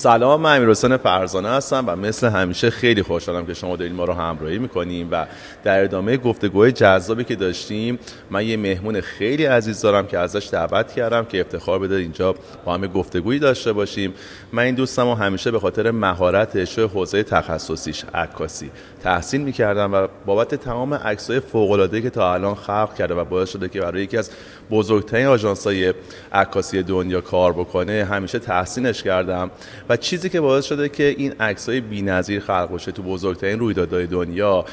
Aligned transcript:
سلام 0.00 0.40
من 0.40 0.56
امیرحسین 0.56 0.96
فرزانه 0.96 1.48
هستم 1.48 1.84
و 1.86 1.96
مثل 1.96 2.28
همیشه 2.28 2.70
خیلی 2.70 3.02
خوشحالم 3.02 3.46
که 3.46 3.54
شما 3.54 3.76
دارین 3.76 3.94
ما 3.94 4.04
رو 4.04 4.12
همراهی 4.12 4.58
می‌کنیم 4.58 5.08
و 5.10 5.26
در 5.64 5.84
ادامه 5.84 6.16
گفتگوهای 6.16 6.72
جذابی 6.72 7.24
که 7.24 7.36
داشتیم 7.36 7.98
من 8.30 8.46
یه 8.46 8.56
مهمون 8.56 9.00
خیلی 9.00 9.44
عزیز 9.44 9.80
دارم 9.80 10.06
که 10.06 10.18
ازش 10.18 10.48
دعوت 10.52 10.92
کردم 10.92 11.24
که 11.24 11.40
افتخار 11.40 11.78
بده 11.78 11.94
اینجا 11.94 12.34
با 12.64 12.74
همه 12.74 12.86
گفتگویی 12.86 13.38
داشته 13.38 13.72
باشیم. 13.72 14.14
من 14.52 14.62
این 14.62 14.74
دوستم 14.74 15.02
رو 15.02 15.14
همیشه 15.14 15.50
به 15.50 15.60
خاطر 15.60 15.90
مهارتش 15.90 16.78
حوزه 16.78 17.22
تخصصیش 17.22 18.04
عکاسی 18.14 18.70
تحسین 19.02 19.40
می‌کردم 19.40 19.94
و 19.94 20.06
بابت 20.26 20.54
تمام 20.54 20.94
عکسای 20.94 21.40
فوق 21.40 21.90
که 22.02 22.10
تا 22.10 22.34
الان 22.34 22.54
خلق 22.54 22.94
کرده 22.94 23.14
و 23.14 23.24
باعث 23.24 23.50
شده 23.50 23.68
که 23.68 23.80
برای 23.80 24.02
یکی 24.02 24.16
از 24.16 24.30
بزرگترین 24.70 25.26
آژانس‌های 25.26 25.94
عکاسی 26.32 26.82
دنیا 26.82 27.20
کار 27.20 27.52
بکنه 27.52 28.04
همیشه 28.10 28.38
تحسینش 28.38 29.02
کردم. 29.02 29.50
و 29.88 29.96
چیزی 29.96 30.28
که 30.28 30.40
باعث 30.40 30.64
شده 30.64 30.88
که 30.88 31.14
این 31.18 31.34
عکسای 31.40 31.80
بی‌نظیر 31.80 32.40
خلق 32.40 32.74
بشه 32.74 32.92
تو 32.92 33.02
بزرگترین 33.02 33.58
رویدادهای 33.58 34.06
دنیا 34.06 34.64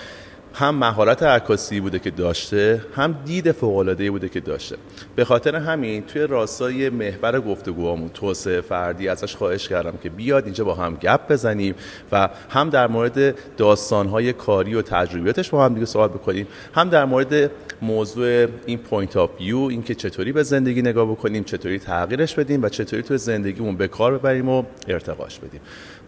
هم 0.60 0.76
مهارت 0.76 1.24
عکاسی 1.24 1.80
بوده 1.80 2.00
که 2.00 2.12
داشته 2.12 2.82
هم 2.96 3.16
دید 3.26 3.52
فوق 3.52 4.10
بوده 4.10 4.30
که 4.30 4.40
داشته. 4.40 4.76
به 5.16 5.26
خاطر 5.26 5.56
همین 5.56 6.04
توی 6.04 6.28
راستای 6.28 6.90
محور 6.90 7.40
گفتگوامون 7.42 8.10
توسعه 8.10 8.62
فردی 8.62 9.08
ازش 9.08 9.36
خواهش 9.36 9.68
کردم 9.68 9.94
که 10.04 10.10
بیاد 10.10 10.46
اینجا 10.46 10.64
با 10.64 10.76
هم 10.76 10.96
گپ 10.96 11.32
بزنیم 11.32 11.76
و 12.12 12.30
هم 12.50 12.70
در 12.70 12.88
مورد 12.88 13.36
داستانهای 13.58 14.34
کاری 14.34 14.76
و 14.76 14.81
تجربیاتش 14.81 15.50
با 15.50 15.66
هم 15.66 15.73
دیگه 15.73 15.86
صحبت 15.86 16.12
بکنیم 16.12 16.48
هم 16.74 16.90
در 16.90 17.06
مورد 17.06 17.52
موضوع 17.81 18.48
این 18.66 18.78
point 18.78 19.17
of 19.17 19.30
view 19.40 19.58
اینکه 19.58 19.96
چطوری 19.96 20.31
به 20.31 20.44
زندگی 20.44 20.81
نگاه 20.81 21.12
بکنیم 21.12 21.44
چطوری 21.44 21.80
تغییرش 21.80 22.36
بدیم 22.36 22.64
و 22.64 22.70
چطوری 22.70 23.03
تو 23.03 23.18
زندگیمون 23.18 23.78
به 23.78 23.88
کار 23.88 24.18
ببریم 24.18 24.50
و 24.50 24.64
ارتقاش 24.88 25.40
بدیم. 25.40 25.62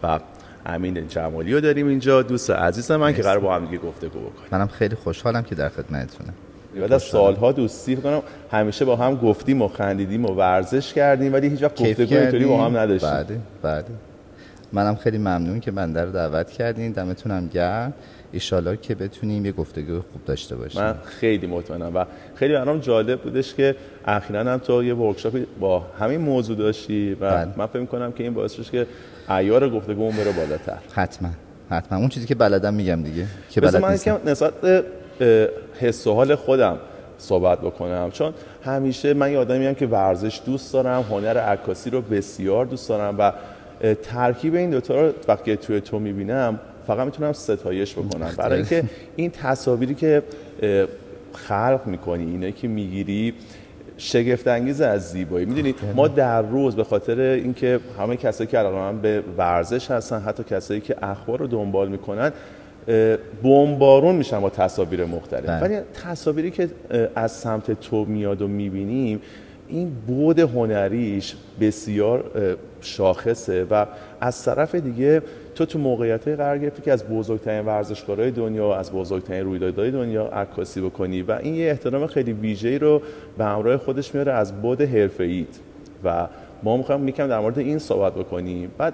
و 0.04 0.20
امین 0.66 1.08
جمالی 1.08 1.54
رو 1.54 1.60
داریم 1.60 1.88
اینجا. 1.88 2.22
دوست 2.22 2.50
عزیز 2.50 2.92
من 2.92 3.14
که 3.14 3.22
قراره 3.22 3.40
با 3.40 3.56
هم 3.56 3.66
دیگه 3.66 3.78
گفتگو 3.78 4.20
بکنیم. 4.20 4.48
منم 4.52 4.68
خیلی 4.68 4.96
خوشحالم 4.96 5.44
که 5.44 5.56
در 5.56 5.70
خدمتتونم. 5.70 6.34
بعد 6.80 6.94
از 6.94 7.04
سالها 7.04 7.52
دوستی 7.52 7.96
کنم 7.96 8.22
همیشه 8.52 8.86
با 8.86 8.96
هم 8.96 9.16
گفتیم 9.16 9.62
و 9.62 9.68
خندیدیم 9.68 10.26
و 10.26 10.28
ورزش 10.28 10.94
کردیم 10.94 11.34
ولی 11.34 11.50
هیچ 11.50 11.64
وقت 11.64 11.82
گفتگو 11.82 12.16
اینطوری 12.16 12.46
با 12.46 12.66
هم 12.66 12.78
نداشتیم. 12.78 13.10
بعد 13.10 13.42
بعد 13.62 13.86
منم 14.74 14.96
خیلی 14.96 15.18
ممنون 15.18 15.60
که 15.60 15.72
بنده 15.72 16.02
رو 16.02 16.12
دعوت 16.12 16.52
کردین. 16.52 16.92
دمتونم 16.92 17.48
گرم. 17.48 17.94
ایشالا 18.32 18.76
که 18.76 18.96
بتونیم 18.96 19.46
یه 19.46 19.52
گفتگو 19.52 19.94
خوب 19.94 20.26
داشته 20.26 20.56
باشیم. 20.56 20.82
من 20.82 20.96
خیلی 21.06 21.48
مطمئنم 21.48 21.96
و 21.96 22.06
خیلی 22.36 22.54
برام 22.54 22.80
جالب 22.80 23.22
بودش 23.22 23.54
که 23.54 23.76
اخیرا 24.06 24.40
هم 24.40 24.58
تو 24.58 24.84
یه 24.84 24.96
ورکشاپ 24.96 25.40
با 25.60 25.80
همین 26.00 26.22
موضوع 26.22 26.58
داشتی 26.58 27.14
و 27.14 27.16
بله. 27.16 27.48
من 27.58 27.66
فکر 27.66 27.86
کنم 27.86 28.12
که 28.12 28.24
این 28.24 28.34
باعث 28.34 28.54
شد 28.54 28.64
که 28.64 28.88
عیار 29.30 29.70
گفتگو 29.70 30.12
بره 30.12 30.32
بالاتر. 30.32 30.78
حتما 30.94 31.30
حتما. 31.70 31.98
اون 31.98 32.10
چیزی 32.10 32.28
که 32.28 32.36
بلدم 32.36 32.74
میگم 32.74 33.04
دیگه 33.04 33.26
که 33.50 33.62
بلد 33.62 33.76
من 33.78 33.98
که 33.98 34.18
نسبت 34.26 34.54
حس 35.80 36.08
و 36.08 36.14
حال 36.14 36.36
خودم 36.36 36.78
صحبت 37.18 37.62
بکنم. 37.62 38.12
چون 38.12 38.34
همیشه 38.66 39.14
من 39.14 39.32
یه 39.32 39.38
آدمی 39.38 39.76
که 39.76 39.88
ورزش 39.88 40.42
دوست 40.46 40.74
دارم 40.74 41.02
هنر 41.02 41.38
عکاسی 41.38 41.90
رو 41.90 42.02
بسیار 42.02 42.66
دوست 42.66 42.90
دارم 42.90 43.16
و 43.20 43.34
ترکیب 44.04 44.56
این 44.56 44.70
دوتا 44.70 45.02
رو 45.02 45.14
وقتی 45.28 45.58
توی 45.58 45.82
تو 45.82 46.00
می‌بینم 46.00 46.60
فقط 46.88 47.06
می‌تونم 47.06 47.34
ستایش 47.34 47.94
بکنم. 47.94 48.32
برای 48.38 48.56
اینکه 48.56 48.84
این 49.16 49.32
تصاویری 49.32 49.96
که 49.96 50.24
خلق 51.34 51.82
می‌کنی 51.86 52.24
اینایی 52.24 52.54
که 52.54 52.68
می‌گیری 52.68 53.34
شگفت 54.00 54.48
انگیز 54.48 54.82
از 54.82 55.12
زیبایی 55.12 55.46
می‌دونید 55.46 55.76
ما 55.96 56.08
در 56.08 56.42
روز 56.42 56.76
به 56.76 56.84
خاطر 56.84 57.20
اینکه 57.20 57.80
همه 58.00 58.18
کسایی 58.18 58.48
که 58.48 58.60
الان 58.60 59.02
به 59.02 59.24
ورزش 59.38 59.92
هستن 59.92 60.20
حتی 60.20 60.44
کسایی 60.44 60.82
که 60.82 60.96
اخبار 61.02 61.40
رو 61.40 61.48
دنبال 61.48 61.90
می‌کنن 61.90 62.32
بمبارون 63.44 64.16
میشن 64.16 64.40
با 64.40 64.50
تصاویر 64.50 65.06
مختلف 65.06 65.46
بله. 65.46 65.62
ولی 65.62 65.78
تصاویری 66.04 66.52
که 66.52 66.70
از 67.16 67.32
سمت 67.32 67.72
تو 67.72 68.06
میاد 68.06 68.42
و 68.42 68.48
می‌بینیم 68.48 69.22
این 69.68 69.92
بود 70.08 70.40
هنریش 70.40 71.36
بسیار 71.62 72.32
شاخصه 72.82 73.64
و 73.64 73.86
از 74.22 74.44
طرف 74.46 74.76
دیگه 74.76 75.22
تو 75.60 75.66
تو 75.66 75.80
موقعیت 75.80 76.28
قرار 76.28 76.58
گرفتی 76.58 76.82
که 76.82 76.92
از 76.92 77.04
بزرگترین 77.04 77.66
ورزشکارهای 77.66 78.32
دنیا 78.32 78.76
از 78.76 78.92
بزرگترین 78.92 79.44
رویدادهای 79.44 79.92
دنیا 79.92 80.26
عکاسی 80.26 80.82
بکنی 80.82 81.22
و 81.22 81.32
این 81.32 81.56
یه 81.56 81.70
احترام 81.70 82.08
خیلی 82.08 82.34
ویژه‌ای 82.34 82.80
رو 82.80 83.02
به 83.38 83.46
همراه 83.46 83.78
خودش 83.78 84.16
میاره 84.16 84.32
از 84.32 84.62
بود 84.62 84.82
حرفه‌ایت 84.82 85.48
و 86.04 86.28
ما 86.64 86.78
می‌خوایم 86.78 87.02
می‌کنم 87.02 87.28
در 87.28 87.40
مورد 87.40 87.60
این 87.60 87.80
صحبت 87.80 88.14
بکنیم. 88.16 88.72
بعد 88.78 88.94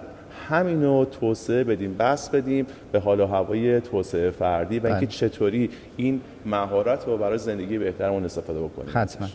همینو 0.50 1.06
توسعه 1.06 1.64
بدیم 1.64 1.96
بس 2.00 2.30
بدیم 2.30 2.66
به 2.92 3.00
حال 3.00 3.20
و 3.20 3.26
هوای 3.26 3.82
توسعه 3.82 4.30
فردی 4.30 4.80
و 4.80 4.88
اینکه 4.88 5.06
بله. 5.06 5.08
چطوری 5.08 5.70
این 5.98 6.22
مهارت 6.46 7.08
رو 7.08 7.18
برای 7.18 7.38
زندگی 7.38 7.78
بهترمون 7.78 8.26
استفاده 8.26 8.60
بکنیم. 8.60 8.90
حتما. 8.94 9.28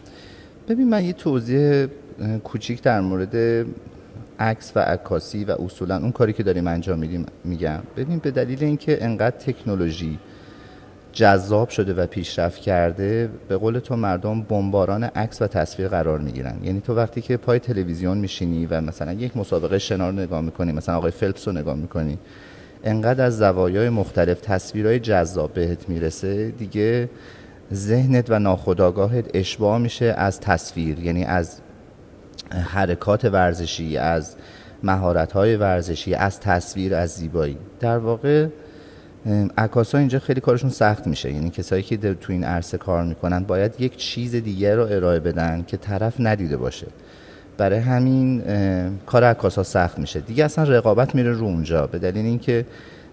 ببین 0.69 0.89
من 0.89 1.05
یه 1.05 1.13
توضیح 1.13 1.87
کوچیک 2.45 2.83
در 2.83 3.01
مورد 3.01 3.67
عکس 4.41 4.73
و 4.77 4.81
عکاسی 4.81 5.45
و 5.45 5.51
اصولا 5.51 5.97
اون 5.97 6.13
کاری 6.13 6.33
که 6.33 6.43
داریم 6.43 6.67
انجام 6.67 6.99
میدیم 6.99 7.27
میگم. 7.45 7.81
ببین 7.97 8.19
به 8.19 8.31
دلیل 8.31 8.65
اینکه 8.65 9.05
انقدر 9.05 9.37
تکنولوژی 9.37 10.19
جذاب 11.13 11.69
شده 11.69 11.95
و 11.95 12.07
پیشرفت 12.07 12.61
کرده 12.61 13.31
به 13.49 13.57
قول 13.57 13.79
تو 13.79 13.97
مردم 13.97 14.43
بمباران 14.43 15.05
عکس 15.05 15.43
و 15.43 15.47
تصویر 15.47 15.89
قرار 15.89 16.19
می‌گیرن. 16.19 16.55
یعنی 16.63 16.81
تو 16.81 16.95
وقتی 16.95 17.21
که 17.21 17.37
پای 17.37 17.59
تلویزیون 17.59 18.19
میشینی 18.19 18.67
و 18.67 18.81
مثلا 18.81 19.13
یک 19.13 19.37
مسابقه 19.37 19.79
شنا 19.79 20.11
رو 20.11 20.17
نگاه 20.17 20.41
می‌کنی 20.41 20.73
مثلا 20.73 20.97
آقای 20.97 21.11
فلپس 21.11 21.49
رو 21.49 21.55
نگاه 21.55 21.77
می‌کنی 21.77 22.19
انقدر 22.85 23.25
از 23.25 23.39
زوایای 23.39 23.89
مختلف 23.89 24.41
تصویرهای 24.41 25.01
جذاب 25.01 25.53
بهت 25.53 25.89
می‌رسه 25.89 26.51
دیگه 26.51 27.09
ذهنت 27.73 28.31
و 28.31 28.39
ناخودآگاهت 28.39 29.31
اشباع 29.35 29.79
میشه 29.79 30.05
از 30.05 30.41
تصویر 30.41 30.99
یعنی 30.99 31.25
از 31.25 31.61
حرکات 32.51 33.25
ورزشی 33.25 33.97
از 33.97 34.37
مهارت 34.83 35.33
های 35.33 35.57
ورزشی 35.57 36.15
از 36.15 36.41
تصویر 36.41 36.95
از 36.95 37.11
زیبایی. 37.11 37.59
در 37.81 37.99
واقع 37.99 38.47
عکاسا 39.59 39.99
اینجا 39.99 40.19
خیلی 40.19 40.41
کارشون 40.41 40.71
سخت 40.71 41.07
میشه. 41.07 41.33
یعنی 41.33 41.51
کسایی 41.51 41.83
که 41.83 41.97
تو 41.97 42.33
این 42.33 42.45
عرصه 42.45 42.79
کار 42.79 43.05
می‌کنن 43.05 43.45
باید 43.45 43.75
یک 43.79 43.97
چیز 43.97 44.35
دیگر 44.35 44.77
رو 44.77 44.83
ارائه 44.83 45.21
بدن 45.21 45.65
که 45.67 45.77
طرف 45.77 46.15
ندیده 46.19 46.57
باشه. 46.57 46.87
برای 47.57 47.79
همین 47.79 48.43
کار 49.07 49.25
عکاسا 49.25 49.63
سخت 49.63 49.99
میشه. 49.99 50.21
دیگه 50.21 50.45
اصلا 50.45 50.65
رقابت 50.65 51.15
میره 51.15 51.33
رو 51.33 51.47
اونجا. 51.47 51.87
به 51.87 51.99
دلیل 51.99 52.27
اینکه 52.27 52.67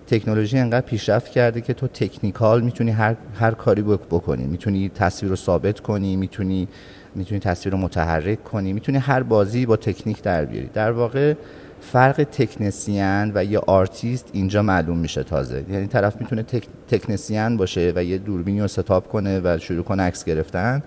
تکنولوژی 0.08 0.58
انقدر 0.58 0.86
پیشرفت 0.86 1.32
کرده 1.32 1.62
که 1.62 1.74
تو 1.74 1.88
technical 1.88 2.62
می‌تونی 2.62 2.92
هر, 2.92 3.16
هر 3.40 3.52
کاری 3.52 3.82
بکنی. 3.82 4.46
می‌تونی 4.46 4.90
تصویر 4.90 5.30
رو 5.30 5.36
ثابت 5.36 5.80
کنی 5.80 6.16
می‌تونی 6.16 6.68
می‌تونی 7.18 7.40
تصویر 7.40 7.76
رو 7.76 7.82
متحرک 7.82 8.44
کنی 8.44 8.74
می‌تونی 8.74 8.98
هر 8.98 9.24
بازی 9.24 9.66
با 9.66 9.76
تکنیک 9.76 10.22
در 10.22 10.46
بیاری. 10.46 10.70
در 10.74 10.92
واقع 10.92 11.34
فرق 11.82 12.24
technician 12.24 13.32
و 13.36 13.44
یه 13.44 13.60
آرتیست 13.60 14.30
اینجا 14.34 14.62
معلوم 14.62 14.98
میشه 14.98 15.24
تازه. 15.24 15.66
یعنی 15.70 15.88
طرف 15.88 16.22
می‌تونه 16.22 16.44
تک، 16.44 16.68
technician 16.88 17.58
باشه 17.58 17.94
و 17.96 18.04
یه 18.04 18.18
دوربینی 18.18 18.62
رو 18.62 18.68
set 18.68 18.92
up 18.92 19.08
کنه 19.08 19.42
و 19.44 19.58
شروع 19.58 19.84
کنه 19.84 20.04
عکس 20.04 20.26
گرفتن. 20.26 20.84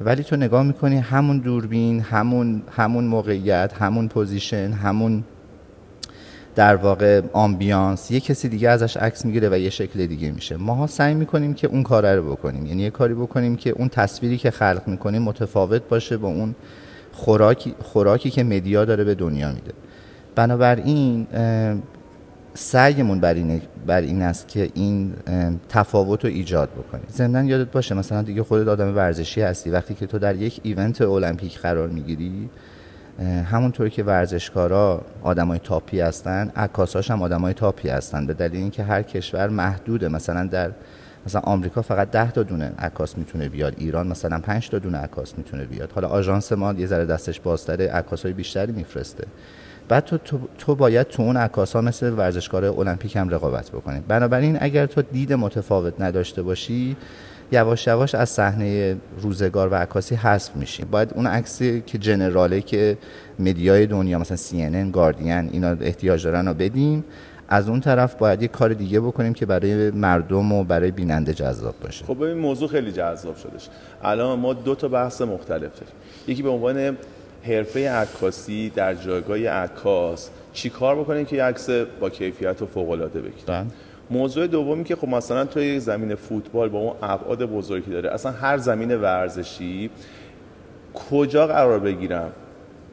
ولی 0.00 0.22
تو 0.22 0.36
نگاه 0.36 0.62
می‌کنی 0.62 0.96
همون 0.96 1.38
دوربین 1.38 2.00
همون 2.00 2.62
همون 2.76 3.04
موقعیت 3.04 3.72
همون 3.78 4.08
position 4.08 4.72
همون 4.72 5.24
در 6.56 6.76
واقع 6.76 7.20
ambiance 7.32 8.10
یه 8.10 8.20
کسی 8.20 8.48
دیگه 8.48 8.68
ازش 8.68 8.96
عکس 8.96 9.24
می‌گیره 9.24 9.48
و 9.48 9.58
یه 9.58 9.70
شکل 9.70 10.06
دیگه 10.06 10.30
میشه. 10.30 10.56
ماها 10.56 10.86
سعی 10.86 11.14
می‌کنیم 11.14 11.54
که 11.54 11.66
اون 11.66 11.82
کار 11.82 12.14
رو 12.14 12.30
بکنیم. 12.30 12.66
یعنی 12.66 12.82
یه 12.82 12.90
کاری 12.90 13.14
بکنیم 13.14 13.56
که 13.56 13.70
اون 13.70 13.88
تصویری 13.88 14.38
که 14.38 14.50
خلق 14.50 14.82
می‌کنیم 14.86 15.22
متفاوت 15.22 15.82
باشه 15.88 16.16
با 16.16 16.28
اون 16.28 16.54
خوراکی, 17.12 17.74
خوراکی 17.82 18.30
که 18.30 18.44
media 18.44 18.84
داره 18.84 19.04
به 19.04 19.14
دنیا 19.14 19.48
میده. 19.48 19.72
بنابراین 20.34 21.26
سعیمون 22.54 23.20
بر 23.20 23.34
این, 23.34 23.62
بر 23.86 24.00
این 24.00 24.22
است 24.22 24.48
که 24.48 24.70
این 24.74 25.12
تفاوت 25.68 26.24
رو 26.24 26.30
ایجاد 26.30 26.68
بکنیم. 26.68 27.04
ضمن 27.12 27.46
یادت 27.46 27.70
باشه 27.70 27.94
مثلا 27.94 28.22
دیگه 28.22 28.42
خودت 28.42 28.68
آدم 28.68 28.96
ورزشی 28.96 29.40
هستی. 29.40 29.70
وقتی 29.70 29.94
که 29.94 30.06
تو 30.06 30.18
در 30.18 30.36
یک 30.36 30.60
ایونت 30.62 31.02
المپیک 31.02 31.58
قرار 31.58 31.88
می‌گیری 31.88 32.50
همونطور 33.24 33.88
که 33.88 34.04
ورزشکارا 34.04 35.02
آدمای 35.22 35.58
تاپی 35.58 36.00
هستن 36.00 36.52
عکاساش 36.56 37.10
هم 37.10 37.22
آدمای 37.22 37.54
تاپی 37.54 37.88
هستن. 37.88 38.26
به 38.26 38.34
دلیل 38.34 38.60
اینکه 38.60 38.82
هر 38.82 39.02
کشور 39.02 39.48
محدوده. 39.48 40.08
مثلا 40.08 40.46
در 40.46 40.70
مثلا 41.26 41.40
آمریکا 41.40 41.82
فقط 41.82 42.10
10 42.10 42.30
تا 42.30 42.42
دونه 42.42 42.72
عکاس 42.78 43.18
می‌تونه 43.18 43.48
بیاد. 43.48 43.74
ایران 43.78 44.06
مثلا 44.06 44.40
5 44.40 44.70
تا 44.70 44.78
دونه 44.78 44.98
عکاس 44.98 45.38
می‌تونه 45.38 45.64
بیاد. 45.64 45.92
حالا 45.92 46.08
آژانس 46.08 46.52
ما 46.52 46.72
یه 46.72 46.86
ذره 46.86 47.06
دستش 47.06 47.40
بازتره 47.40 47.88
عکاسای 47.88 48.32
بیشتری 48.32 48.72
میفرسته. 48.72 49.24
بعد 49.88 50.04
تو, 50.04 50.38
تو, 50.58 50.74
باید 50.74 51.06
تو 51.06 51.22
اون 51.22 51.36
عکاسا 51.36 51.80
مثل 51.80 52.12
ورزشکار 52.12 52.64
المپیک 52.64 53.16
هم 53.16 53.28
رقابت 53.28 53.70
بکنی. 53.70 54.00
بنابراین 54.08 54.58
اگر 54.60 54.86
تو 54.86 55.02
دید 55.02 55.32
متفاوت 55.32 56.00
نداشته 56.00 56.42
باشی 56.42 56.96
یواش 57.52 57.86
یواش 57.86 58.14
از 58.14 58.28
صحنه 58.30 58.96
روزگار 59.20 59.68
و 59.68 59.74
عکاسی 59.74 60.14
حذف 60.14 60.56
میشیم. 60.56 60.88
باید 60.90 61.12
اون 61.14 61.26
عکسی 61.26 61.82
که 61.86 61.98
جنراله 61.98 62.60
که 62.60 62.98
مدیای 63.38 63.86
دنیا 63.86 64.18
مثلا 64.18 64.36
CNN 64.36 64.92
گاردین 64.92 65.48
اینا 65.52 65.68
احتیاج 65.80 66.24
دارن 66.24 66.48
رو 66.48 66.54
بدیم. 66.54 67.04
از 67.48 67.68
اون 67.68 67.80
طرف 67.80 68.14
باید 68.14 68.42
یه 68.42 68.48
کار 68.48 68.72
دیگه 68.72 69.00
بکنیم 69.00 69.32
که 69.32 69.46
برای 69.46 69.90
مردم 69.90 70.52
و 70.52 70.64
برای 70.64 70.90
بیننده 70.90 71.34
جذاب 71.34 71.74
باشه. 71.82 72.04
خب 72.04 72.14
ببین 72.14 72.38
موضوع 72.38 72.68
خیلی 72.68 72.92
جذاب 72.92 73.36
شدش 73.36 73.68
الان 74.02 74.38
ما 74.38 74.52
دو 74.52 74.74
تا 74.74 74.88
بحث 74.88 75.20
مختلف 75.20 75.72
داریم. 75.72 75.94
یکی 76.28 76.42
به 76.42 76.48
عنوان 76.48 76.96
حرفه 77.42 77.90
عکاسی 77.90 78.70
در 78.70 78.94
جایگاه 78.94 79.38
عکاس 79.38 80.30
چی 80.52 80.70
کار 80.70 80.96
بکنیم 80.96 81.24
که 81.24 81.42
عکس 81.42 81.70
با 81.70 82.10
کیفیت 82.10 82.62
و 82.62 82.66
فوق 82.66 82.90
العاده 82.90 83.20
بگیریم؟ 83.20 83.44
بله. 83.46 83.66
موضوع 84.10 84.46
دومی 84.46 84.84
که 84.84 84.96
خب 84.96 85.08
مثلا 85.08 85.44
توی 85.44 85.80
زمین 85.80 86.14
فوتبال 86.14 86.68
با 86.68 86.78
اون 86.78 86.92
ابعاد 87.02 87.44
بزرگی 87.44 87.90
داره 87.90 88.10
اصلا 88.10 88.32
هر 88.32 88.58
زمین 88.58 88.94
ورزشی 88.94 89.90
کجا 91.10 91.46
قرار 91.46 91.78
بگیرم؟ 91.78 92.32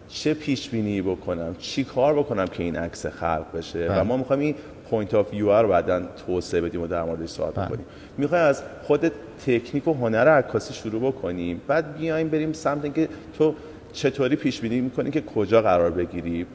چه 0.07 0.33
پیش 0.33 0.69
بینی 0.69 1.01
بکنم؟ 1.01 1.55
چی 1.59 1.83
کار 1.83 2.13
بکنم 2.13 2.45
که 2.47 2.63
این 2.63 2.75
عکس 2.75 3.05
خلق 3.05 3.45
بشه؟ 3.57 3.87
بله. 3.87 4.01
و 4.01 4.03
ما 4.03 4.17
می‌خوایم 4.17 4.41
این 4.41 4.55
point 4.89 5.13
of 5.13 5.33
view 5.33 5.51
رو 5.51 5.67
بعدا 5.67 6.01
توسعه 6.25 6.61
بدیم 6.61 6.81
و 6.81 6.87
در 6.87 7.03
موردش 7.03 7.29
صحبت 7.29 7.55
بله. 7.55 7.65
بکنیم. 7.65 7.85
می‌خوایم 8.17 8.45
از 8.45 8.63
خود 8.83 9.11
تکنیک 9.45 9.87
و 9.87 9.93
هنر 9.93 10.27
عکاسی 10.27 10.73
شروع 10.73 11.11
بکنیم 11.11 11.61
بعد 11.67 11.97
بیایم 11.97 12.29
بریم 12.29 12.53
سمت 12.53 12.83
اینکه 12.83 13.09
تو 13.37 13.55
چطوری 13.93 14.35
پیش 14.35 14.61
بینی 14.61 14.81
می‌کنی 14.81 15.11
که 15.11 15.21
کجا 15.21 15.61
قرار 15.61 15.91
بگیری؟ 15.91 16.45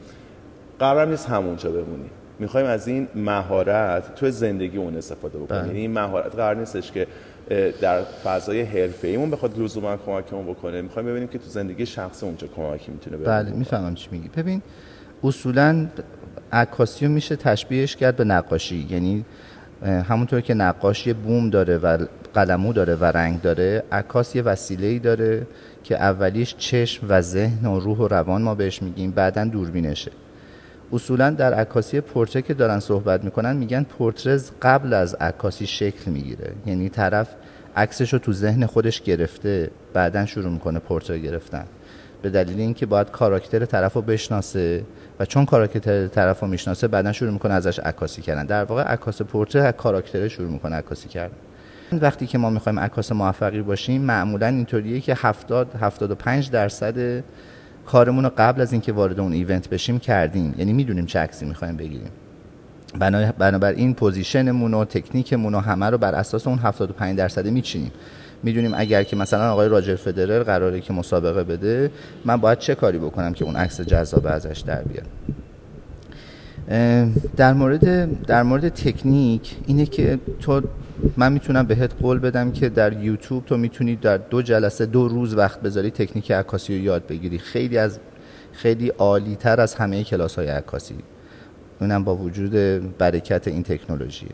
قرار 0.79 1.07
نیست 1.07 1.29
همونجا 1.29 1.71
بمونی. 1.71 2.09
می‌خوایم 2.39 2.67
از 2.67 2.87
این 2.87 3.07
مهارت 3.15 4.15
تو 4.15 4.31
زندگی 4.31 4.77
اون 4.77 4.97
استفاده 4.97 5.37
بکنیم. 5.37 5.61
بله. 5.61 5.67
یعنی 5.67 5.79
این 5.79 5.91
مهارت 5.91 6.35
قرار 6.35 6.55
نیستش 6.55 6.91
که 6.91 7.07
در 7.81 8.01
فضای 8.01 8.61
حرفه‌ایمون 8.61 9.31
بخواد 9.31 9.59
لزوما 9.59 9.97
کمکمون 9.97 10.45
بکنه. 10.45 10.81
می‌خوایم 10.81 11.07
ببینیم 11.07 11.27
که 11.27 11.37
تو 11.37 11.49
زندگی 11.49 11.85
شخصی 11.85 12.25
اونجا 12.25 12.47
کمکی 12.47 12.91
می‌تونه 12.91 13.17
بله 13.17 13.51
می‌فهمم 13.51 13.95
چی 13.95 14.07
میگی. 14.11 14.29
ببین 14.37 14.61
اصولا 15.23 15.87
عکاسی 16.51 17.05
رو 17.05 17.11
میشه 17.11 17.35
تشبیهش 17.35 17.95
کرد 17.95 18.15
به 18.15 18.23
نقاشی. 18.23 18.87
یعنی 18.89 19.25
همونطور 19.81 20.41
که 20.41 20.53
نقاش 20.53 21.07
یه 21.07 21.13
بوم 21.13 21.49
داره 21.49 21.77
و 21.77 22.05
قلمو 22.33 22.73
داره 22.73 22.95
و 22.95 23.05
رنگ 23.05 23.41
داره 23.41 23.83
عکاس 23.91 24.35
یه 24.35 24.41
وسیله‌ای 24.41 24.99
داره 24.99 25.47
که 25.83 25.95
اولیش 25.95 26.55
چشم 26.57 27.05
و 27.09 27.21
ذهن 27.21 27.65
و 27.65 27.79
روح 27.79 27.97
و 27.97 28.07
روان 28.07 28.41
ما 28.41 28.55
بهش 28.55 28.81
میگیم 28.81 29.11
بعدا 29.11 29.43
دوربینشه. 29.43 30.11
اصولا 30.93 31.29
در 31.29 31.53
عکاسی 31.53 32.01
پورتره 32.01 32.41
که 32.41 32.53
دارن 32.53 32.79
صحبت 32.79 33.23
می‌کنن 33.23 33.55
میگن 33.55 33.83
پورترز 33.83 34.51
قبل 34.61 34.93
از 34.93 35.15
عکاسی 35.15 35.67
شکل 35.67 36.11
می‌گیره. 36.11 36.51
یعنی 36.65 36.89
طرف 36.89 37.27
عکسش 37.75 38.13
رو 38.13 38.19
تو 38.19 38.33
ذهن 38.33 38.65
خودش 38.65 39.01
گرفته 39.01 39.71
بعدا 39.93 40.25
شروع 40.25 40.51
می‌کنه 40.51 40.79
پورتره 40.79 41.19
گرفتن. 41.19 41.65
به 42.21 42.29
دلیل 42.29 42.59
اینکه 42.59 42.85
باید 42.85 43.11
کاراکتر 43.11 43.65
طرف 43.65 43.93
رو 43.93 44.01
بشناسه 44.01 44.83
و 45.19 45.25
چون 45.25 45.45
کاراکتر 45.45 46.07
طرف 46.07 46.39
رو 46.39 46.47
می‌شناسه 46.47 46.87
بعدا 46.87 47.11
شروع 47.11 47.31
می‌کنه 47.31 47.53
ازش 47.53 47.79
عکاسی 47.79 48.21
کردن. 48.21 48.45
در 48.45 48.63
واقع 48.63 48.83
عکاس 48.83 49.21
پورتره 49.21 49.61
از 49.61 49.73
کاراکتر 49.73 50.27
شروع 50.27 50.51
می‌کنه 50.51 50.75
عکاسی 50.75 51.09
کردن. 51.09 51.35
وقتی 52.01 52.27
که 52.27 52.37
ما 52.37 52.49
می‌خوایم 52.49 52.79
عکاس 52.79 53.11
موفقی 53.11 53.61
باشیم 53.61 54.01
معمولا 54.01 54.47
اینطوریه 54.47 55.01
که 55.01 55.15
70 55.17 55.75
75 55.81 56.51
درصد 56.51 57.23
کارمون 57.91 58.23
رو 58.23 58.31
قبل 58.37 58.61
از 58.61 58.71
اینکه 58.71 58.91
وارد 58.91 59.19
اون 59.19 59.33
event 59.33 59.69
بشیم 59.69 59.99
کردیم. 59.99 60.55
یعنی 60.57 60.73
می‌دونیم 60.73 61.05
چه 61.05 61.19
عکسی 61.19 61.45
می‌خوایم 61.45 61.77
بگیریم. 61.77 62.09
بنا- 62.99 63.31
بنابراین 63.37 63.93
position 63.93 64.51
مون 64.51 64.73
و 64.73 64.85
تکنیکمون 64.85 65.55
و 65.55 65.59
همه 65.59 65.85
رو 65.85 65.97
بر 65.97 66.15
اساس 66.15 66.47
اون 66.47 66.57
75 66.57 67.17
درصد 67.17 67.47
میچینیم. 67.47 67.91
می‌دونیم 68.43 68.71
اگر 68.75 69.03
که 69.03 69.15
مثلا 69.15 69.51
آقای 69.51 69.69
راجر 69.69 69.95
فدرر 69.95 70.43
قراره 70.43 70.81
که 70.81 70.93
مسابقه 70.93 71.43
بده 71.43 71.91
من 72.25 72.37
باید 72.37 72.59
چه 72.59 72.75
کاری 72.75 72.97
بکنم 72.99 73.33
که 73.33 73.45
اون 73.45 73.55
عکس 73.55 73.81
جذاب 73.81 74.27
ازش 74.27 74.59
در 74.59 74.81
بیارم 74.81 75.07
در 77.37 77.53
مورد 77.53 78.25
در 78.25 78.43
مورد 78.43 78.69
تکنیک 78.69 79.55
اینه 79.67 79.85
که 79.85 80.19
تو 80.39 80.61
من 81.17 81.33
می‌تونم 81.33 81.63
بهت 81.63 81.91
قول 82.01 82.19
بدم 82.19 82.51
که 82.51 82.69
در 82.69 83.03
یوتیوب 83.03 83.45
تو 83.45 83.57
می‌تونی 83.57 83.95
در 83.95 84.17
دو 84.17 84.41
جلسه 84.41 84.85
دو 84.85 85.07
روز 85.07 85.33
وقت 85.33 85.61
بذاری 85.61 85.91
تکنیک 85.91 86.31
عکاسی 86.31 86.77
رو 86.77 86.83
یاد 86.83 87.07
بگیری. 87.07 87.39
خیلی 87.39 87.77
از 87.77 87.99
خیلی 88.51 88.87
عالی 88.87 89.35
تر 89.35 89.61
از 89.61 89.75
همه 89.75 90.03
کلاس 90.03 90.35
های 90.35 90.47
عکاسی. 90.47 90.95
اونم 91.81 92.03
با 92.03 92.15
وجود 92.15 92.51
برکت 92.97 93.47
این 93.47 93.63
تکنولوژیه 93.63 94.29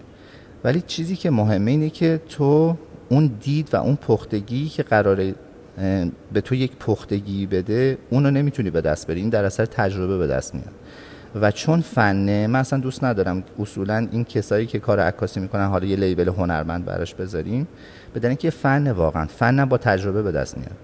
ولی 0.64 0.84
چیزی 0.88 1.16
که 1.16 1.30
مهمه 1.30 1.72
اینه 1.72 1.90
که 1.90 2.22
تو 2.30 2.78
اون 3.10 3.32
دید 3.42 3.70
و 3.74 3.78
اون 3.78 3.96
پختگی 3.96 4.70
که 4.70 4.84
قراره 4.84 5.36
به 6.34 6.42
تو 6.42 6.56
یک 6.56 6.72
پختگی 6.80 7.46
بده 7.46 7.98
اونو 8.10 8.32
نمی‌تونی 8.32 8.70
به 8.70 8.82
دست 8.82 9.08
بری. 9.08 9.20
این 9.20 9.30
در 9.30 9.46
اثر 9.46 9.66
تجربه 9.66 10.18
به 10.18 10.28
دست 10.28 10.56
میاد. 10.56 10.72
و 11.42 11.52
چون 11.52 11.82
فنه 11.82 12.48
من 12.48 12.60
اصلا 12.60 12.80
دوست 12.80 13.04
ندارم 13.04 13.44
اصولا 13.60 14.08
این 14.12 14.24
کسایی 14.24 14.66
که 14.66 14.80
کار 14.80 15.00
عکاسی 15.00 15.40
می‌کنن 15.40 15.68
حالا 15.68 15.86
یه 15.86 15.96
لیبل 15.96 16.28
هنرمند 16.28 16.86
براش 16.86 17.16
بذاریم 17.16 17.68
بدن 18.16 18.36
که 18.36 18.50
فن 18.50 18.92
واقعا. 18.92 19.26
فن 19.26 19.66
با 19.66 19.78
تجربه 19.78 20.22
به 20.22 20.32
دست 20.32 20.58
میاد. 20.58 20.76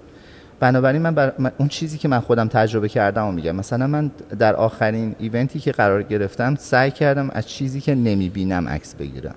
بنابراین 0.59 1.01
من, 1.01 1.15
بر... 1.15 1.33
اون 1.57 1.67
چیزی 1.67 1.97
که 1.97 2.07
من 2.07 2.19
خودم 2.19 2.47
تجربه 2.47 2.89
کردم 2.89 3.27
و 3.27 3.31
میگم. 3.31 3.55
مثلا 3.55 3.87
من 3.87 4.11
در 4.39 4.55
آخرین 4.55 5.15
ایونتی 5.19 5.59
که 5.59 5.71
قرار 5.71 6.03
گرفتم 6.03 6.55
سعی 6.55 6.91
کردم 6.91 7.29
از 7.29 7.47
چیزی 7.47 7.81
که 7.81 7.95
نمی‌بینم 7.95 8.67
عکس 8.67 8.95
بگیرم. 8.95 9.35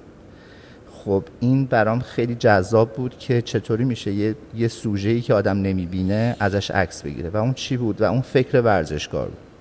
خب 0.93 1.25
این 1.41 1.65
برام 1.67 2.01
خیلی 2.01 2.35
جذاب 2.35 2.93
بود 2.93 3.19
که 3.19 3.43
چطوری 3.43 3.85
میشه 3.85 4.13
یه, 4.13 4.35
یه 4.57 4.69
سوژه‌ای 4.69 5.21
که 5.21 5.35
آدم 5.35 5.59
نمی‌بینه 5.59 6.37
ازش 6.41 6.71
عکس 6.71 7.03
بگیره. 7.03 7.31
و 7.31 7.37
اون 7.37 7.55
چی 7.55 7.77
بود؟ 7.77 8.01
و 8.01 8.05
اون 8.05 8.21
فکر 8.21 8.61
ورزشکار 8.61 9.27
بود. 9.27 9.54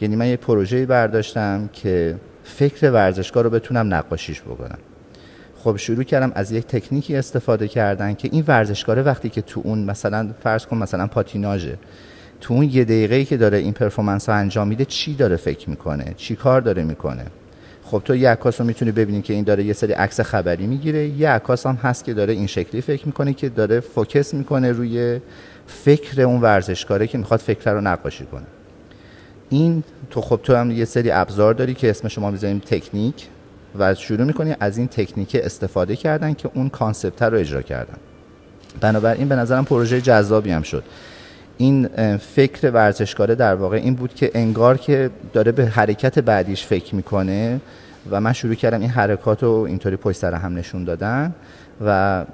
یعنی 0.00 0.16
من 0.16 0.28
یه 0.28 0.36
پروژه‌ای 0.36 0.86
برداشتم 0.86 1.68
که 1.72 2.16
فکر 2.44 2.90
ورزشکار 2.90 3.44
رو 3.44 3.50
بتونم 3.50 3.94
نقاشیش 3.94 4.42
بکنم. 4.42 4.78
خب 5.64 5.76
شروع 5.76 6.02
کردم 6.02 6.32
از 6.34 6.52
یک 6.52 6.66
تکنیکی 6.66 7.16
استفاده 7.16 7.68
کردن 7.68 8.14
که 8.14 8.28
این 8.32 8.44
ورزشکاره 8.46 9.02
وقتی 9.02 9.28
که 9.28 9.42
تو 9.42 9.60
اون 9.64 9.84
مثلا 9.84 10.30
فرض 10.42 10.66
کن 10.66 10.76
مثلا 10.76 11.06
پاتیناژه 11.06 11.78
تو 12.40 12.54
اون 12.54 12.70
یه 12.72 12.84
دقیقه‌ای 12.84 13.24
که 13.24 13.36
داره 13.36 13.58
این 13.58 13.72
پرفورمنس 13.72 14.28
رو 14.28 14.34
انجام 14.34 14.68
میده 14.68 14.84
چی 14.84 15.14
داره 15.14 15.36
فکر 15.36 15.70
می‌کنه؟ 15.70 16.14
چی 16.16 16.36
کار 16.36 16.60
داره 16.60 16.84
می‌کنه؟ 16.84 17.24
خب 17.84 18.02
تو 18.04 18.16
یه 18.16 18.30
عکاس 18.30 18.60
رو 18.60 18.66
می‌تونی 18.66 18.92
ببینی 18.92 19.22
که 19.22 19.32
این 19.32 19.44
داره 19.44 19.64
یه 19.64 19.72
سری 19.72 19.92
عکس 19.92 20.20
خبری 20.20 20.66
می‌گیره 20.66 21.08
یه 21.08 21.28
عکاس 21.28 21.66
هم 21.66 21.74
هست 21.74 22.04
که 22.04 22.14
داره 22.14 22.32
این 22.32 22.46
شکلی 22.46 22.80
فکر 22.80 23.06
می‌کنه 23.06 23.34
که 23.34 23.48
داره 23.48 23.80
فوکس 23.80 24.34
می‌کنه 24.34 24.72
روی 24.72 25.20
فکر 25.66 26.22
اون 26.22 26.40
ورزشکاره 26.40 27.06
که 27.06 27.18
می‌خواد 27.18 27.40
فکر 27.40 27.72
رو 27.72 27.80
نقاشی 27.80 28.24
کنه. 28.24 28.46
این 29.54 29.82
تو 30.10 30.20
خب 30.20 30.40
تو 30.42 30.56
هم 30.56 30.70
یه 30.70 30.84
سری 30.84 31.10
ابزار 31.10 31.54
داری 31.54 31.74
که 31.74 31.90
اسم 31.90 32.08
شما 32.08 32.30
می‌ذاریم 32.30 32.58
تکنیک 32.58 33.28
و 33.78 33.94
شروع 33.94 34.24
می‌کنی 34.24 34.56
از 34.60 34.78
این 34.78 34.88
تکنیک 34.88 35.36
استفاده 35.42 35.96
کردن 35.96 36.34
که 36.34 36.50
اون 36.54 36.68
کانسپت 36.68 37.22
رو 37.22 37.38
اجرا 37.38 37.62
کردن. 37.62 37.96
بنابراین 38.80 39.28
به 39.28 39.36
نظرم 39.36 39.64
پروژه 39.64 40.00
جذابی 40.00 40.50
هم 40.50 40.62
شد. 40.62 40.84
این 41.56 41.88
فکر 42.16 42.70
ورزشکاره 42.70 43.34
در 43.34 43.54
واقع 43.54 43.76
این 43.76 43.94
بود 43.94 44.14
که 44.14 44.30
انگار 44.34 44.78
که 44.78 45.10
داره 45.32 45.52
به 45.52 45.66
حرکت 45.66 46.18
بعدیش 46.18 46.66
فکر 46.66 46.94
می‌کنه 46.94 47.60
و 48.10 48.20
من 48.20 48.32
شروع 48.32 48.54
کردم 48.54 48.80
این 48.80 48.90
حرکات 48.90 49.42
رو 49.42 49.50
اینطوری 49.50 49.96
پشت 49.96 50.18
سر 50.18 50.34
هم 50.34 50.54
نشون 50.54 50.84
دادن 50.84 51.34
و 51.86 52.24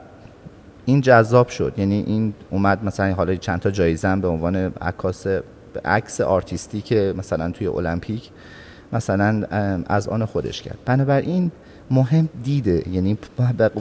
این 0.85 1.01
جذاب 1.01 1.49
شد. 1.49 1.75
یعنی 1.77 2.05
این 2.07 2.35
اومد 2.51 2.85
مثلا 2.85 3.15
حالا 3.15 3.35
چند 3.35 3.61
تا 3.61 3.71
جایزه 3.71 4.17
به 4.17 4.29
عنوان 4.29 4.57
عکاس 4.57 5.27
عکس 5.85 6.21
آرتیستی 6.21 6.81
که 6.81 7.15
مثلا 7.19 7.51
توی 7.51 7.67
المپیک 7.67 8.31
مثلا 8.93 9.45
از 9.87 10.09
آن 10.09 10.25
خودش 10.25 10.63
کرد. 10.63 10.79
بنابراین 10.85 11.51
مهم 11.91 12.29
دیده 12.45 12.83
یعنی 12.91 13.19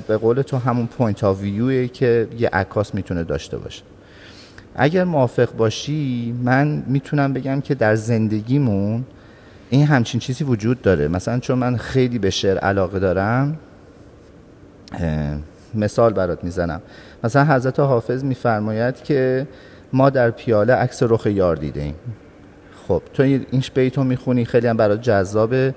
به 0.07 0.17
قول 0.17 0.41
تو 0.41 0.57
همون 0.57 0.87
point 0.87 1.23
of 1.23 1.29
view 1.29 1.41
ی 1.41 1.87
که 1.87 2.27
یه 2.39 2.49
عکاس 2.53 2.95
می‌تونه 2.95 3.23
داشته 3.23 3.57
باشه. 3.57 3.83
اگر 4.75 5.03
موافق 5.03 5.55
باشی 5.55 6.35
من 6.43 6.83
می‌تونم 6.87 7.33
بگم 7.33 7.61
که 7.61 7.75
در 7.75 7.95
زندگیمون 7.95 9.03
این 9.69 9.85
همچین 9.85 10.19
چیزی 10.19 10.43
وجود 10.43 10.81
داره. 10.81 11.07
مثلا 11.07 11.39
چون 11.39 11.57
من 11.57 11.77
خیلی 11.77 12.19
به 12.19 12.29
شعر 12.29 12.57
علاقه 12.57 12.99
دارم 12.99 13.57
مثال 15.75 16.13
برات 16.13 16.43
می‌زنم. 16.43 16.81
مثلا 17.23 17.45
حضرت 17.45 17.79
حافظ 17.79 18.23
میفرماید 18.23 19.03
که 19.03 19.47
ما 19.93 20.09
در 20.09 20.31
پیاله 20.31 20.73
عکس 20.73 21.03
رخ 21.03 21.25
یار 21.25 21.55
دیده 21.55 21.81
ایم 21.81 21.95
خب 22.87 23.01
تو 23.13 23.23
این 23.23 23.63
بیت 23.73 23.97
رو 23.97 24.03
می‌خونی 24.03 24.45
خیلی 24.45 24.67
هم 24.67 24.77
برات 24.77 25.01
جذابه 25.01 25.75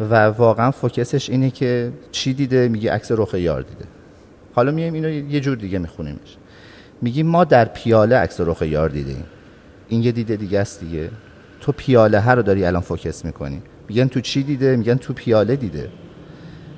و 0.00 0.24
واقعا 0.24 0.70
focus 0.70 1.13
ش 1.13 1.30
اینه 1.30 1.50
که 1.50 1.92
چی 2.12 2.34
دیده؟ 2.34 2.68
میگه 2.68 2.92
عکس 2.92 3.12
رخ 3.12 3.34
یار 3.34 3.62
دیده. 3.62 3.84
حالا 4.54 4.70
میایم 4.72 4.94
اینو 4.94 5.10
یه 5.10 5.40
جور 5.40 5.56
دیگه 5.56 5.78
میخونیمش. 5.78 6.36
میگیم 7.02 7.26
ما 7.26 7.44
در 7.44 7.64
پیاله 7.64 8.16
عکس 8.16 8.40
رخ 8.40 8.62
یار 8.62 8.88
دیده 8.88 9.10
ایم 9.10 9.24
این 9.88 10.02
یه 10.02 10.12
دیده 10.12 10.36
دیگه 10.36 10.58
است 10.58 10.80
دیگه. 10.80 11.10
تو 11.60 11.72
پیاله 11.72 12.20
ها 12.20 12.34
رو 12.34 12.42
داری 12.42 12.64
الان 12.64 12.82
focus 12.82 13.24
می‌کنی. 13.24 13.62
میگن 13.88 14.08
تو 14.08 14.20
چی 14.20 14.42
دیده؟ 14.42 14.76
میگن 14.76 14.94
تو 14.94 15.12
پیاله 15.12 15.56
دیده. 15.56 15.88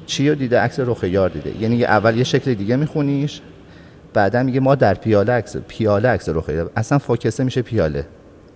چی 0.07 0.29
رو 0.29 0.35
دیده؟ 0.35 0.61
عکس 0.61 0.81
رخ 0.81 1.05
یار 1.05 1.29
دیده. 1.29 1.63
یعنی 1.63 1.85
اول 1.85 2.17
یه 2.17 2.25
شکل 2.25 2.55
دیگه 2.55 2.77
میخونیش 2.77 3.41
بعدا 4.15 4.43
میگه 4.43 4.61
ما 4.61 4.75
در 4.75 4.95
پیاله 4.95 5.33
عکس 5.33 5.57
پیاله 5.57 6.09
عکس 6.09 6.29
رخ 6.29 6.51
اصلا 6.77 6.99
focus 6.99 7.37
ه 7.37 7.45
میشه 7.45 7.63
پیاله. 7.63 8.07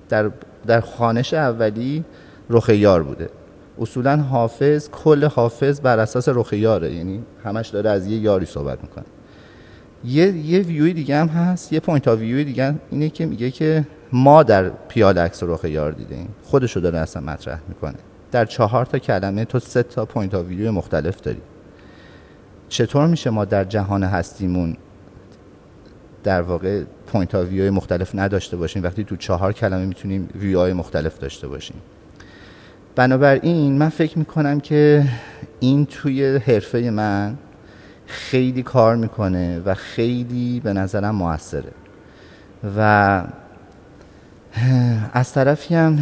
در 0.08 0.30
در 0.66 0.80
خوانش 0.80 1.34
اولی 1.34 2.04
رخ 2.50 2.68
یار 2.68 3.02
بوده. 3.02 3.28
اصولا 3.80 4.16
حافظ 4.16 4.88
کل 4.90 5.24
حافظ 5.24 5.80
بر 5.80 5.98
اساس 5.98 6.28
رخ 6.28 6.52
یاره. 6.52 6.94
یعنی 6.94 7.22
همش 7.44 7.68
داره 7.68 7.90
از 7.90 8.06
یه 8.06 8.18
یاری 8.18 8.46
صحبت 8.46 8.78
می‌کنه. 8.82 9.04
یه 10.04 10.32
یه 10.32 10.60
ویوی 10.60 10.92
دیگه 10.92 11.16
هم 11.16 11.26
هست. 11.26 11.72
یه 11.72 11.80
point 11.80 12.08
of 12.08 12.12
view 12.12 12.18
ی 12.18 12.44
دیگه 12.44 12.74
اینه 12.90 13.08
که 13.08 13.26
میگه 13.26 13.50
که 13.50 13.86
ما 14.12 14.42
در 14.42 14.68
پیاله 14.68 15.20
عکس 15.20 15.42
رخ 15.42 15.64
یار 15.64 15.92
دیدیم. 15.92 16.28
خودشو 16.42 16.80
داره 16.80 16.98
اصلا 16.98 17.22
مطرح 17.22 17.58
می‌کنه. 17.68 17.98
در 18.30 18.44
چهار 18.44 18.86
تا 18.86 18.98
کلمه 18.98 19.44
تو 19.44 19.58
سه 19.58 19.82
تا 19.82 20.04
point 20.04 20.34
of 20.34 20.46
view 20.46 20.72
مختلف 20.72 21.20
داری. 21.20 21.40
چطور 22.68 23.06
میشه 23.06 23.30
ما 23.30 23.44
در 23.44 23.64
جهان 23.64 24.02
هستیمون 24.02 24.76
در 26.24 26.42
واقع 26.42 26.82
point 27.06 27.34
of 27.34 27.48
view 27.48 27.72
مختلف 27.72 28.14
نداشته 28.14 28.56
باشیم. 28.56 28.82
وقتی 28.82 29.04
تو 29.04 29.16
چهار 29.16 29.52
کلمه 29.52 29.86
می‌تونیم 29.86 30.28
ویو 30.34 30.74
مختلف 30.74 31.18
داشته 31.18 31.48
باشیم. 31.48 31.76
بنابراین 32.96 33.78
من 33.78 33.88
فکر 33.88 34.18
می‌کنم 34.18 34.60
که 34.60 35.04
این 35.60 35.86
توی 35.86 36.36
حرفه 36.36 36.90
من 36.90 37.36
خیلی 38.06 38.62
کار 38.62 38.96
می‌کنه 38.96 39.60
و 39.64 39.74
خیلی 39.74 40.60
به 40.60 40.72
نظرم 40.72 41.14
موثره. 41.14 41.72
و 42.76 43.24
از 45.12 45.32
طرفی 45.32 45.74
هم 45.74 45.98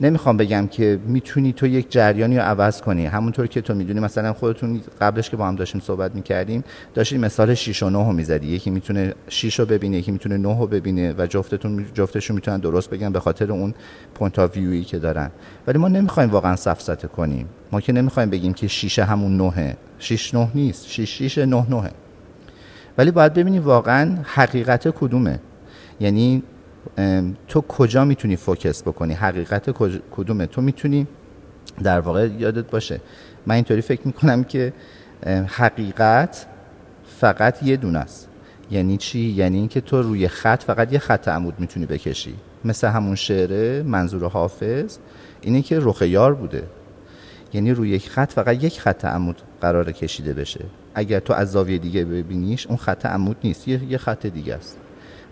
نمی‌خوام 0.00 0.36
بگم 0.36 0.66
که 0.66 0.98
می‌تونی 1.06 1.52
تو 1.52 1.66
یک 1.66 1.90
جریانی 1.90 2.36
رو 2.36 2.42
عوض 2.42 2.80
کنی. 2.80 3.06
همونطور 3.06 3.46
که 3.46 3.60
تو 3.60 3.74
می‌دونی 3.74 4.00
مثلا 4.00 4.32
خودتون 4.32 4.80
قبلش 5.00 5.30
که 5.30 5.36
با 5.36 5.48
هم 5.48 5.56
داشتیم 5.56 5.80
صحبت 5.80 6.14
می‌کردیم 6.14 6.64
داشتیم 6.94 7.20
مثال 7.20 7.54
6 7.54 7.82
و 7.82 7.90
9 7.90 7.98
رو 7.98 8.12
می‌زدی. 8.12 8.46
یکی 8.46 8.70
می‌تونه 8.70 9.14
6 9.28 9.60
رو 9.60 9.66
ببینه 9.66 9.96
یکی 9.96 10.12
می‌تونه 10.12 10.36
9 10.36 10.58
رو 10.58 10.66
ببینه 10.66 11.14
و 11.18 11.26
جفتتون 11.26 11.86
جفتشون 11.94 12.34
می‌تونن 12.34 12.58
درست 12.58 12.90
بگن 12.90 13.12
به 13.12 13.20
خاطر 13.20 13.52
اون 13.52 13.74
point 14.14 14.38
of 14.38 14.44
view 14.44 14.56
ی 14.56 14.84
که 14.84 14.98
دارن. 14.98 15.30
ولی 15.66 15.78
ما 15.78 15.88
نمی‌خوایم 15.88 16.30
واقعا 16.30 16.56
سفسطه 16.56 17.08
کنیم. 17.08 17.48
ما 17.72 17.80
که 17.80 17.92
نمی‌خوایم 17.92 18.30
بگیم 18.30 18.52
که 18.52 18.68
6 18.68 18.98
همون 18.98 19.36
9 19.36 19.76
6 19.98 20.34
9 20.34 20.48
نیست. 20.54 20.88
6 20.88 21.22
6 21.22 21.38
9 21.38 21.66
9 21.70 21.90
ولی 22.98 23.10
باید 23.10 23.34
ببینی 23.34 23.58
واقعا 23.58 24.18
حقیقت 24.24 24.88
کدومه. 24.88 25.40
یعنی 26.00 26.42
تو 27.48 27.60
کجا 27.60 28.04
می‌تونی 28.04 28.36
فوکس 28.36 28.82
بکنی؟ 28.82 29.14
حقیقت 29.14 29.70
کدومه 30.10 30.46
تو 30.46 30.62
می‌تونی 30.62 31.06
در 31.82 32.00
واقع 32.00 32.28
یادت 32.38 32.70
باشه. 32.70 33.00
من 33.46 33.54
اینطوری 33.54 33.80
فکر 33.80 34.00
می‌کنم 34.04 34.44
که 34.44 34.72
حقیقت 35.46 36.46
فقط 37.06 37.62
یه 37.62 37.76
دونه 37.76 37.98
است. 37.98 38.28
یعنی 38.70 38.96
چی؟ 38.96 39.18
یعنی 39.18 39.58
اینکه 39.58 39.80
تو 39.80 40.02
روی 40.02 40.28
خط 40.28 40.62
فقط 40.62 40.92
یه 40.92 40.98
خط 40.98 41.28
عمود 41.28 41.54
می‌تونی 41.58 41.86
بکشی. 41.86 42.34
مثل 42.64 42.88
همون 42.88 43.14
شعره 43.14 43.82
منظور 43.82 44.28
حافظ 44.28 44.98
اینه 45.40 45.62
که 45.62 45.78
رخ 45.80 46.02
یار 46.02 46.34
بوده. 46.34 46.62
یعنی 47.52 47.72
روی 47.72 47.90
یک 47.90 48.10
خط 48.10 48.32
فقط 48.32 48.64
یک 48.64 48.80
خط 48.80 49.04
عمود 49.04 49.42
قرار 49.60 49.92
کشیده 49.92 50.34
بشه. 50.34 50.64
اگر 50.94 51.20
تو 51.20 51.32
از 51.32 51.52
زاویه 51.52 51.78
دیگه 51.78 52.04
ببینیش 52.04 52.66
اون 52.66 52.76
خط 52.76 53.06
عمود 53.06 53.36
نیست. 53.44 53.68
یه 53.68 53.98
خط 53.98 54.26
دیگه 54.26 54.54
است. 54.54 54.78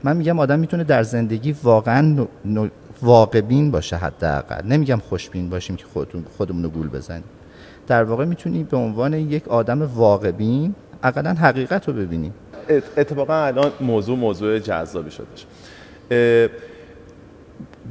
من 0.04 0.16
میگم 0.16 0.38
آدم 0.38 0.58
می‌تونه 0.58 0.84
در 0.84 1.02
زندگی 1.02 1.56
واقعا 1.62 2.26
واقع 3.02 3.40
باشه 3.70 3.96
حداقل. 3.96 4.66
نمیگم 4.66 4.98
خوشبین 5.08 5.50
باشیم 5.50 5.76
که 5.76 5.84
خودمون 5.92 6.24
خودمون 6.36 6.62
رو 6.62 6.70
گول 6.70 6.88
بزنیم. 6.88 7.24
در 7.86 8.04
واقع 8.04 8.24
می‌تونی 8.24 8.64
به 8.64 8.76
عنوان 8.76 9.14
یک 9.14 9.48
آدم 9.48 9.82
واقع 9.82 10.30
بین 10.30 10.74
اقلا 11.02 11.30
حقیقت 11.34 11.88
رو 11.88 11.94
ببینیم 11.94 12.34
اتفاقا 12.96 13.34
الان 13.34 13.72
موضوع 13.80 14.18
موضوع 14.18 14.58
جذابی 14.58 15.10
شدش 15.10 15.46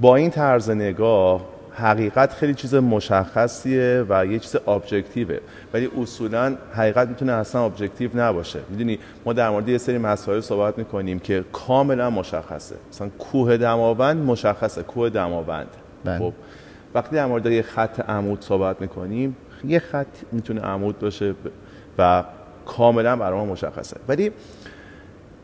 با 0.01 0.15
این 0.15 0.29
طرز 0.29 0.69
نگاه 0.69 1.41
حقیقت 1.73 2.33
خیلی 2.33 2.53
چیز 2.53 2.75
مشخصیه 2.75 4.05
و 4.09 4.25
یه 4.25 4.39
چیز 4.39 4.55
ابجکتیوه 4.55 5.37
ولی 5.73 5.89
اصولا 6.01 6.57
حقیقت 6.73 7.07
می‌تونه 7.07 7.31
اصلا 7.31 7.65
objective 7.65 8.09
نباشه. 8.13 8.59
می‌دونی 8.69 8.99
ما 9.25 9.33
در 9.33 9.49
مورد 9.49 9.69
یه 9.69 9.77
سری 9.77 9.97
مسائل 9.97 10.39
صحبت 10.39 10.77
می‌کنیم 10.77 11.19
که 11.19 11.43
کاملا 11.53 12.09
مشخصه. 12.09 12.75
مثلا 12.89 13.09
کوه 13.19 13.57
دماوند 13.57 14.25
مشخصه 14.25 14.83
کوه 14.83 15.09
دماوند. 15.09 15.67
بله. 16.03 16.19
خب 16.19 16.33
وقتی 16.93 17.15
در 17.15 17.25
مورد 17.25 17.45
یه 17.45 17.61
خط 17.61 18.09
عمود 18.09 18.41
صحبت 18.41 18.81
می‌کنیم 18.81 19.37
یه 19.67 19.79
خط 19.79 20.07
می‌تونه 20.31 20.61
عمود 20.61 20.99
باشه 20.99 21.35
و 21.97 22.23
کاملا 22.65 23.15
برای 23.15 23.39
ما 23.39 23.45
مشخصه. 23.45 23.97
ولی 24.07 24.31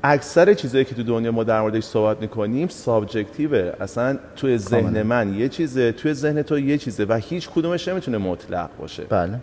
اکثر 0.04 0.54
چیزایی 0.54 0.86
که 0.86 0.96
تو 0.96 1.04
دنیا 1.04 1.32
ما 1.32 1.44
در 1.44 1.62
موردش 1.62 1.84
صحبت 1.84 2.22
می‌کنیم 2.22 2.68
subjective 2.68 3.64
ه 3.64 3.74
اصلا 3.80 4.20
توی 4.36 4.58
ذهن 4.58 5.04
من 5.04 5.34
یه 5.34 5.50
چیزه 5.50 5.92
توی 5.92 6.14
ذهن 6.14 6.42
تو 6.42 6.60
یه 6.60 6.78
چیزه 6.78 7.06
و 7.06 7.14
هیچ 7.14 7.50
کدومش 7.50 7.88
نمی‌تونه 7.88 8.18
مطلق 8.18 8.70
باشه. 8.80 9.04
بله. 9.04 9.40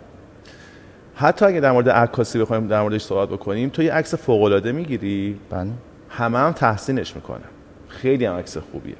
حتی 1.15 1.45
اگه 1.45 1.59
در 1.59 1.71
مورد 1.71 1.89
عکاسی 1.89 2.39
بخوایم 2.39 2.67
در 2.67 2.81
موردش 2.81 3.01
صحبت 3.01 3.29
بکنیم 3.29 3.69
تو 3.69 3.83
یه 3.83 3.93
عکس 3.93 4.15
فوق 4.15 4.43
العاده 4.43 4.71
می‌گیری. 4.71 5.39
بله. 5.49 5.69
همه 6.09 6.37
هم 6.37 6.51
تحسینش 6.51 7.15
می‌کنه. 7.15 7.43
خیلی 7.87 8.25
هم 8.25 8.35
عکس 8.35 8.57
خوبیه. 8.57 8.95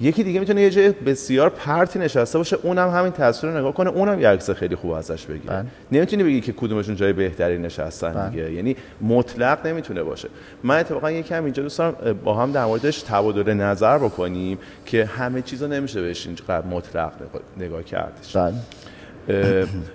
یکی 0.00 0.24
دیگه 0.24 0.40
می‌تونه 0.40 0.60
یه 0.60 0.70
جای 0.70 0.90
بسیار 0.90 1.50
پرتی 1.50 1.98
نشسته 1.98 2.38
باشه 2.38 2.56
اونم 2.62 2.90
همین 2.90 3.12
تصویر 3.12 3.52
رو 3.52 3.58
نگاه 3.58 3.74
کنه 3.74 3.90
اونم 3.90 4.20
یه 4.20 4.28
عکس 4.28 4.50
خیلی 4.50 4.76
خوب 4.76 4.90
ازش 4.90 5.26
بگیره 5.26 5.54
بله. 5.54 5.64
نمی‌تونی 5.92 6.22
بگی 6.22 6.40
که 6.40 6.52
کدومشون 6.52 6.96
جای 6.96 7.12
بهتری 7.12 7.58
نشستن 7.58 8.12
بله. 8.12 8.30
دیگه 8.30 8.52
یعنی 8.52 8.76
مطلق 9.00 9.66
نمی‌تونه 9.66 10.02
باشه 10.02 10.28
من 10.62 10.78
اتفاقا 10.78 11.10
یکم 11.10 11.44
اینجا 11.44 11.62
دوست 11.62 11.78
دارم 11.78 12.18
با 12.24 12.34
هم 12.34 12.52
در 12.52 12.64
موردش 12.64 13.02
تبادل 13.02 13.54
نظر 13.54 13.98
بکنیم 13.98 14.58
که 14.86 15.04
همه 15.04 15.42
چیزا 15.42 15.66
نمیشه 15.66 16.02
بهش 16.02 16.26
اینقدر 16.26 16.66
مطلق 16.66 17.12
نگاه 17.56 17.82
کردش 17.82 18.36
بله. 18.36 18.54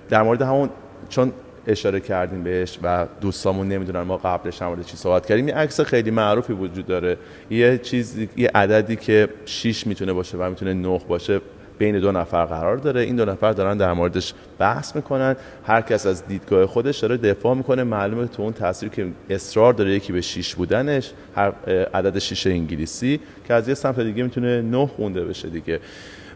در 0.09 0.21
مورد 0.21 0.41
همون 0.41 0.69
چون 1.09 1.31
اشاره 1.69 1.99
کردیم 1.99 2.43
بهش 2.43 2.79
و 2.83 3.07
دوستامون 3.21 3.67
نمی‌دونن 3.67 4.01
ما 4.01 4.17
قبلش 4.17 4.61
هم 4.61 4.83
چی 4.83 4.97
صحبت 4.97 5.25
کردیم. 5.25 5.47
یه 5.47 5.55
عکس 5.55 5.81
خیلی 5.81 6.11
معروفی 6.11 6.53
وجود 6.53 6.85
داره. 6.85 7.17
یه 7.49 7.77
چیزی 7.77 8.29
یه 8.37 8.51
عددی 8.55 8.95
که 8.95 9.29
6 9.45 9.87
می‌تونه 9.87 10.13
باشه 10.13 10.37
و 10.37 10.49
می‌تونه 10.49 10.73
9 10.73 11.01
باشه 11.07 11.41
بین 11.77 11.99
دو 11.99 12.11
نفر 12.11 12.45
قرار 12.45 12.77
داره. 12.77 13.01
این 13.01 13.15
دو 13.15 13.25
نفر 13.25 13.51
دارن 13.51 13.77
در 13.77 13.93
موردش 13.93 14.33
بحث 14.59 14.95
می‌کنن. 14.95 15.35
هر 15.63 15.81
کس 15.81 16.05
از 16.05 16.27
دیدگاه 16.27 16.65
خودش 16.65 16.99
داره 16.99 17.17
دفاع 17.17 17.55
می‌کنه. 17.55 17.83
معلومه 17.83 18.27
تو 18.27 18.41
اون 18.41 18.53
تصویر 18.53 18.91
که 18.91 19.07
اصرار 19.29 19.73
داره 19.73 19.91
یکی 19.91 20.13
به 20.13 20.21
6 20.21 20.55
بودنش 20.55 21.11
هر 21.35 21.53
عدد 21.93 22.19
6 22.19 22.47
انگلیسی 22.47 23.19
که 23.47 23.53
از 23.53 23.67
یه 23.67 23.73
سمت 23.73 23.99
دیگه 23.99 24.23
می‌تونه 24.23 24.61
9 24.61 24.87
خونده 24.87 25.25
بشه 25.25 25.49
دیگه. 25.49 25.79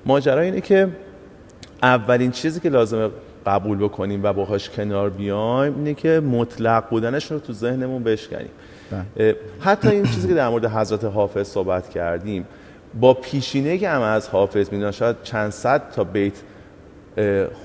ماجرا 0.06 0.42
اینه 0.42 0.62
که 0.62 0.88
اولین 1.84 2.32
چیزی 2.32 2.60
که 2.60 2.70
لازمه 2.70 3.10
قبول 3.46 3.78
بکنیم 3.78 4.24
و 4.24 4.34
باهاش 4.34 4.70
کنار 4.70 5.10
بیایم 5.10 5.76
اینه 5.76 5.94
که 5.94 6.20
مطلق 6.20 6.90
بودنش 6.90 7.32
رو 7.32 7.40
تو 7.40 7.54
ذهنمون 7.54 8.04
بشکنیم 8.04 8.50
بله. 8.92 9.36
حتی 9.60 9.90
این 9.90 10.06
چیزی 10.06 10.28
که 10.28 10.34
در 10.34 10.50
مورد 10.50 10.66
حضرت 10.66 11.04
حافظ 11.04 11.48
صحبت 11.48 11.90
کردیم 11.90 12.46
با 13.00 13.14
پیشینه 13.14 13.78
که 13.78 13.90
هم 13.90 14.02
از 14.02 14.30
حافظ 14.30 14.72
می‌دونن 14.72 14.92
شاید 14.92 15.16
چند 15.24 15.52
صد 15.52 15.92
تا 15.92 16.04
بیت 16.04 16.34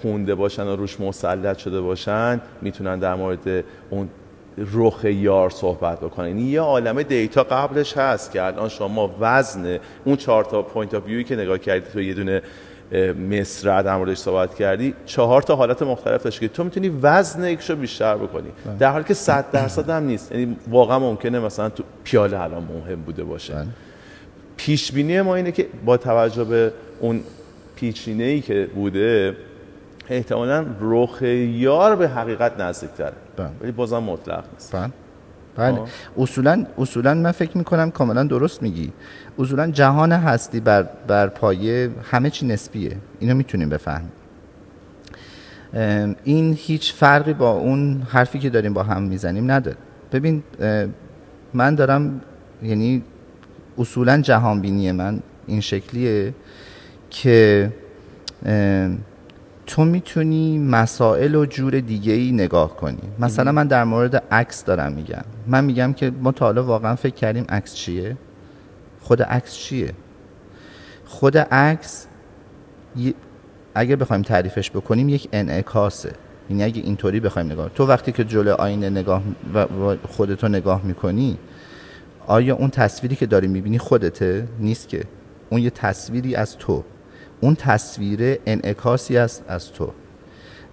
خونده 0.03 0.35
باشن 0.35 0.67
و 0.67 0.77
روش 0.77 1.01
مسلط 1.01 1.59
شده 1.59 1.81
باشن 1.81 2.41
می‌تونن 2.63 2.99
در 2.99 3.15
مورد 3.15 3.65
اون 3.91 4.09
رخ 4.75 5.05
یار 5.05 5.51
صحبت 5.51 6.01
بکنن 6.01 6.27
یعنی 6.29 6.43
یه 6.43 6.61
عالمه 6.61 7.03
دیتا 7.03 7.43
قبلش 7.43 7.97
هست 7.97 8.33
که 8.33 8.43
الان 8.43 8.69
شما 8.69 9.15
وزن 9.21 9.79
اون 10.05 10.17
چهار 10.17 10.45
تا 10.45 10.63
پوینت 10.63 10.95
آف 10.95 11.07
ویوی 11.07 11.25
که 11.25 11.37
نگاه 11.37 11.59
کردید 11.59 11.93
تو 11.93 12.01
یه 12.01 12.15
دونه 12.15 12.43
مصر 13.31 13.83
در 13.83 13.97
موردش 13.97 14.19
صحبت 14.19 14.55
کردی 14.55 14.95
چهار 15.07 15.43
تا 15.43 15.57
حالت 15.57 15.83
مختلف 15.83 16.23
داشت 16.23 16.41
که 16.41 16.49
تو 16.49 16.65
می‌تونی 16.65 16.89
وزن 17.03 17.45
یکشو 17.45 17.77
بیشتر 17.77 18.17
بکنی. 18.17 18.49
بله. 18.67 18.77
در 18.77 18.91
حالی 18.91 19.05
که 19.05 19.15
100 19.15 19.51
درصد 19.51 19.91
هم 19.91 20.03
نیست. 20.03 20.33
یعنی 20.33 20.57
واقعا 20.69 20.99
ممکنه 20.99 21.39
مثلا 21.39 21.69
تو 21.69 21.83
پیاله 22.05 22.41
الان 22.41 22.63
مهم 22.63 23.03
بوده 23.03 23.25
باشه. 23.25 23.55
بله. 23.55 23.67
پیش 24.57 24.93
بینی 24.93 25.21
ما 25.21 25.35
اینه 25.35 25.53
که 25.53 25.67
با 25.85 25.97
توجه 25.97 26.45
به 26.45 26.73
اون 27.01 27.21
پیچینه 27.77 28.25
ای 28.25 28.41
که 28.41 28.69
بوده 28.75 29.37
احتمالا 30.09 30.67
رخ 30.81 31.23
یار 31.23 31.97
به 31.97 32.09
حقیقت 32.09 32.61
نزدیکتره. 32.61 33.13
بله. 33.37 33.51
ولی 33.61 33.73
بازم 33.73 33.99
مطلق 33.99 34.45
نیست. 34.53 34.77
بله. 35.57 35.81
اصولا 36.19 36.67
اصولا 36.79 37.15
من 37.15 37.33
فکر 37.33 37.59
می‌کنم 37.59 37.91
کاملا 37.91 38.25
درست 38.25 38.63
میگی. 38.63 38.93
اصولا 39.39 39.71
جهان 39.71 40.13
هستی 40.13 40.61
بر, 40.61 40.83
بر 41.07 41.27
پایه 41.29 41.91
همه 42.11 42.31
چی 42.31 42.47
نسبیه. 42.47 42.97
اینو 43.21 43.35
می‌تونیم 43.35 43.69
بفهمیم. 43.69 44.13
این 46.25 46.55
هیچ 46.59 46.93
فرقی 46.95 47.33
با 47.33 47.51
اون 47.51 48.03
حرفی 48.09 48.39
که 48.39 48.51
داریم 48.51 48.75
با 48.75 48.83
هم 48.83 49.03
می‌زنیم 49.03 49.51
نداره. 49.51 49.77
ببین 50.13 50.43
من 51.55 51.75
دارم 51.75 52.21
یعنی 52.63 53.03
اصولا 53.79 54.21
جهان 54.21 54.61
بینی 54.61 54.93
من 54.93 55.21
این 55.47 55.61
شکلیه 55.61 56.35
که 57.11 57.73
تو 59.67 59.85
می‌تونی 59.85 60.59
مسائل 60.59 61.35
و 61.35 61.47
جور 61.47 61.81
دیگه 61.81 62.13
ای 62.13 62.33
نگاه 62.33 62.77
کنی. 62.77 63.03
مثلا 63.19 63.53
من 63.53 63.67
در 63.67 63.85
مورد 63.85 64.23
عکس 64.31 64.65
دارم 64.65 64.93
میگم. 64.93 65.25
من 65.47 65.65
میگم 65.65 65.93
که 65.93 66.13
ما 66.23 66.33
تا 66.33 66.45
حالا 66.45 66.65
واقعا 66.65 66.95
فکر 66.95 67.15
کردیم 67.15 67.45
عکس 67.49 67.75
چیه؟ 67.75 68.17
خود 69.09 69.23
عکس 69.23 69.55
چیه؟ 69.55 69.93
خود 71.05 71.39
عکس 71.39 72.07
اگه 73.75 73.97
بخوایم 73.97 74.23
تعریفش 74.23 74.71
بکنیم 74.71 75.09
یک 75.09 75.29
انعکاسه 75.33 76.13
یعنی 76.51 76.65
اگه 76.65 76.83
اینطوری 76.83 77.21
بخوایم 77.21 77.53
نگاه 77.53 77.69
تو 77.69 77.87
وقتی 77.87 78.13
که 78.13 78.25
جلو 78.25 78.55
آینه 78.55 78.91
نگاه 78.91 79.23
و 79.55 79.97
خودتو 80.09 80.49
نگاه 80.49 80.85
می‌کنی 80.85 81.39
آیا 82.27 82.57
اون 82.57 82.71
تصویری 82.71 83.17
که 83.17 83.27
داری 83.27 83.47
می‌بینی 83.47 83.79
خودته؟ 83.79 84.49
نیست 84.61 84.89
که. 84.89 85.05
اون 85.51 85.63
یه 85.63 85.71
تصویری 85.71 86.35
از 86.35 86.57
تو. 86.57 86.85
اون 87.41 87.55
تصویر 87.55 88.39
انعکاسی 88.47 89.19
است 89.19 89.45
از 89.49 89.73
تو. 89.73 89.93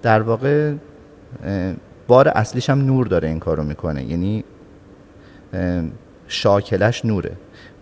در 0.02 0.22
واقع 0.22 0.74
بار 2.08 2.28
اصلیش 2.28 2.70
هم 2.70 2.82
نور 2.82 3.08
داره 3.08 3.28
این 3.28 3.40
کارو 3.40 3.64
می‌کنه. 3.64 4.04
یعنی 4.04 4.44
شاکلش 6.28 7.06
نوره. 7.06 7.32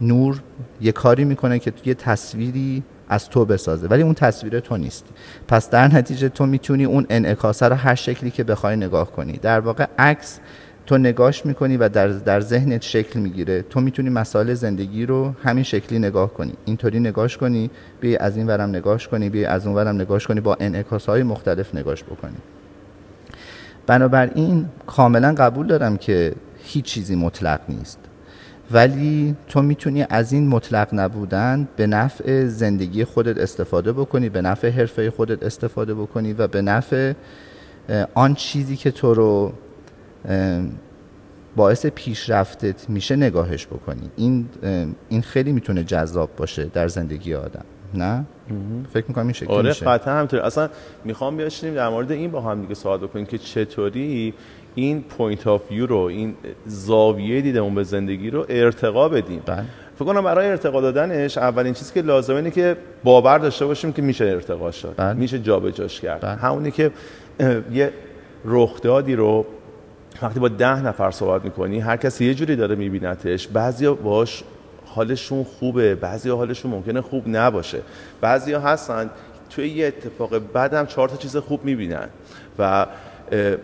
نور 0.03 0.41
یه 0.81 0.91
کاری 0.91 1.25
می‌کنه 1.25 1.59
که 1.59 1.73
یه 1.85 1.93
تصویری 1.93 2.83
از 3.09 3.29
تو 3.29 3.45
بسازه 3.45 3.87
ولی 3.87 4.03
اون 4.03 4.13
تصویر 4.13 4.59
تو 4.59 4.77
نیست. 4.77 5.05
پس 5.47 5.69
در 5.69 5.87
نتیجه 5.87 6.29
تو 6.29 6.45
می‌تونی 6.45 6.85
اون 6.85 7.05
انعکاسه 7.09 7.67
رو 7.67 7.75
هر 7.75 7.95
شکلی 7.95 8.31
که 8.31 8.43
بخوای 8.43 8.75
نگاه 8.75 9.11
کنی. 9.11 9.33
در 9.33 9.59
واقع 9.59 9.85
عکس 9.97 10.39
تو 10.85 10.97
نگاش 10.97 11.45
می‌کنی 11.45 11.77
و 11.77 11.89
در, 11.89 12.07
در 12.07 12.39
ذهنت 12.39 12.81
شکل 12.81 13.19
می‌گیره. 13.19 13.61
تو 13.61 13.81
می‌تونی 13.81 14.09
مسائل 14.09 14.53
زندگی 14.53 15.05
رو 15.05 15.33
همین 15.43 15.63
شکلی 15.63 15.99
نگاه 15.99 16.33
کنی. 16.33 16.53
اینطوری 16.65 16.99
نگاش 16.99 17.37
کنی 17.37 17.69
بی 18.01 18.17
از 18.17 18.37
این 18.37 18.47
ورم 18.47 18.69
نگاش 18.69 19.07
کنی 19.07 19.29
بی 19.29 19.45
از 19.45 19.67
اون 19.67 19.75
ورم 19.75 19.95
نگاش 19.95 20.27
کنی 20.27 20.41
با 20.41 20.57
انعکاس 20.59 21.05
های 21.05 21.23
مختلف 21.23 21.75
نگاش 21.75 22.03
بکنی. 22.03 22.37
بنابراین 23.87 24.65
کاملا 24.87 25.35
قبول 25.37 25.67
دارم 25.67 25.97
که 25.97 26.33
هیچ 26.63 26.85
چیزی 26.85 27.15
مطلق 27.15 27.59
نیست. 27.69 27.99
ولی 28.73 29.35
تو 29.47 29.61
می‌تونی 29.61 30.05
از 30.09 30.33
این 30.33 30.47
مطلق 30.47 30.87
نبودن 30.93 31.67
به 31.75 31.87
نفع 31.87 32.45
زندگی 32.45 33.03
خودت 33.03 33.37
استفاده 33.37 33.93
بکنی 33.93 34.29
به 34.29 34.41
نفع 34.41 34.69
حرفه 34.69 35.11
خودت 35.11 35.43
استفاده 35.43 35.93
بکنی 35.93 36.33
و 36.33 36.47
به 36.47 36.61
نفع 36.61 37.13
آن 38.13 38.35
چیزی 38.35 38.75
که 38.75 38.91
تو 38.91 39.13
رو 39.13 39.53
باعث 41.55 41.85
پیشرفتت 41.85 42.89
میشه 42.89 43.15
نگاهش 43.15 43.67
بکنی. 43.67 44.09
این 44.15 44.49
این 45.09 45.21
خیلی 45.21 45.51
می‌تونه 45.51 45.83
جذاب 45.83 46.29
باشه 46.37 46.65
در 46.65 46.87
زندگی 46.87 47.33
آدم 47.33 47.65
نه؟ 47.93 48.25
فکر 48.93 49.05
می‌کنم 49.07 49.23
این 49.23 49.33
شکلی 49.33 49.55
آره 49.55 49.69
میشه. 49.69 49.85
قطعا 49.85 50.13
همینطور 50.13 50.39
اصلا 50.39 50.69
می‌خوام 51.05 51.37
بیایم 51.37 51.73
در 51.73 51.89
مورد 51.89 52.11
این 52.11 52.31
با 52.31 52.41
هم 52.41 52.61
دیگه 52.61 52.73
سوال 52.73 52.99
بکنیم 52.99 53.25
که 53.25 53.37
چطوری 53.37 54.33
این 54.75 55.01
point 55.01 55.47
of 55.47 55.71
view 55.71 55.85
رو 55.85 55.97
این 55.97 56.35
زاویه 56.65 57.41
دیدمون 57.41 57.75
به 57.75 57.83
زندگی 57.83 58.29
رو 58.29 58.45
ارتقا 58.49 59.09
بدیم 59.09 59.41
بله. 59.45 59.63
فکر 59.95 60.05
کنم 60.05 60.21
برای 60.21 60.47
ارتقا 60.47 60.81
دادنش 60.81 61.37
اولین 61.37 61.73
چیزی 61.73 61.93
که 61.93 62.01
لازمه 62.01 62.35
اینه 62.35 62.51
که 62.51 62.77
باور 63.03 63.37
داشته 63.37 63.65
باشیم 63.65 63.93
که 63.93 64.01
میشه 64.01 64.25
ارتقا 64.25 64.71
شد 64.71 64.93
بله. 64.97 65.13
میشه 65.13 65.39
جابجاش 65.39 66.01
کرد 66.01 66.21
بله. 66.21 66.35
همونی 66.35 66.71
که 66.71 66.91
یه 67.71 67.93
رخدادی 68.45 69.15
رو 69.15 69.45
وقتی 70.21 70.39
با 70.39 70.47
ده 70.47 70.81
نفر 70.81 71.11
صحبت 71.11 71.45
می‌کنی 71.45 71.79
هر 71.79 71.97
کسی 71.97 72.25
یه 72.25 72.33
جوری 72.33 72.55
داره 72.55 72.75
میبینتش 72.75 73.47
بعضیا 73.47 73.93
باش 73.93 74.43
حالشون 74.85 75.43
خوبه 75.43 75.95
بعضیا 75.95 76.37
حالشون 76.37 76.71
ممکنه 76.71 77.01
خوب 77.01 77.23
نباشه 77.27 77.81
بعضیا 78.21 78.59
هستن 78.59 79.09
توی 79.49 79.69
یه 79.69 79.87
اتفاق 79.87 80.39
بعدم 80.39 80.85
چهار 80.85 81.09
تا 81.09 81.15
چیز 81.15 81.37
خوب 81.37 81.65
می‌بینن 81.65 82.07
و 82.59 82.85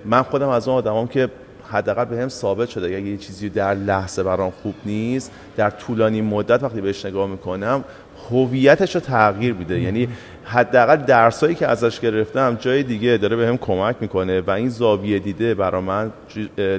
من 0.05 0.23
خودم 0.23 0.49
از 0.49 0.67
اون 0.67 0.77
آدمام 0.77 1.07
که 1.07 1.29
حداقل 1.71 2.05
به 2.05 2.21
هم 2.21 2.29
ثابت 2.29 2.69
شده 2.69 2.85
اگه 2.85 3.01
یه 3.01 3.17
چیزی 3.17 3.49
در 3.49 3.73
لحظه 3.73 4.23
برام 4.23 4.51
خوب 4.51 4.75
نیست 4.85 5.31
در 5.57 5.69
طولانی 5.69 6.21
مدت 6.21 6.63
وقتی 6.63 6.81
بهش 6.81 7.05
نگاه 7.05 7.27
می‌کنم 7.27 7.83
هویتش 8.29 8.95
رو 8.95 9.01
تغییر 9.01 9.53
میده. 9.53 9.79
یعنی 9.79 10.07
حداقل 10.43 10.95
درسایی 10.95 11.55
که 11.55 11.67
ازش 11.67 11.99
گرفتم 11.99 12.57
جای 12.59 12.83
دیگه 12.83 13.17
داره 13.17 13.35
بهم 13.35 13.57
کمک 13.57 13.95
می‌کنه 13.99 14.41
و 14.41 14.49
این 14.49 14.69
زاویه 14.69 15.19
دیده 15.19 15.53
برا 15.53 15.81
من 15.81 16.11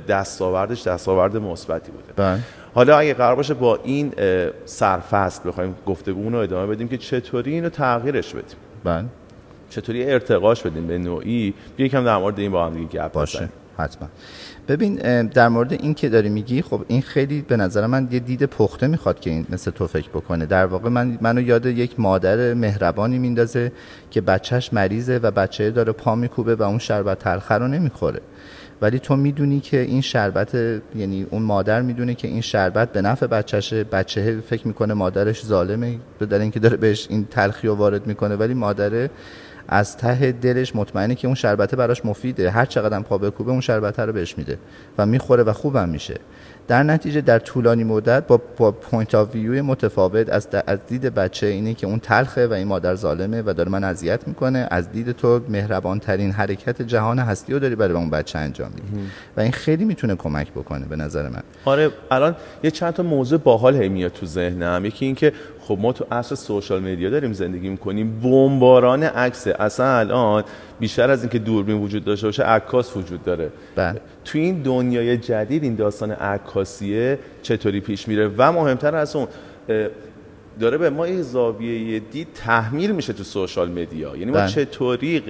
دستاوردش 0.09 0.87
دستاورد 0.87 1.37
مثبتی 1.37 1.93
بوده. 1.93 2.13
بله. 2.17 2.39
حالا 2.75 2.99
اگه 2.99 3.15
قرار 3.15 3.37
باشه 3.37 3.55
با 3.55 3.79
این 3.85 4.13
سرفصل 4.65 5.49
بخوایم 5.49 5.75
گفتگو 5.87 6.31
رو 6.31 6.39
ادامه 6.39 6.75
بدیم 6.75 6.89
که 6.89 6.97
چطوری 6.97 7.53
اینو 7.53 7.69
تغییرش 7.69 8.35
بدیم. 8.35 8.57
بله. 8.85 9.05
چطوری 9.71 10.05
ارتقاش 10.05 10.63
بدیم 10.63 10.87
به 10.87 10.99
نوعی؟ 10.99 11.55
بیا 11.77 11.87
یکم 11.87 12.05
در 12.05 12.17
مورد 12.17 12.39
این 12.39 12.53
با 12.53 12.67
هم 12.67 12.75
دیگه 12.75 12.87
گپ 12.87 13.13
باشه 13.13 13.49
حتما. 13.79 14.09
ببین 14.69 15.23
در 15.27 15.49
مورد 15.49 15.73
این 15.73 15.95
که 15.95 16.09
داری 16.09 16.29
میگی 16.29 16.63
خب 16.63 16.85
این 16.89 17.03
خیلی 17.03 17.43
به 17.49 17.57
نظر 17.57 17.87
من 17.87 18.09
یه 18.11 18.21
دید 18.21 18.45
پخته 18.45 18.87
می‌خواد 18.87 19.21
که 19.21 19.31
این 19.31 19.47
مثل 19.51 19.71
تو 19.71 19.87
فکر 19.87 20.09
بکنه. 20.09 20.47
در 20.47 20.67
واقع 20.67 20.89
من 20.89 21.19
منو 21.21 21.41
یاد 21.41 21.67
یک 21.67 22.01
مادر 22.01 22.55
مهربانی 22.55 23.19
میندازه 23.19 23.73
که 24.11 24.21
بچهش 24.21 24.73
مریضه 24.73 25.19
و 25.19 25.31
بچه 25.31 25.71
داره 25.71 25.93
پا 25.93 26.15
میکوبه 26.15 26.55
و 26.55 26.63
اون 26.63 26.79
شربت 26.79 27.19
تلخه 27.19 27.55
رو 27.55 27.69
نمی‌خوره. 27.69 28.21
ولی 28.83 28.99
تو 28.99 29.17
می‌دونی 29.17 29.61
که 29.61 29.81
این 29.81 30.01
شربت 30.01 30.55
یعنی 30.95 31.27
اون 31.31 31.43
مادر 31.43 31.83
می‌دونه 31.83 32.15
که 32.15 32.29
این 32.29 32.41
شربت 32.41 32.93
به 32.93 33.03
نفع 33.03 33.27
بچهشه. 33.27 33.85
بچه 33.85 34.41
فکر 34.41 34.67
می‌کنه 34.67 34.95
مادرش 34.95 35.45
ظالمه 35.45 35.99
به 36.19 36.41
اینکه 36.41 36.61
داره 36.61 36.77
بهش 36.77 37.07
این 37.11 37.25
تلخی 37.25 37.69
رو 37.69 37.75
وارد 37.75 38.07
می‌کنه. 38.07 38.37
ولی 38.37 38.55
مادره 38.55 39.11
از 39.73 39.97
ته 39.97 40.33
دلش 40.33 40.77
مطمئنه 40.77 41.15
که 41.15 41.27
اون 41.27 41.35
شربته 41.35 41.77
براش 41.77 42.05
مفیده. 42.05 42.51
هر 42.51 42.65
چقدر 42.65 43.01
پا 43.01 43.19
بکوبه 43.19 43.51
اون 43.51 43.61
شربته 43.61 44.03
رو 44.03 44.13
بهش 44.13 44.39
میده 44.39 44.59
و 44.99 45.07
می‌خوره 45.07 45.43
و 45.43 45.53
خوبم 45.53 45.89
میشه. 45.89 46.15
در 46.69 46.83
نتیجه 46.83 47.21
در 47.21 47.39
طولانی 47.39 47.85
مدت 47.85 48.27
با, 48.27 48.41
با 48.57 48.71
point 48.73 49.15
of 49.15 49.35
view 49.35 49.63
متفاوت 49.63 50.29
از, 50.29 50.49
از 50.67 50.79
دید 50.89 51.03
بچه 51.15 51.47
اینه 51.47 51.75
که 51.75 51.87
اون 51.87 51.99
تلخه 51.99 52.47
و 52.47 52.53
این 52.53 52.67
مادر 52.67 52.95
ظالمه 52.95 53.43
و 53.47 53.55
داره 53.57 53.71
من 53.71 53.85
اذیت 53.85 54.29
می‌کنه. 54.29 54.69
از 54.71 54.93
دید 54.93 55.13
تو 55.13 55.41
مهربان 55.49 56.01
ترین 56.01 56.33
حرکت 56.33 56.83
جهان 56.83 57.19
هستی 57.19 57.53
رو 57.53 57.59
داری 57.59 57.75
برای 57.75 57.95
اون 57.95 58.11
بچه 58.11 58.39
انجام 58.39 58.71
میدی. 58.75 59.07
و 59.37 59.41
این 59.41 59.53
خیلی 59.53 59.85
می‌تونه 59.85 60.15
کمک 60.15 60.53
بکنه 60.53 60.87
به 60.87 60.97
نظر 60.97 61.29
من. 61.29 61.43
آره 61.65 61.91
الان 62.11 62.37
یه 62.63 62.71
چند 62.71 62.93
تا 62.93 63.03
موضوع 63.03 63.39
باحال 63.39 63.77
هی 63.77 63.89
میاد 63.89 64.13
تو 64.13 64.27
ذهنم. 64.27 64.85
یکی 64.85 65.05
اینکه 65.05 65.33
خب 65.71 65.79
ما 65.81 65.93
تو 65.93 66.05
عصر 66.13 66.35
سوشال 66.35 66.83
مدیا 66.93 67.11
داریم 67.11 67.33
زندگی 67.33 67.69
می‌کنیم. 67.69 68.21
بمباران 68.21 69.03
عکس. 69.03 69.47
اصلا 69.47 69.99
الان 69.99 70.45
بیشتر 70.81 71.11
از 71.11 71.21
اینکه 71.21 71.39
دوربین 71.39 71.77
وجود 71.77 72.05
داشته 72.05 72.27
باشه 72.27 72.43
عکاس 72.43 72.97
وجود 72.97 73.25
داره. 73.25 73.51
بله. 73.77 74.01
تو 74.25 74.39
این 74.39 74.63
دنیای 74.63 75.17
جدید 75.17 75.63
این 75.63 75.75
داستان 75.75 76.11
عکاسیه 76.11 77.19
چطوری 77.43 77.81
پیش 77.81 78.09
میره؟ 78.09 78.31
و 78.37 78.53
مهمتر 78.53 78.97
از 78.97 79.17
اون 79.17 79.27
داره 80.61 80.79
به 80.79 80.91
ما 80.91 81.09
یه 81.09 81.23
زاویه 81.23 81.99
دید 81.99 82.29
تحمیل 82.35 82.93
میشه 82.93 83.13
تو 83.13 83.25
سوشال 83.25 83.71
مدیا 83.71 84.17
یعنی 84.17 84.31
ما 84.31 84.39
بله. 84.39 84.49
چطوری 84.49 85.23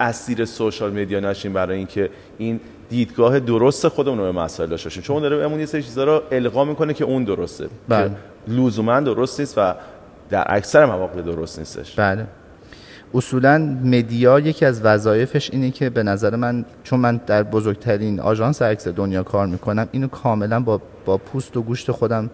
اسیر 0.00 0.44
سوشال 0.44 0.92
مدیا 0.92 1.20
نشیم 1.20 1.52
برای 1.52 1.76
اینکه 1.78 2.10
این 2.38 2.60
دیدگاه 2.88 3.40
درست 3.40 3.88
خودمون 3.88 4.18
رو 4.18 4.24
به 4.24 4.32
مسائل 4.32 4.68
داشته 4.68 4.88
باشیم. 4.88 5.02
چون 5.02 5.22
داره 5.22 5.36
بهمون 5.36 5.60
یه 5.60 5.66
سری 5.66 5.82
چیزا 5.82 6.04
رو 6.04 6.22
القا 6.32 6.64
می‌کنه 6.64 6.94
که 6.94 7.04
اون 7.04 7.24
درسته. 7.24 7.68
بله. 7.88 8.10
لزوما 8.48 9.00
درست 9.00 9.40
نیست 9.40 9.58
و 9.58 9.74
در 10.30 10.44
اکثر 10.48 10.84
مواقع 10.84 11.22
درست 11.22 11.58
نیستش. 11.58 11.94
بله. 11.94 12.26
اصولا 13.14 13.58
مدیا 13.84 14.40
یکی 14.40 14.64
از 14.64 14.82
وظایفش 14.82 15.50
اینه 15.52 15.70
که 15.70 15.90
به 15.90 16.02
نظر 16.02 16.36
من 16.36 16.64
چون 16.84 17.00
من 17.00 17.20
در 17.26 17.42
بزرگترین 17.42 18.20
آژانس 18.20 18.62
عکس 18.62 18.88
دنیا 18.88 19.22
کار 19.22 19.46
می‌کنم 19.46 19.88
اینو 19.92 20.08
کاملا 20.08 20.60
با, 20.60 20.80
با 21.04 21.18
پوست 21.18 21.56
و 21.56 21.62
گوشت 21.62 21.90
خودم 21.90 22.30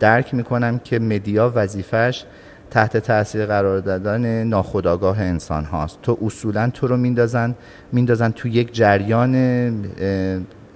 درک 0.00 0.34
می‌کنم 0.34 0.78
که 0.78 0.98
مدیا 0.98 1.52
وظیفش 1.54 2.24
تحت 2.70 2.96
تاثیر 2.96 3.46
قرار 3.46 3.80
دادن 3.80 4.44
ناخودآگاه 4.44 5.20
انسان 5.20 5.64
هاست. 5.64 6.02
تو 6.02 6.18
اصولا 6.22 6.70
تو 6.74 6.86
رو 6.86 6.96
میندازن 6.96 7.54
میندازن 7.92 8.30
تو 8.30 8.48
یک 8.48 8.74
جریان 8.74 9.34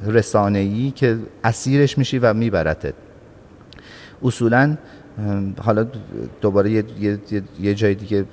رسانه‌ای 0.06 0.90
که 0.90 1.18
اسیرش 1.44 1.98
میشی 1.98 2.18
و 2.18 2.34
میبرتت. 2.34 2.94
اصولا 4.22 4.76
حالا 5.60 5.86
دوباره 6.40 6.70
یه, 6.70 6.84
یه،, 7.00 7.18
یه 7.60 7.74
جای 7.74 7.94
دیگه 7.94 8.24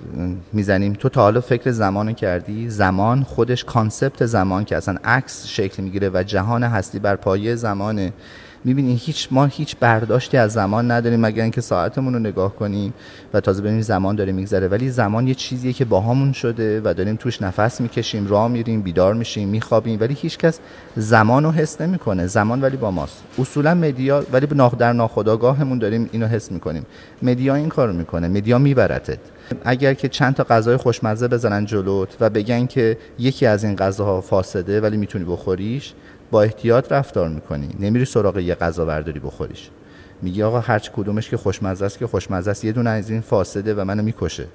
می‌زنیم. 0.53 0.93
تو 0.93 1.09
تا 1.09 1.21
حالا 1.21 1.41
فکر 1.41 1.71
زمان 1.71 2.13
کردی؟ 2.13 2.69
زمان 2.69 3.23
خودش 3.23 3.63
کانسپت 3.63 4.25
زمان 4.25 4.65
که 4.65 4.77
اصلا 4.77 4.97
عکس 5.03 5.47
شکل 5.47 5.83
می‌گیره 5.83 6.09
و 6.13 6.23
جهان 6.23 6.63
هستی 6.63 6.99
بر 6.99 7.15
پایه 7.15 7.55
زمانه. 7.55 8.13
می‌بینی 8.65 8.95
هیچ 8.95 9.27
ما 9.31 9.45
هیچ 9.45 9.75
برداشتی 9.79 10.37
از 10.37 10.53
زمان 10.53 10.91
نداریم 10.91 11.19
مگر 11.19 11.43
اینکه 11.43 11.61
ساعتمون 11.61 12.13
رو 12.13 12.19
نگاه 12.19 12.55
کنیم 12.55 12.93
و 13.33 13.39
تازه 13.39 13.61
ببینیم 13.61 13.81
زمان 13.81 14.15
داره 14.15 14.31
میگذره. 14.31 14.67
ولی 14.67 14.89
زمان 14.89 15.27
یه 15.27 15.35
چیزیه 15.35 15.73
که 15.73 15.85
باهامون 15.85 16.33
شده 16.33 16.81
و 16.83 16.93
داریم 16.93 17.15
توش 17.15 17.41
نفس 17.41 17.81
می‌کشیم 17.81 18.27
راه 18.27 18.47
میریم 18.47 18.81
بیدار 18.81 19.13
میشیم 19.13 19.49
میخوابیم. 19.49 19.99
ولی 20.01 20.13
هیچکس 20.13 20.59
زمان 20.95 21.43
رو 21.43 21.51
حس 21.51 21.81
نمی‌کنه. 21.81 22.27
زمان 22.27 22.61
ولی 22.61 22.77
با 22.77 22.91
ماست. 22.91 23.23
اصولا 23.39 23.73
مدیا 23.75 24.23
ولی 24.33 24.47
در 24.77 24.93
ناخودآگاهمون 24.93 25.77
داریم 25.77 26.09
اینو 26.11 26.27
حس 26.27 26.51
می‌کنیم. 26.51 26.85
مدیا 27.21 27.55
این 27.55 27.69
کارو 27.69 27.93
می‌کنه. 27.93 28.27
مدیا 28.27 28.57
میبرتت. 28.57 29.19
اگر 29.65 29.93
که 29.93 30.09
چند 30.09 30.33
تا 30.33 30.43
غذای 30.43 30.77
خوشمزه 30.77 31.27
بزنن 31.27 31.65
جلوت 31.65 32.09
و 32.19 32.29
بگن 32.29 32.65
که 32.65 32.97
یکی 33.19 33.45
از 33.45 33.63
این 33.63 33.75
غذاها 33.75 34.21
فاسده 34.21 34.81
ولی 34.81 34.97
می‌تونی 34.97 35.25
بخوریش 35.25 35.93
با 36.33 36.41
احتیاط 36.41 36.91
رفتار 36.91 37.29
می‌کنی. 37.29 37.69
نمیری 37.79 38.05
سراغ 38.05 38.37
یه 38.37 38.55
غذا 38.55 38.85
برداری 38.85 39.19
بخوریش. 39.19 39.69
میگی 40.21 40.43
آقا 40.43 40.59
هرچ 40.59 40.89
کدومش 40.89 41.29
که 41.29 41.37
خوشمزه 41.37 41.85
است 41.85 41.97
که 41.97 42.07
خوشمزه 42.07 42.51
است. 42.51 42.65
یه 42.65 42.71
دونه 42.71 42.89
از 42.89 43.09
این 43.09 43.21
فاسده 43.21 43.73
و 43.73 43.83
منو 43.83 44.03
می‌کشه. 44.03 44.47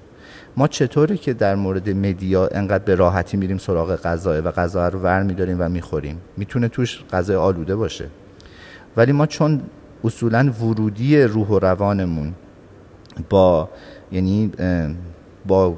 ما 0.57 0.67
چطوره 0.67 1.17
که 1.17 1.33
در 1.33 1.55
مورد 1.55 1.89
مدیا 1.89 2.47
انقدر 2.47 2.83
به 2.83 2.95
راحتی 2.95 3.37
میریم 3.37 3.57
سراغ 3.57 3.95
غذا 3.95 4.41
و 4.41 4.51
غذا 4.51 4.87
رو 4.87 4.99
ور 4.99 5.23
میداریم 5.23 5.57
و 5.59 5.69
می‌خوریم؟ 5.69 6.17
می‌تونه 6.37 6.67
توش 6.67 7.03
غذای 7.11 7.35
آلوده 7.35 7.75
باشه. 7.75 8.05
ولی 8.97 9.11
ما 9.11 9.25
چون 9.25 9.61
اصولا 10.03 10.51
ورودی 10.61 11.21
روح 11.21 11.47
و 11.47 11.59
روانمون 11.59 12.33
با 13.29 13.69
یعنی 14.11 14.51
با 15.47 15.77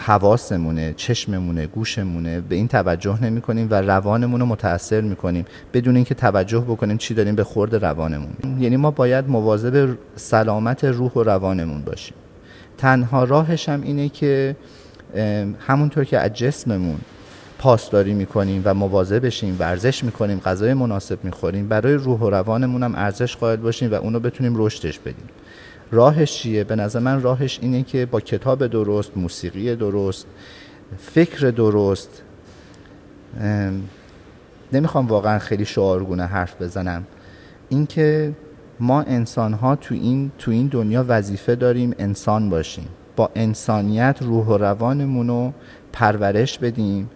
حواسمونه 0.00 0.94
چشممونه 0.96 1.66
گوشمونه 1.66 2.40
به 2.40 2.54
این 2.54 2.68
توجه 2.68 3.24
نمی 3.24 3.40
کنیم 3.40 3.68
و 3.70 3.74
روانمون 3.74 4.40
رو 4.40 4.46
متاثر 4.46 5.00
می 5.00 5.16
کنیم 5.16 5.44
بدون 5.72 5.96
اینکه 5.96 6.14
توجه 6.14 6.60
بکنیم 6.60 6.98
چی 6.98 7.14
داریم 7.14 7.34
به 7.34 7.44
خورد 7.44 7.74
روانمون. 7.74 8.32
یعنی 8.60 8.76
ما 8.76 8.90
باید 8.90 9.28
مواظب 9.28 9.96
سلامت 10.16 10.84
روح 10.84 11.12
و 11.12 11.22
روانمون 11.22 11.82
باشیم. 11.82 12.14
تنها 12.78 13.24
راهش 13.24 13.68
هم 13.68 13.82
اینه 13.82 14.08
که 14.08 14.56
همونطور 15.58 16.04
که 16.04 16.18
از 16.18 16.32
جسممون 16.32 16.98
پاسداری 17.58 18.14
می‌کنیم 18.14 18.62
و 18.64 18.74
مواظب 18.74 19.26
بشیم 19.26 19.56
ورزش 19.58 20.04
می‌کنیم 20.04 20.40
غذای 20.40 20.74
مناسب 20.74 21.24
می‌خوریم 21.24 21.68
برای 21.68 21.94
روح 21.94 22.20
و 22.20 22.30
روانمون 22.30 22.82
هم 22.82 22.94
ارزش 22.94 23.36
قائل 23.36 23.56
باشیم 23.56 23.90
و 23.90 23.94
اونو 23.94 24.20
بتونیم 24.20 24.54
رشدش 24.56 24.98
بدیم. 24.98 25.28
راهش 25.90 26.32
چیه؟ 26.32 26.64
به 26.64 26.76
نظر 26.76 27.00
من 27.00 27.22
راهش 27.22 27.58
اینه 27.62 27.82
که 27.82 28.06
با 28.06 28.20
کتاب 28.20 28.66
درست 28.66 29.16
موسیقی 29.16 29.76
درست 29.76 30.26
فکر 30.98 31.50
درست. 31.50 32.22
نمی‌خوام 34.72 35.06
واقعا 35.06 35.38
خیلی 35.38 35.64
شعارگونه 35.64 36.26
حرف 36.26 36.62
بزنم. 36.62 37.06
اینکه 37.68 38.32
ما 38.80 39.02
انسان 39.02 39.52
ها 39.52 39.76
تو 39.76 39.94
این 39.94 40.30
تو 40.38 40.50
این 40.50 40.66
دنیا 40.66 41.04
وظیفه 41.08 41.54
داریم 41.54 41.94
انسان 41.98 42.50
باشیم. 42.50 42.88
با 43.16 43.30
انسانیت 43.34 44.16
روح 44.20 44.46
و 44.46 44.56
روانمون 44.56 45.28
رو 45.28 45.52
پرورش 45.92 46.58
بدیم 46.58 47.10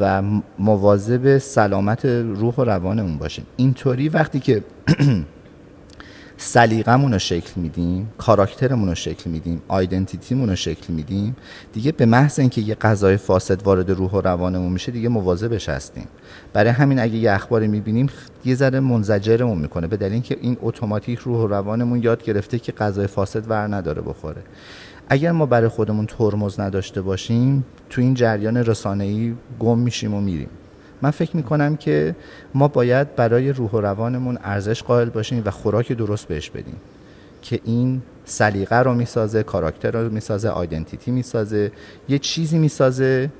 و 0.00 0.22
مواظب 0.58 1.38
سلامت 1.38 2.04
روح 2.04 2.54
و 2.54 2.64
روانمون 2.64 3.18
باشیم. 3.18 3.46
اینطوری 3.56 4.08
وقتی 4.08 4.40
که 4.40 4.64
سلیقمون 6.40 7.12
رو 7.12 7.18
شکل 7.18 7.50
میدیم 7.56 8.12
کاراکترمون 8.18 8.88
رو 8.88 8.94
شکل 8.94 9.30
میدیم 9.30 9.62
آیدنتیتیمون 9.68 10.48
رو 10.48 10.56
شکل 10.56 10.92
میدیم. 10.92 11.36
دیگه 11.72 11.92
به 11.92 12.06
محض 12.06 12.38
اینکه 12.38 12.60
یه 12.60 12.74
غذای 12.74 13.16
فاسد 13.16 13.62
وارد 13.62 13.90
روح 13.90 14.10
و 14.10 14.20
روانمون 14.20 14.72
میشه 14.72 14.92
دیگه 14.92 15.08
مواظبش 15.08 15.68
هستیم. 15.68 16.08
برای 16.52 16.70
همین 16.70 16.98
اگه 16.98 17.14
یه 17.14 17.32
اخباری 17.32 17.68
می‌بینیم 17.68 18.06
یه 18.44 18.54
ذره 18.54 18.80
منزجرمون 18.80 19.58
می‌کنه 19.58 19.86
به 19.86 19.96
دلیل 19.96 20.12
اینکه 20.12 20.38
این 20.40 20.56
اتوماتیک 20.62 21.18
روح 21.18 21.38
و 21.38 21.46
روانمون 21.46 22.02
یاد 22.02 22.24
گرفته 22.24 22.58
که 22.58 22.72
غذای 22.72 23.06
فاسد 23.06 23.50
ور 23.50 23.74
نداره 23.74 24.02
بخوره. 24.02 24.42
اگر 25.08 25.32
ما 25.32 25.46
برای 25.46 25.68
خودمون 25.68 26.06
ترمز 26.06 26.60
نداشته 26.60 27.02
باشیم 27.02 27.64
تو 27.90 28.00
این 28.00 28.14
جریان 28.14 28.56
رسانه‌ای 28.56 29.34
گم 29.58 29.78
میشیم 29.78 30.14
و 30.14 30.20
میریم. 30.20 30.48
من 31.02 31.10
فکر 31.10 31.36
می‌کنم 31.36 31.76
که 31.76 32.14
ما 32.54 32.68
باید 32.68 33.16
برای 33.16 33.52
روح 33.52 33.70
و 33.70 33.80
روانمون 33.80 34.38
ارزش 34.44 34.82
قائل 34.82 35.08
باشیم 35.08 35.42
و 35.44 35.50
خوراک 35.50 35.92
درست 35.92 36.28
بهش 36.28 36.50
بدیم 36.50 36.76
که 37.42 37.60
این 37.64 38.02
سلیقه 38.24 38.76
رو 38.76 38.94
می‌سازه 38.94 39.42
کاراکتر 39.42 39.90
رو 39.90 40.12
می‌سازه 40.12 40.48
آیدنتیتی 40.48 41.10
می‌سازه 41.10 41.72
یه 42.08 42.18
چیزی 42.18 42.58
می‌سازه 42.58 43.30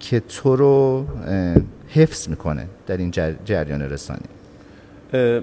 که 0.00 0.20
تو 0.20 0.56
رو 0.56 1.06
حفظ 1.88 2.28
می‌کنه 2.28 2.66
در 2.86 2.96
این 2.96 3.10
جریان 3.44 3.82
رسانی. 3.82 4.28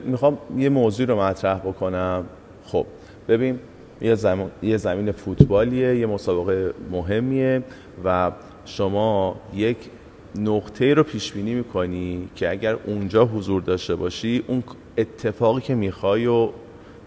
می‌خوام 0.05 0.37
یه 0.57 0.69
موضوع 0.69 1.07
رو 1.07 1.21
مطرح 1.21 1.59
بکنم. 1.59 2.23
خب 2.65 2.85
ببین 3.27 3.59
یه, 4.01 4.15
زمین, 4.15 4.47
یه 4.63 4.77
زمین 4.77 5.11
فوتبالیه 5.11 5.99
یه 5.99 6.05
مسابقه 6.05 6.73
مهمیه 6.91 7.63
و 8.05 8.31
شما 8.65 9.35
یک 9.53 9.77
نقطه 10.39 10.93
رو 10.93 11.03
پیش 11.03 11.33
بینی 11.33 11.53
می‌کنی 11.53 12.29
که 12.35 12.49
اگر 12.49 12.77
اونجا 12.85 13.25
حضور 13.25 13.61
داشته 13.61 13.95
باشی 13.95 14.43
اون 14.47 14.63
اتفاقی 14.97 15.61
که 15.61 15.75
می‌خوای 15.75 16.25
و 16.25 16.49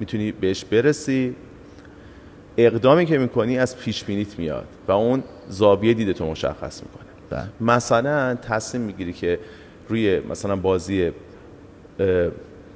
می‌تونی 0.01 0.33
بهش 0.33 0.64
برسی 0.64 1.35
اقدامی 2.57 3.07
که 3.07 3.19
می‌کنی 3.19 3.59
از 3.59 3.79
پیش 3.79 4.05
بینیت 4.05 4.38
میاد 4.38 4.66
و 4.88 4.93
اون 4.93 5.23
زاویه 5.49 5.95
دیده 5.95 6.12
تو 6.12 6.27
مشخص 6.27 6.83
می‌کنه 6.83 7.11
بله. 7.31 7.75
مثلا 7.75 8.35
تصمیم 8.35 8.83
می‌گیری 8.83 9.12
که 9.12 9.38
روی 9.88 10.21
مثلا 10.21 10.57
بازی 10.57 11.12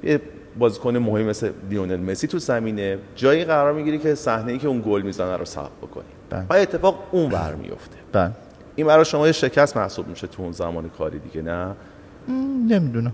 یه 0.03 0.21
بازیکن 0.59 0.97
مهمی 0.97 1.23
مثل 1.23 1.51
لیونل 1.69 1.99
مسی 1.99 2.27
تو 2.27 2.39
زمینه 2.39 2.97
جایی 3.15 3.45
قرار 3.45 3.73
می‌گیری 3.73 3.97
که 3.97 4.15
صحنه 4.15 4.51
ای 4.51 4.57
که 4.57 4.67
اون 4.67 4.83
گل 4.85 5.01
می‌زنه 5.01 5.37
رو 5.37 5.45
ثبت 5.45 5.71
بکنی 5.81 6.03
بله. 6.29 6.45
و 6.49 6.53
اتفاق 6.53 7.07
اون 7.11 7.29
برمیفته 7.29 7.97
بله. 8.11 8.31
این 8.75 8.87
برای 8.87 9.05
شما 9.05 9.25
یه 9.25 9.31
شکست 9.31 9.77
محسوب 9.77 10.07
میشه 10.07 10.27
تو 10.27 10.43
اون 10.43 10.51
زمان 10.51 10.89
کاری 10.89 11.19
دیگه 11.19 11.41
نه؟ 11.41 11.75
نمی‌دونم. 12.69 13.13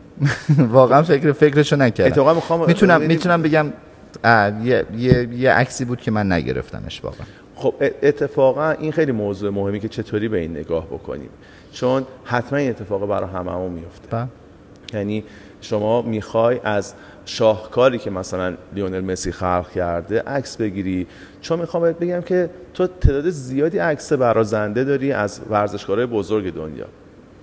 واقعا 0.57 1.03
فکر 1.03 1.31
فکرشو 1.31 1.75
نکردم. 1.75 2.35
می‌خوام 2.35 2.65
می‌تونم 2.67 3.01
می‌تونم 3.01 3.41
بگم 3.41 3.73
یه 4.63 4.85
یه 4.97 5.29
یه 5.33 5.51
عکسی 5.51 5.85
بود 5.85 6.01
که 6.01 6.11
من 6.11 6.31
نگرفتمش 6.31 7.03
واقعا. 7.03 7.25
خب 7.55 7.73
اتفاقا 7.79 8.69
این 8.69 8.91
خیلی 8.91 9.11
موضوع 9.11 9.49
مهمی 9.49 9.79
که 9.79 9.89
چطوری 9.89 10.27
به 10.27 10.39
این 10.39 10.51
نگاه 10.51 10.85
بکنیم. 10.85 11.29
چون 11.71 12.05
حتما 12.23 12.59
این 12.59 12.69
اتفاق 12.69 13.07
برای 13.07 13.29
هممون 13.29 13.71
میفته 13.71 14.07
بله. 14.09 14.27
یعنی 14.93 15.23
شما 15.61 16.01
می‌خوای 16.01 16.59
از 16.63 16.93
شاهکاری 17.25 17.97
که 17.97 18.09
مثلا 18.09 18.53
لیونل 18.75 19.01
مسی 19.01 19.31
خلق 19.31 19.71
کرده 19.75 20.21
عکس 20.21 20.57
بگیری 20.57 21.07
چون 21.41 21.59
می‌خوام 21.59 21.83
بهت 21.83 21.99
بگم 21.99 22.21
که 22.21 22.49
تو 22.73 22.87
تعداد 22.87 23.29
زیادی 23.29 23.77
عکس 23.77 24.13
برازنده 24.13 24.83
داری 24.83 25.11
از 25.11 25.41
ورزشکارهای 25.49 26.05
بزرگ 26.05 26.55
دنیا. 26.55 26.85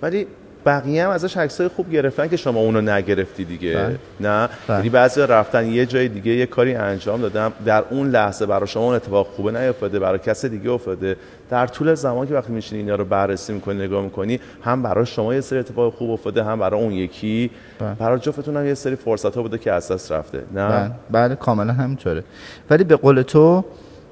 ولی 0.01 0.27
بقیه 0.65 1.05
هم 1.05 1.09
ازش 1.09 1.37
عکسای 1.37 1.67
خوب 1.67 1.91
گرفتن 1.91 2.27
که 2.27 2.37
شما 2.37 2.59
اونو 2.59 2.81
نگرفتی 2.81 3.45
دیگه. 3.45 3.73
بله. 3.73 3.99
نه؟ 4.19 4.49
بله. 4.67 4.77
یعنی 4.77 4.89
بعضی 4.89 5.21
رفتن 5.21 5.65
یه 5.65 5.85
جای 5.85 6.07
دیگه 6.07 6.31
یه 6.31 6.45
کاری 6.45 6.75
انجام 6.75 7.21
دادم 7.21 7.53
در 7.65 7.83
اون 7.89 8.09
لحظه 8.09 8.45
برای 8.45 8.67
شما 8.67 8.83
اون 8.83 8.95
اتفاق 8.95 9.27
خوبه 9.27 9.51
نیافتاده 9.51 9.99
برای 9.99 10.19
کس 10.19 10.45
دیگه 10.45 10.71
افتاده. 10.71 11.15
در 11.49 11.67
طول 11.67 11.93
زمان 11.93 12.27
که 12.27 12.33
وقتی 12.33 12.53
میشینی 12.53 12.81
اینا 12.81 12.95
رو 12.95 13.05
بررسی 13.05 13.53
می‌کنی 13.53 13.85
نگاه 13.85 14.03
می‌کنی 14.03 14.39
هم 14.63 14.83
برای 14.83 15.05
شما 15.05 15.33
یه 15.33 15.41
سری 15.41 15.59
اتفاق 15.59 15.93
خوب 15.93 16.11
افتاده 16.11 16.43
هم 16.43 16.59
برای 16.59 16.81
اون 16.81 16.91
یکی. 16.91 17.51
بله. 17.79 17.93
برای 17.93 18.19
جفتتون 18.19 18.57
هم 18.57 18.65
یه 18.65 18.73
سری 18.73 18.95
فرصت 18.95 19.35
ها 19.35 19.41
بوده 19.41 19.57
که 19.57 19.71
از 19.71 19.91
دست 19.91 20.11
رفته. 20.11 20.43
نه؟ 20.53 20.91
بله 21.11 21.35
کاملا 21.35 21.73
همینطوره. 21.73 22.23
ولی 22.69 22.83
به 22.83 22.95
قول 22.95 23.21
تو 23.21 23.65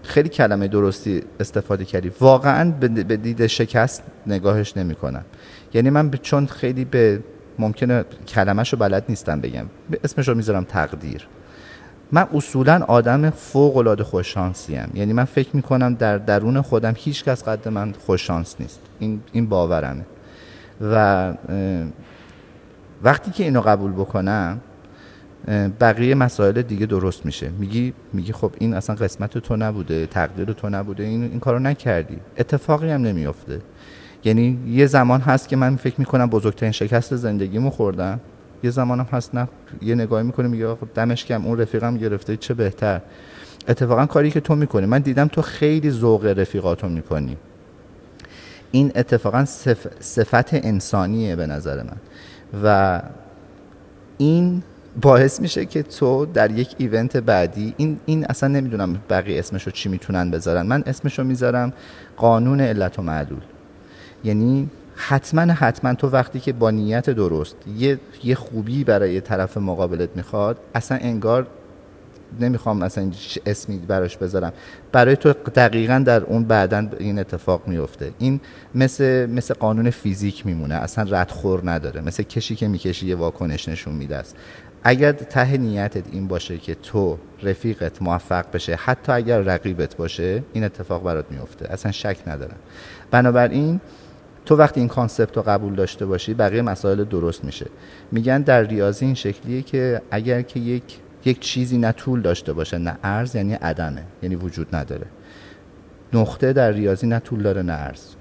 خیلی 0.07 0.29
کلمه 0.29 0.67
درستی 0.67 1.23
استفاده 1.39 1.85
کردی. 1.85 2.11
واقعا 2.19 2.71
به 2.71 3.17
دید 3.17 3.47
شکست 3.47 4.03
نگاهش 4.27 4.77
نمی‌کنم. 4.77 5.25
یعنی 5.73 5.89
من 5.89 6.11
چون 6.11 6.45
خیلی 6.45 6.85
به 6.85 7.19
ممکنه 7.59 8.05
کلمهش 8.27 8.73
رو 8.73 8.79
بلد 8.79 9.03
نیستم 9.09 9.41
بگم. 9.41 9.65
اسمش 10.03 10.27
رو 10.27 10.35
می‌ذارم 10.35 10.63
تقدیر. 10.63 11.27
من 12.11 12.27
اصولا 12.33 12.83
آدم 12.87 13.29
فوق 13.29 13.77
العاده 13.77 14.03
خوششانسی 14.03 14.79
یعنی 14.93 15.13
من 15.13 15.25
فکر 15.25 15.55
می‌کنم 15.55 15.93
در 15.93 16.17
درون 16.17 16.61
خودم 16.61 16.93
هیچ 16.97 17.23
کس 17.23 17.43
قد 17.43 17.67
من 17.67 17.93
خوششانس 18.05 18.55
نیست. 18.59 18.79
این 18.99 19.21
این 19.31 19.49
باورمه. 19.49 20.05
و 20.81 21.33
وقتی 23.03 23.31
که 23.31 23.43
اینو 23.43 23.61
قبول 23.61 23.91
بکنم 23.91 24.59
بقیه 25.79 26.15
مسائل 26.15 26.61
دیگه 26.61 26.85
درست 26.85 27.25
میشه. 27.25 27.49
میگی 27.49 27.93
میگی 28.13 28.33
خب 28.33 28.51
این 28.59 28.73
اصلا 28.73 28.95
قسمت 28.95 29.37
تو 29.37 29.55
نبوده 29.55 30.05
تقدیر 30.05 30.53
تو 30.53 30.69
نبوده 30.69 31.03
این 31.03 31.23
این 31.23 31.39
کارو 31.39 31.59
نکردی. 31.59 32.17
اتفاقی 32.37 32.89
هم 32.89 33.01
نمیافته. 33.01 33.61
یعنی 34.23 34.59
یه 34.67 34.85
زمان 34.85 35.21
هست 35.21 35.47
که 35.47 35.55
من 35.55 35.75
فکر 35.75 35.95
می‌کنم 35.97 36.29
بزرگترین 36.29 36.71
شکست 36.71 37.15
زندگیمو 37.15 37.69
خوردم. 37.69 38.19
یه 38.63 38.69
زمان 38.69 38.99
هم 38.99 39.07
هست 39.11 39.35
نه 39.35 39.47
یه 39.81 39.95
نگاهی 39.95 40.23
می‌کنه 40.23 40.47
میگه 40.47 40.67
خب 40.67 40.87
دمش 40.95 41.25
کم 41.25 41.45
اون 41.45 41.59
رفیقم 41.59 41.97
گرفته 41.97 42.37
چه 42.37 42.53
بهتر. 42.53 43.01
اتفاقا 43.67 44.05
کاری 44.05 44.31
که 44.31 44.39
تو 44.39 44.55
می‌کنی. 44.55 44.85
من 44.85 44.99
دیدم 44.99 45.27
تو 45.27 45.41
خیلی 45.41 45.91
ذوق 45.91 46.25
رفیقاتو 46.25 46.89
می‌کنی. 46.89 47.37
این 48.71 48.91
اتفاقا 48.95 49.45
صفت 49.99 50.53
انسانیه 50.53 51.35
به 51.35 51.47
نظر 51.47 51.83
من. 51.83 51.97
و 52.63 53.01
این 54.17 54.63
باعث 55.01 55.39
میشه 55.39 55.65
که 55.65 55.83
تو 55.83 56.25
در 56.25 56.51
یک 56.51 56.75
ایونت 56.77 57.17
بعدی 57.17 57.73
این, 57.77 57.99
این 58.05 58.25
اصلا 58.25 58.49
نمی‌دونم 58.49 58.99
بقیه 59.09 59.39
اسمشو 59.39 59.71
چی 59.71 59.89
می‌تونن 59.89 60.31
بذارن. 60.31 60.65
من 60.65 60.83
اسمشو 60.85 61.23
می‌ذارم 61.23 61.73
قانون 62.17 62.61
علت 62.61 62.99
و 62.99 63.01
معلول. 63.01 63.41
یعنی 64.23 64.69
حتما 64.95 65.41
حتما 65.41 65.93
تو 65.93 66.09
وقتی 66.09 66.39
که 66.39 66.53
با 66.53 66.71
نیت 66.71 67.09
درست 67.09 67.55
یه, 67.77 67.99
یه 68.23 68.35
خوبی 68.35 68.83
برای 68.83 69.21
طرف 69.21 69.57
مقابلت 69.57 70.09
می‌خواد 70.15 70.57
اصلا 70.75 70.97
انگار 71.01 71.47
نمی‌خوام 72.39 72.77
مثلا 72.77 73.11
اسمی 73.45 73.77
براش 73.77 74.17
بذارم. 74.17 74.53
برای 74.91 75.15
تو 75.15 75.33
دقیقا 75.33 76.03
در 76.05 76.23
اون 76.23 76.43
بعدا 76.43 76.89
این 76.99 77.19
اتفاق 77.19 77.67
میفته 77.67 78.11
این 78.19 78.39
مثل 78.75 79.25
مثل 79.25 79.53
قانون 79.53 79.89
فیزیک 79.89 80.45
میمونه. 80.45 80.75
اصلا 80.75 81.05
ردخور 81.09 81.71
نداره. 81.71 82.01
مثل 82.01 82.23
کشی 82.23 82.55
که 82.55 82.67
می‌کشی 82.67 83.07
یه 83.07 83.15
واکنش 83.15 83.69
نشون 83.69 83.93
میده 83.93 84.15
است. 84.15 84.35
اگر 84.89 85.11
ته 85.11 85.57
نیتت 85.57 86.03
این 86.11 86.27
باشه 86.27 86.57
که 86.57 86.75
تو 86.75 87.17
رفیقت 87.43 88.01
موفق 88.01 88.45
بشه 88.53 88.75
حتی 88.75 89.11
اگر 89.11 89.39
رقیبت 89.39 89.95
باشه 89.95 90.43
این 90.53 90.63
اتفاق 90.63 91.03
برات 91.03 91.31
میفته. 91.31 91.73
اصلا 91.73 91.91
شک 91.91 92.17
ندارم. 92.27 92.55
بنابراین 93.11 93.81
تو 94.45 94.55
وقتی 94.55 94.79
این 94.79 94.89
concept 94.89 95.37
رو 95.37 95.43
قبول 95.43 95.75
داشته 95.75 96.05
باشی 96.05 96.33
بقیه 96.33 96.61
مسائل 96.61 97.03
درست 97.03 97.45
میشه. 97.45 97.65
میگن 98.11 98.41
در 98.41 98.63
ریاضی 98.63 99.05
این 99.05 99.15
شکلیه 99.15 99.61
که 99.61 100.01
اگر 100.11 100.41
که 100.41 100.59
یک 100.59 100.99
یک 101.25 101.39
چیزی 101.39 101.77
نه 101.77 101.91
طول 101.91 102.21
داشته 102.21 102.53
باشه 102.53 102.77
نه 102.77 102.97
عرض 103.03 103.35
یعنی 103.35 103.53
عدمه 103.53 104.03
یعنی 104.23 104.35
وجود 104.35 104.75
نداره. 104.75 105.07
نقطه 106.13 106.53
در 106.53 106.71
ریاضی 106.71 107.07
نه 107.07 107.19
طول 107.19 107.43
داره 107.43 107.61
نه 107.61 107.73
عرض 107.73 108.16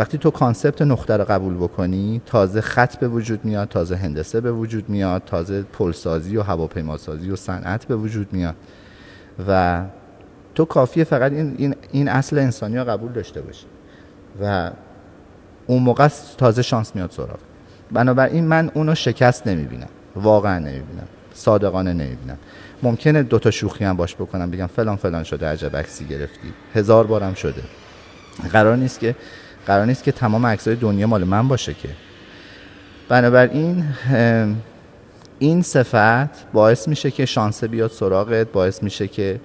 وقتی 0.00 0.18
تو 0.18 0.30
concept 0.30 0.82
نقطه 0.82 1.16
رو 1.16 1.24
قبول 1.24 1.54
بکنی 1.54 2.22
تازه 2.26 2.60
خط 2.60 2.96
به 2.96 3.08
وجود 3.08 3.44
میاد 3.44 3.68
تازه 3.68 3.96
هندسه 3.96 4.40
به 4.40 4.52
وجود 4.52 4.88
میاد 4.88 5.22
تازه 5.26 5.62
پل‌سازی 5.62 6.36
و 6.36 6.42
هواپیماسازی 6.42 7.30
و 7.30 7.36
صنعت 7.36 7.84
به 7.84 7.96
وجود 7.96 8.32
میاد. 8.32 8.54
و 9.48 9.82
تو 10.54 10.64
کافیه 10.64 11.04
فقط 11.04 11.32
این, 11.32 11.54
این, 11.58 11.74
این 11.92 12.08
اصل 12.08 12.38
انسانی 12.38 12.76
رو 12.76 12.84
قبول 12.84 13.12
داشته 13.12 13.40
باشی. 13.40 13.66
و 14.42 14.70
اون 15.66 15.82
موقع 15.82 16.08
تازه 16.38 16.62
شانس 16.62 16.96
میاد 16.96 17.10
سراغ 17.10 17.38
بنابراین 17.92 18.44
من 18.44 18.70
اونو 18.74 18.94
شکست 18.94 19.46
نمی‌بینم. 19.46 19.88
واقعا 20.16 20.58
نمی‌بینم. 20.58 21.08
صادقانه 21.34 21.92
نمی‌بینم. 21.92 22.38
ممکنه 22.82 23.22
دو 23.22 23.38
تا 23.38 23.50
شوخی 23.50 23.84
هم 23.84 23.96
باش 23.96 24.14
بکنم 24.14 24.50
بگم 24.50 24.66
فلان 24.66 24.96
فلان 24.96 25.24
شده 25.24 25.46
عجب 25.46 25.76
عکسی 25.76 26.04
گرفتی. 26.04 26.52
هزار 26.74 27.06
بارم 27.06 27.34
شده. 27.34 27.62
قرار 28.52 28.76
نیست 28.76 29.00
که 29.00 29.14
قرار 29.70 29.86
نیست 29.86 30.04
که 30.04 30.12
تمام 30.12 30.46
عکسای 30.46 30.76
دنیا 30.76 31.06
مال 31.06 31.24
من 31.24 31.48
باشه 31.48 31.74
که. 31.74 31.88
بنابراین 33.08 33.84
این 35.38 35.62
صفت 35.62 36.52
باعث 36.52 36.88
میشه 36.88 37.10
که 37.10 37.26
شانس 37.26 37.64
بیاد 37.64 37.90
سراغت 37.90 38.52
باعث 38.52 38.82
میشه 38.82 39.08
که 39.08 39.40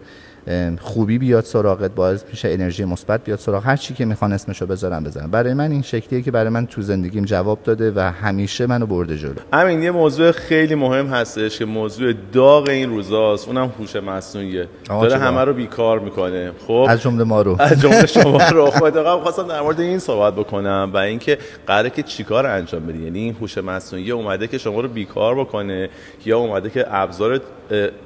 خوبی 0.81 1.17
بیاد 1.17 1.43
سراغت 1.43 1.91
باعث 1.91 2.23
میشه 2.29 2.49
انرژی 2.49 2.85
مثبت 2.85 3.23
بیاد 3.23 3.39
سراغ. 3.39 3.65
هر 3.65 3.75
چی 3.75 3.93
که 3.93 4.05
می‌خوان 4.05 4.33
اسمشو 4.33 4.65
بذارم 4.65 5.03
بزنم 5.03 5.31
برای 5.31 5.53
من 5.53 5.71
این 5.71 5.81
شکلیه 5.81 6.21
که 6.21 6.31
برای 6.31 6.49
من 6.49 6.67
تو 6.67 6.81
زندگیم 6.81 7.25
جواب 7.25 7.59
داده 7.63 7.91
و 7.95 7.99
همیشه 7.99 8.67
منو 8.67 8.85
برده 8.85 9.17
جلو. 9.17 9.33
همین 9.53 9.83
یه 9.83 9.91
موضوع 9.91 10.31
خیلی 10.31 10.75
مهم 10.75 11.07
هستش 11.07 11.59
که 11.59 11.65
موضوع 11.65 12.13
داغ 12.33 12.69
این 12.69 12.89
روزاست. 12.89 13.47
اونم 13.47 13.73
هوش 13.79 13.95
مصنوعی 13.95 14.63
داره 14.89 15.17
همه 15.17 15.41
رو 15.41 15.53
بیکار 15.53 15.99
می‌کنه. 15.99 16.51
خب؟ 16.67 16.85
از 16.89 17.01
جمله 17.01 17.23
ما 17.23 17.41
رو. 17.41 17.55
از 17.61 17.81
جمله 17.81 18.05
شما 18.05 18.49
رو. 18.49 18.71
خب 18.71 19.21
خواستم 19.23 19.47
در 19.47 19.61
مورد 19.61 19.79
این 19.79 19.99
صحبت 19.99 20.33
بکنم 20.35 20.91
و 20.93 20.97
اینکه 20.97 21.37
قراره 21.67 21.89
که 21.89 22.03
چیکار 22.03 22.45
انجام 22.45 22.85
بدی؟ 22.85 23.03
یعنی 23.03 23.19
این 23.19 23.35
هوش 23.41 23.57
مصنوعی 23.57 24.11
اومده 24.11 24.47
که 24.47 24.57
شما 24.57 24.81
رو 24.81 24.87
بیکار 24.87 25.35
بکنه 25.35 25.89
یا 26.25 26.39
اومده 26.39 26.69
که 26.69 26.85
ابزار 26.87 27.41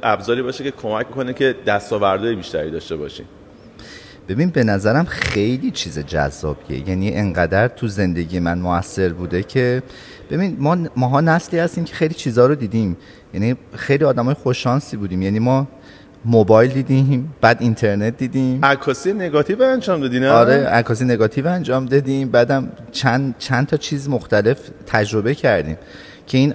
ابزاری 0.04 0.42
باشه 0.42 0.64
که 0.64 0.72
کمک 0.72 1.12
کنه 1.12 1.34
که 1.34 1.56
دستاوردهای 2.30 2.36
بیشتری 2.36 2.72
داشته 2.72 2.96
باشیم 2.96 3.26
ببین 4.30 4.50
به 4.50 4.64
نظرم 4.64 5.06
خیلی 5.06 5.72
چیز 5.72 6.00
جذابیه. 6.00 6.90
یعنی 6.90 7.14
انقدر 7.14 7.68
تو 7.68 7.88
زندگی 7.88 8.40
من 8.40 8.60
موثر 8.60 9.10
بوده 9.10 9.44
که 9.44 9.84
ببین 10.32 10.58
ما 10.60 10.78
ماها 10.96 11.22
نسلی 11.22 11.60
هستیم 11.60 11.84
که 11.84 11.96
خیلی 11.96 12.14
چیزها 12.14 12.46
رو 12.46 12.56
دیدیم. 12.56 12.98
یعنی 13.34 13.56
خیلی 13.76 14.04
آدمای 14.04 14.34
خوششانسی 14.34 14.98
بودیم. 14.98 15.22
یعنی 15.22 15.40
ما 15.40 15.68
موبایل 16.26 16.72
دیدیم 16.72 17.34
بعد 17.42 17.58
اینترنت 17.60 18.18
دیدیم. 18.18 18.66
عکاسی 18.66 19.14
نگاتیو 19.14 19.64
انجام 19.64 20.02
دادین 20.02 20.26
آره 20.26 20.66
عکاسی 20.66 21.06
نگاتیو 21.06 21.48
انجام 21.48 21.86
دادیم. 21.86 22.30
بعدم 22.30 22.72
چند 22.92 23.36
چند 23.40 23.68
تا 23.68 23.78
چیز 23.78 24.10
مختلف 24.10 24.58
تجربه 24.86 25.36
کردیم. 25.36 25.78
که 26.28 26.38
این 26.38 26.54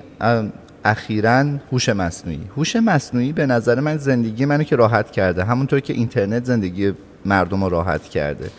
اخیرا 0.84 1.44
هوش 1.72 1.88
مصنوعی. 1.88 2.40
هوش 2.56 2.76
مصنوعی 2.76 3.32
به 3.32 3.46
نظر 3.46 3.80
من 3.80 3.96
زندگی 3.96 4.44
منو 4.44 4.62
که 4.62 4.76
راحت 4.76 5.10
کرده 5.10 5.44
همونطور 5.44 5.80
که 5.80 5.92
اینترنت 5.92 6.44
زندگی 6.44 6.92
مردم 7.24 7.64
رو 7.64 7.70
راحت 7.70 8.02
کرده 8.02 8.50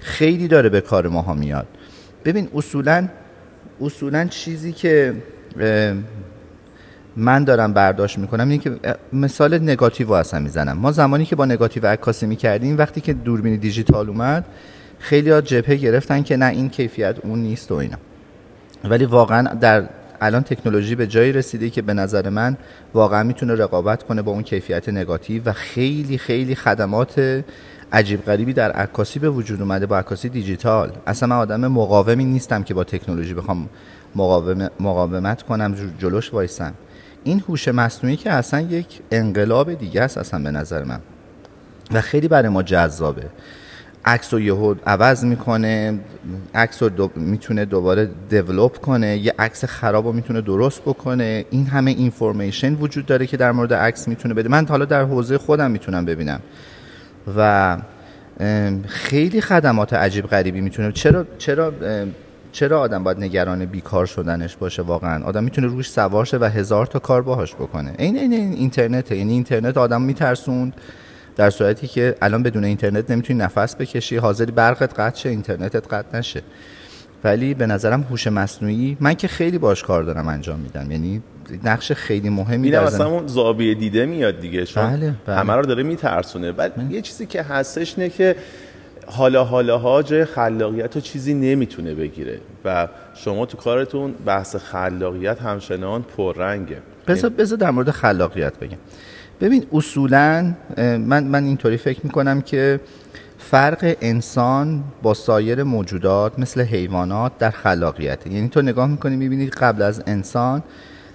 خیلی 0.00 0.48
داره 0.48 0.68
به 0.68 0.80
کار 0.80 1.08
ماها 1.08 1.34
میاد. 1.34 1.66
ببین 2.24 2.48
اصولا 2.54 3.08
اصولا 3.80 4.24
چیزی 4.24 4.72
که 4.72 5.14
من 7.16 7.44
دارم 7.44 7.72
برداشت 7.72 8.18
می‌کنم 8.18 8.48
اینه 8.48 8.62
که 8.62 8.76
مثال 9.12 9.58
نگاتیو 9.58 10.12
اصلا 10.12 10.40
می‌زنم. 10.40 10.78
ما 10.78 10.92
زمانی 10.92 11.24
که 11.24 11.36
با 11.36 11.44
نگاتیو 11.44 11.86
عکاسی 11.86 12.26
می‌کردیم 12.26 12.78
وقتی 12.78 13.00
که 13.00 13.12
دوربین 13.12 13.56
دیجیتال 13.56 14.08
اومد 14.08 14.44
خیلی 14.98 15.30
ها 15.30 15.40
جبهه 15.40 15.76
گرفتن 15.76 16.22
که 16.22 16.36
نه 16.36 16.46
این 16.46 16.68
کیفیت 16.68 17.16
اون 17.22 17.38
نیست 17.38 17.72
و 17.72 17.74
اینا. 17.74 17.96
ولی 18.84 19.04
واقعا 19.04 19.54
در 19.54 19.88
الان 20.20 20.42
تکنولوژی 20.42 20.94
به 20.94 21.06
جایی 21.06 21.32
رسیده 21.32 21.70
که 21.70 21.82
به 21.82 21.94
نظر 21.94 22.28
من 22.28 22.56
واقعا 22.94 23.22
می‌تونه 23.22 23.54
رقابت 23.54 24.02
کنه 24.02 24.22
با 24.22 24.32
اون 24.32 24.42
کیفیت 24.42 24.88
نگاتیو 24.88 25.42
و 25.44 25.52
خیلی 25.52 26.18
خیلی 26.18 26.54
خدمات 26.54 27.42
عجیب 27.92 28.24
غریبی 28.24 28.52
در 28.52 28.72
عکاسی 28.72 29.18
به 29.18 29.30
وجود 29.30 29.60
اومده 29.60 29.86
با 29.86 29.98
عکاسی 29.98 30.28
دیجیتال. 30.28 30.92
اصلا 31.06 31.28
من 31.28 31.36
آدم 31.36 31.66
مقاومی 31.66 32.24
نیستم 32.24 32.62
که 32.62 32.74
با 32.74 32.84
تکنولوژی 32.84 33.34
بخوام 33.34 33.68
مقاومت 34.80 35.42
کنم 35.42 35.74
جلوش 35.98 36.34
وایسم. 36.34 36.74
این 37.24 37.42
هوش 37.48 37.68
مصنوعی 37.68 38.16
که 38.16 38.30
اصلا 38.30 38.60
یک 38.60 39.00
انقلاب 39.10 39.74
دیگه 39.74 40.02
است 40.02 40.18
اصلا 40.18 40.42
به 40.42 40.50
نظر 40.50 40.84
من. 40.84 41.00
و 41.92 42.00
خیلی 42.00 42.28
برای 42.28 42.48
ما 42.48 42.62
جذابه. 42.62 43.26
عکس 44.04 44.34
رو 44.34 44.40
یهو 44.40 44.74
عوض 44.86 45.24
می‌کنه 45.24 45.98
عکس 46.54 46.82
رو 46.82 46.88
دو... 46.88 47.10
می‌تونه 47.16 47.64
دوباره 47.64 48.10
دیولوب 48.28 48.76
کنه 48.76 49.16
یه 49.16 49.34
عکس 49.38 49.64
خراب 49.64 50.06
رو 50.06 50.12
می‌تونه 50.12 50.40
درست 50.40 50.82
بکنه. 50.82 51.44
این 51.50 51.66
همه 51.66 51.90
اینفورمیشن 51.90 52.74
وجود 52.74 53.06
داره 53.06 53.26
که 53.26 53.36
در 53.36 53.52
مورد 53.52 53.74
عکس 53.74 54.08
می‌تونه 54.08 54.34
بده. 54.34 54.48
من 54.48 54.66
حالا 54.66 54.84
در 54.84 55.02
حوزه 55.04 55.38
خودم 55.38 55.70
می‌تونم 55.70 56.04
ببینم. 56.04 56.40
و 57.36 57.78
خیلی 58.86 59.40
خدمات 59.40 59.92
عجیب 59.92 60.26
غریبی 60.26 60.60
می‌تونه. 60.60 60.92
چرا 60.92 61.26
چرا 61.38 61.72
چرا 62.52 62.80
آدم 62.80 63.04
باید 63.04 63.18
نگران 63.18 63.64
بیکار 63.64 64.06
شدنش 64.06 64.56
باشه 64.56 64.82
واقعا؟ 64.82 65.24
آدم 65.24 65.44
می‌تونه 65.44 65.66
روش 65.66 65.90
سوار 65.90 66.24
شه 66.24 66.38
و 66.38 66.44
هزار 66.44 66.86
تا 66.86 66.98
کار 66.98 67.22
باهاش 67.22 67.54
بکنه. 67.54 67.94
این 67.98 68.16
این, 68.16 68.32
این 68.32 68.52
اینترنت 68.52 69.12
یعنی 69.12 69.32
اینترنت 69.32 69.76
آدم 69.76 70.02
میترسوند. 70.02 70.72
در 71.36 71.50
صورتی 71.50 71.86
که 71.86 72.14
الان 72.22 72.42
بدون 72.42 72.64
اینترنت 72.64 73.10
نمی‌تونی 73.10 73.38
نفس 73.38 73.76
بکشی 73.76 74.16
حاضری 74.16 74.52
برقت 74.52 75.00
قطع 75.00 75.18
شه 75.18 75.28
اینترنتت 75.28 75.94
قطع 75.94 76.18
نشه. 76.18 76.42
ولی 77.24 77.54
به 77.54 77.66
نظرم 77.66 78.02
هوش 78.10 78.26
مصنوعی 78.26 78.96
من 79.00 79.14
که 79.14 79.28
خیلی 79.28 79.58
باش 79.58 79.82
کار 79.82 80.02
دارم 80.02 80.28
انجام 80.28 80.60
میدم. 80.60 80.90
یعنی 80.90 81.22
نقش 81.64 81.92
خیلی 81.92 82.28
مهمی 82.28 82.70
در 82.70 82.84
مثلا 82.84 83.08
اون 83.08 83.26
زاویه 83.26 83.74
دیده 83.74 84.06
میاد 84.06 84.40
دیگه 84.40 84.64
چون 84.64 84.90
بله، 84.90 85.14
بله. 85.26 85.36
همه 85.36 85.52
رو 85.52 85.62
داره 85.62 85.82
میترسونه. 85.82 86.52
بعد 86.52 86.76
بله. 86.76 86.92
یه 86.92 87.02
چیزی 87.02 87.26
که 87.26 87.42
هستش 87.42 87.98
نه 87.98 88.08
که 88.08 88.36
حالا 89.06 89.44
حالا 89.44 89.78
ها 89.78 90.02
جای 90.02 90.24
خلاقیت 90.24 90.96
و 90.96 91.00
چیزی 91.00 91.34
نمی‌تونه 91.34 91.94
بگیره. 91.94 92.40
و 92.64 92.88
شما 93.14 93.46
تو 93.46 93.56
کارتون 93.56 94.14
بحث 94.26 94.56
خلاقیت 94.56 95.40
همچنان 95.40 96.02
پررنگه. 96.02 96.76
بذار 97.08 97.30
بذار 97.30 97.58
در 97.58 97.70
مورد 97.70 97.90
خلاقیت 97.90 98.58
بگم. 98.58 98.78
ببین 99.40 99.66
اصولا 99.72 100.54
من 100.78 101.24
من 101.24 101.44
اینطوری 101.44 101.76
فکر 101.76 102.00
می‌کنم 102.04 102.40
که 102.40 102.80
فرق 103.38 103.96
انسان 104.00 104.84
با 105.02 105.14
سایر 105.14 105.62
موجودات 105.62 106.38
مثل 106.38 106.60
حیوانات 106.60 107.38
در 107.38 107.50
خلاقیت 107.50 108.26
یعنی 108.26 108.48
تو 108.48 108.62
نگاه 108.62 108.86
می‌کنی 108.86 109.16
می‌بینی 109.16 109.46
قبل 109.46 109.82
از 109.82 110.02
انسان 110.06 110.62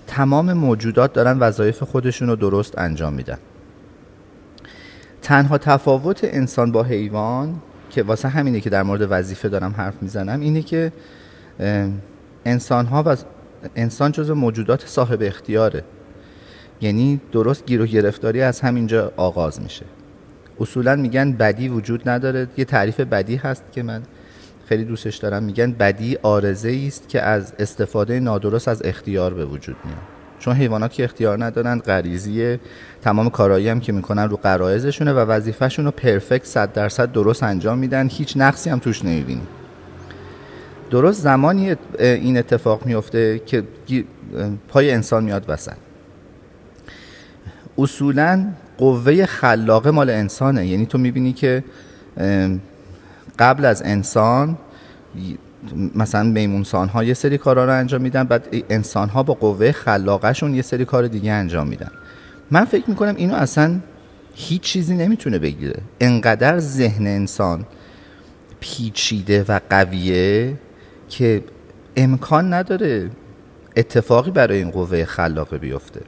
تمام 0.08 0.54
موجودات 0.54 1.14
دارن 1.14 1.40
وظایف 1.40 1.84
خودشون 1.84 2.28
رو 2.28 2.36
درست 2.36 2.78
انجام 2.78 3.14
میدن. 3.14 3.38
تنها 5.22 5.58
تفاوت 5.58 6.20
انسان 6.24 6.72
با 6.72 6.84
حیوان 6.84 7.56
که 7.90 8.04
واسه 8.04 8.28
همینه 8.28 8.60
که 8.60 8.70
در 8.70 8.84
مورد 8.84 9.08
وظیفه 9.10 9.50
دارم 9.50 9.74
حرف 9.78 9.94
می‌زنم 10.02 10.40
اینه 10.40 10.62
که 10.62 10.92
انسان 12.46 12.86
ها 12.86 13.04
و 13.06 13.16
انسان 13.76 14.12
جز 14.12 14.32
موجودات 14.32 14.86
صاحب 14.86 15.20
اختیاره. 15.22 15.84
یعنی 16.82 17.22
درست 17.32 17.66
گیر 17.66 17.82
و 17.82 17.86
گرفتاری 17.86 18.42
از 18.42 18.62
همینجا 18.62 19.12
آغاز 19.18 19.62
میشه. 19.62 19.86
اصولا 20.60 20.96
میگن 20.96 21.32
بدی 21.32 21.70
وجود 21.70 22.10
نداره. 22.10 22.48
یه 22.58 22.66
تعریف 22.66 23.00
بدی 23.00 23.36
هست 23.36 23.64
که 23.72 23.84
من 23.84 24.02
خیلی 24.66 24.84
دوستش 24.84 25.18
دارم. 25.18 25.44
میگن 25.44 25.72
بدی 25.72 26.18
آرزه 26.22 26.84
است 26.88 27.10
که 27.10 27.22
از 27.22 27.54
استفاده 27.60 28.20
نادرست 28.20 28.68
از 28.68 28.82
اختیار 28.86 29.34
به 29.34 29.46
وجود 29.46 29.76
میاد. 29.86 29.98
چون 30.40 30.56
حیوانات 30.56 30.94
که 30.94 31.04
اختیار 31.04 31.44
ندارن 31.44 31.80
غریزی 31.80 32.60
تمام 33.02 33.30
کارایی 33.30 33.70
هم 33.70 33.80
که 33.80 33.92
می‌کنن 33.92 34.30
رو 34.30 34.38
قرائزشونه 34.38 35.14
و 35.14 35.20
وظیفهشون 35.20 35.86
رو 35.86 35.92
پرفکت 35.92 36.46
صد 36.46 36.74
درصد 36.74 37.12
درست 37.12 37.44
انجام 37.44 37.78
میدن. 37.78 38.08
هیچ 38.12 38.34
نقصی 38.38 38.70
هم 38.70 38.80
توش 38.80 39.06
نمی‌بینی. 39.06 39.42
درست 40.92 41.22
زمانی 41.22 41.76
این 42.00 42.38
اتفاق 42.38 42.86
میفته 42.86 43.42
که 43.46 43.64
پای 44.68 44.92
انسان 44.92 45.24
میاد 45.24 45.46
وسط. 45.48 45.85
اصولا 47.78 48.48
قوه 48.78 49.26
خلاقه 49.26 49.92
مال 49.92 50.10
انسانه. 50.10 50.68
یعنی 50.68 50.86
تو 50.86 50.98
می‌بینی 50.98 51.34
که 51.34 51.64
قبل 53.40 53.66
از 53.66 53.82
انسان 53.86 54.58
مثلا 55.96 56.24
میمونسان 56.24 56.88
ها 56.88 57.04
یه 57.04 57.14
سری 57.14 57.38
کارا 57.38 57.66
رو 57.66 57.72
انجام 57.72 58.02
میدن 58.02 58.24
بعد 58.24 58.48
انسان 58.70 59.10
ها 59.10 59.24
با 59.24 59.34
قوه 59.34 59.72
خلاقشون 59.72 60.56
یه 60.56 60.62
سری 60.62 60.86
کار 60.86 61.08
دیگه 61.08 61.32
انجام 61.32 61.68
میدن. 61.68 61.92
من 62.52 62.66
فکر 62.66 62.90
می‌کنم 62.90 63.16
اینو 63.16 63.36
اصلا 63.36 63.80
هیچ 64.36 64.62
چیزی 64.62 64.96
نمی‌تونه 64.96 65.40
بگیره. 65.40 65.82
انقدر 66.00 66.60
ذهن 66.60 67.08
انسان 67.08 67.66
پیچیده 68.60 69.46
و 69.48 69.60
قویه 69.70 70.54
که 71.10 71.44
امکان 71.96 72.54
نداره 72.54 73.10
اتفاقی 73.76 74.32
برای 74.32 74.58
این 74.58 74.72
قوه 74.72 75.06
خلاقه 75.06 75.58
بیفته. 75.58 76.02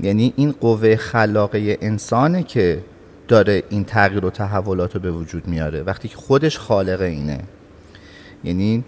یعنی 0.00 0.32
این 0.36 0.52
قوه 0.52 0.96
خلاقه 0.96 1.78
انسانه 1.80 2.42
که 2.42 2.84
داره 3.28 3.62
این 3.68 3.84
تغییر 3.84 4.24
و 4.24 4.30
تحولات 4.30 4.94
رو 4.94 5.00
به 5.00 5.10
وجود 5.10 5.48
میاره. 5.48 5.82
وقتی 5.82 6.08
که 6.08 6.16
خودش 6.16 6.58
خالق 6.58 7.00
اینه. 7.00 7.38
یعنی 8.44 8.84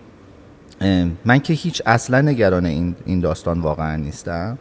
من 1.25 1.39
که 1.39 1.53
هیچ 1.53 1.83
اصلا 1.87 2.21
نگران 2.21 2.67
این, 2.67 2.95
این 3.05 3.21
داستان 3.21 3.61
واقعا 3.61 3.97
نیستم 3.97 4.59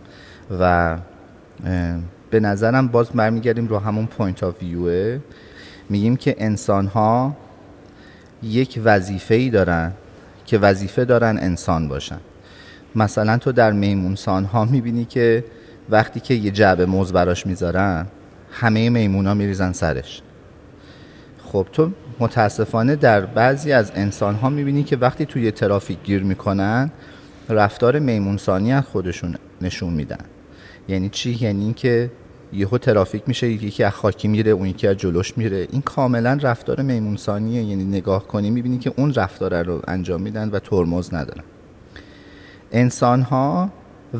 و 0.59 0.97
به 2.29 2.39
نظرم 2.39 2.87
باز 2.87 3.09
برمیگردیم 3.09 3.67
رو 3.67 3.79
همون 3.79 4.05
point 4.05 4.43
of 4.43 4.50
view 4.50 4.63
ه 4.63 5.19
میگیم 5.89 6.15
که 6.15 6.35
انسان 6.37 6.87
ها 6.87 7.35
یک 8.43 8.81
وظیفه 8.83 9.35
ای 9.35 9.49
دارن 9.49 9.91
که 10.45 10.57
وظیفه 10.57 11.05
دارن 11.05 11.37
انسان 11.37 11.87
باشن. 11.87 12.19
مثلا 12.95 13.37
تو 13.37 13.51
در 13.51 13.71
میمون‌سان 13.71 14.45
ها 14.45 14.65
می‌بینی 14.65 15.05
که 15.05 15.43
وقتی 15.89 16.19
که 16.19 16.33
یه 16.33 16.51
جعبه 16.51 16.85
موز 16.85 17.13
براش 17.13 17.47
می‌ذارن 17.47 18.07
همه 18.51 18.89
میمون 18.89 19.27
ها 19.27 19.33
میریزن 19.33 19.71
سرش. 19.71 20.21
خب 21.43 21.67
تو 21.71 21.91
متاسفانه 22.19 22.95
در 22.95 23.21
بعضی 23.21 23.71
از 23.71 23.91
انسان 23.95 24.35
ها 24.35 24.49
می‌بینی 24.49 24.83
که 24.83 24.97
وقتی 24.97 25.25
توی 25.25 25.51
ترافیک 25.51 25.97
گیر 26.03 26.23
می‌کنن 26.23 26.91
رفتار 27.49 27.99
میمونسانی 27.99 28.73
از 28.73 28.83
خودشون 28.83 29.35
نشون 29.61 29.93
میدن. 29.93 30.25
یعنی 30.87 31.09
چی؟ 31.09 31.37
یعنی 31.41 31.63
اینکه 31.63 32.11
یهو 32.53 32.77
ترافیک 32.77 33.23
میشه 33.27 33.47
یکی 33.49 33.83
از 33.83 33.93
خاکی 33.93 34.27
میره 34.27 34.51
اون 34.51 34.67
یکی 34.67 34.87
از 34.87 34.97
جلوش 34.97 35.37
میره. 35.37 35.67
این 35.71 35.81
کاملا 35.81 36.39
رفتار 36.41 36.81
میمونسانیه 36.81 37.63
یعنی 37.63 37.83
نگاه 37.83 38.27
کنی 38.27 38.49
می‌بینی 38.49 38.77
که 38.77 38.93
اون 38.97 39.13
رفتار 39.13 39.63
رو 39.63 39.81
انجام 39.87 40.21
میدن 40.21 40.49
و 40.49 40.59
ترمز 40.59 41.13
ندارن. 41.13 41.43
انسان 42.71 43.21
ها 43.21 43.69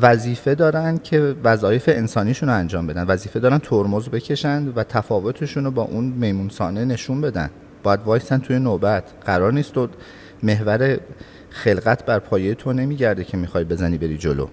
وظیفه 0.02 0.54
دارن 0.54 0.98
که 0.98 1.34
وظایف 1.44 1.88
انسانیشون 1.88 2.48
رو 2.48 2.54
انجام 2.54 2.86
بدن. 2.86 3.04
وظیفه 3.04 3.40
دارن 3.40 3.58
ترمز 3.58 4.08
بکشن 4.08 4.68
و 4.68 4.84
تفاوتشون 4.84 5.64
رو 5.64 5.70
با 5.70 5.82
اون 5.82 6.04
میمونسانه 6.04 6.84
نشون 6.84 7.20
بدن. 7.20 7.50
باید 7.82 8.00
وایسن 8.04 8.38
توی 8.38 8.58
نوبت. 8.58 9.04
قرار 9.24 9.52
نیست 9.52 9.72
تو 9.72 9.88
محور 10.42 10.98
خلقت 11.50 12.06
بر 12.06 12.18
پایه 12.18 12.54
تو 12.54 12.72
نمیگرده 12.72 13.24
که 13.24 13.36
می‌خوای 13.36 13.64
بزنی 13.64 13.98
بری 13.98 14.18
جلو. 14.18 14.46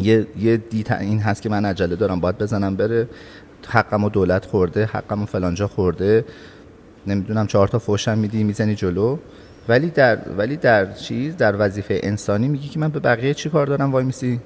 یه, 0.00 0.26
یه 0.38 0.56
دیت 0.56 0.92
این 0.92 1.20
هست 1.20 1.42
که 1.42 1.48
من 1.48 1.64
عجله 1.64 1.96
دارم. 1.96 2.20
باید 2.20 2.38
بزنم 2.38 2.76
بره. 2.76 3.08
حقم 3.68 4.04
و 4.04 4.08
دولت 4.08 4.46
خورده 4.46 4.84
حقم 4.84 5.22
و 5.22 5.26
فلانجا 5.26 5.66
خورده. 5.68 6.24
نمی‌دونم 7.06 7.46
چهار 7.46 7.68
تا 7.68 7.78
فوشم 7.78 8.18
میدی 8.18 8.44
می‌زنی 8.44 8.74
جلو. 8.74 9.18
ولی 9.68 9.90
در 9.90 10.18
ولی 10.38 10.56
در 10.56 10.92
چیز 10.92 11.36
در 11.36 11.54
وظیفه 11.58 12.00
انسانی 12.02 12.48
میگی 12.48 12.68
که 12.68 12.78
من 12.78 12.88
به 12.88 13.00
بقیه 13.00 13.34
چی 13.34 13.50
کار 13.50 13.66
دارم؟ 13.66 13.92
وای 13.92 14.04
میسی. 14.04 14.40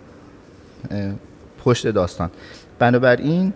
پشت 1.64 1.86
داستان. 1.86 2.30
بنابراین 2.78 3.52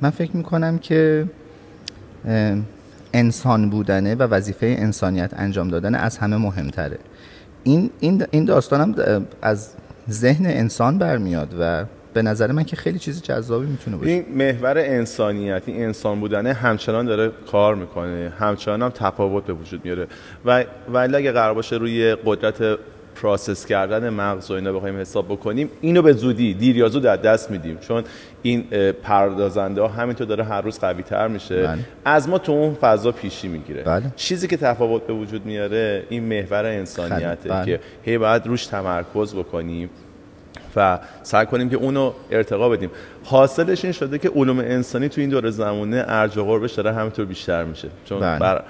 من 0.00 0.10
فکر 0.10 0.36
می‌کنم 0.36 0.78
که 0.78 1.26
انسان 3.14 3.70
بودنه 3.70 4.14
و 4.14 4.22
وظیفه 4.22 4.66
انسانیت 4.78 5.30
انجام 5.36 5.68
دادن 5.68 5.94
از 5.94 6.18
همه 6.18 6.36
مهمتره. 6.36 6.98
این 7.64 7.90
این 8.00 8.26
این 8.30 8.44
داستانم 8.44 8.94
از 9.42 9.68
ذهن 10.10 10.46
انسان 10.46 10.98
برمیاد 10.98 11.54
و 11.60 11.84
به 12.14 12.22
نظر 12.22 12.52
من 12.52 12.64
که 12.64 12.76
خیلی 12.76 12.98
چیز 12.98 13.22
جذابی 13.22 13.66
می‌تونه 13.66 13.96
باشه. 13.96 14.10
این 14.10 14.24
محور 14.34 14.78
انسانیت 14.78 15.62
این 15.66 15.84
انسان 15.84 16.20
بودنه 16.20 16.52
همچنان 16.52 17.06
داره 17.06 17.30
کار 17.52 17.74
می‌کنه. 17.74 18.32
همچنان 18.38 18.82
هم 18.82 18.88
تفاوت 18.88 19.44
به 19.44 19.52
وجود 19.52 19.84
میاره. 19.84 20.06
و 20.44 20.64
ولی 20.92 21.16
اگه 21.16 21.32
قرار 21.32 21.54
باشه 21.54 21.76
روی 21.76 22.16
قدرت 22.24 22.78
پروسس 23.14 23.66
کردن 23.66 24.10
مغز 24.10 24.50
و 24.50 24.54
اینا 24.54 24.72
بخوایم 24.72 25.00
حساب 25.00 25.26
بکنیم 25.26 25.70
اینو 25.80 26.02
به 26.02 26.12
زودی 26.12 26.54
دیر 26.54 26.76
یا 26.76 26.88
زود 26.88 27.06
از 27.06 27.22
دست 27.22 27.50
میدیم. 27.50 27.78
چون 27.78 28.04
این 28.42 28.64
پردازنده 29.02 29.80
ها 29.80 29.88
همینطور 29.88 30.26
داره 30.26 30.44
هر 30.44 30.60
روز 30.60 30.78
قوی 30.78 31.02
تر 31.02 31.28
میشه. 31.28 31.62
بله. 31.62 31.78
از 32.04 32.28
ما 32.28 32.38
تو 32.38 32.52
اون 32.52 32.74
فضا 32.74 33.12
پیشی 33.12 33.48
می‌گیره. 33.48 33.82
بله. 33.82 34.04
چیزی 34.16 34.48
که 34.48 34.56
تفاوت 34.56 35.06
به 35.06 35.12
وجود 35.12 35.46
میاره 35.46 36.04
این 36.08 36.24
محور 36.24 36.64
انسانیته 36.64 37.48
بله. 37.48 37.64
که 37.64 37.80
هی 38.02 38.18
باید 38.18 38.46
روش 38.46 38.66
تمرکز 38.66 39.34
بکنیم. 39.34 39.90
و 40.76 40.98
سعی 41.22 41.46
کنیم 41.46 41.70
که 41.70 41.76
اونو 41.76 42.12
ارتقا 42.30 42.68
بدیم. 42.68 42.90
حاصلش 43.24 43.84
این 43.84 43.92
شده 43.92 44.18
که 44.18 44.28
علوم 44.28 44.58
انسانی 44.58 45.08
تو 45.08 45.20
این 45.20 45.30
دور 45.30 45.50
زمانه 45.50 46.04
ارج 46.08 46.38
و 46.38 46.44
قربش 46.44 46.72
داره 46.72 46.92
همینطور 46.92 47.24
بیشتر 47.24 47.64
میشه. 47.64 47.88
چون 48.04 48.20
بله. 48.20 48.38
بر 48.38 48.64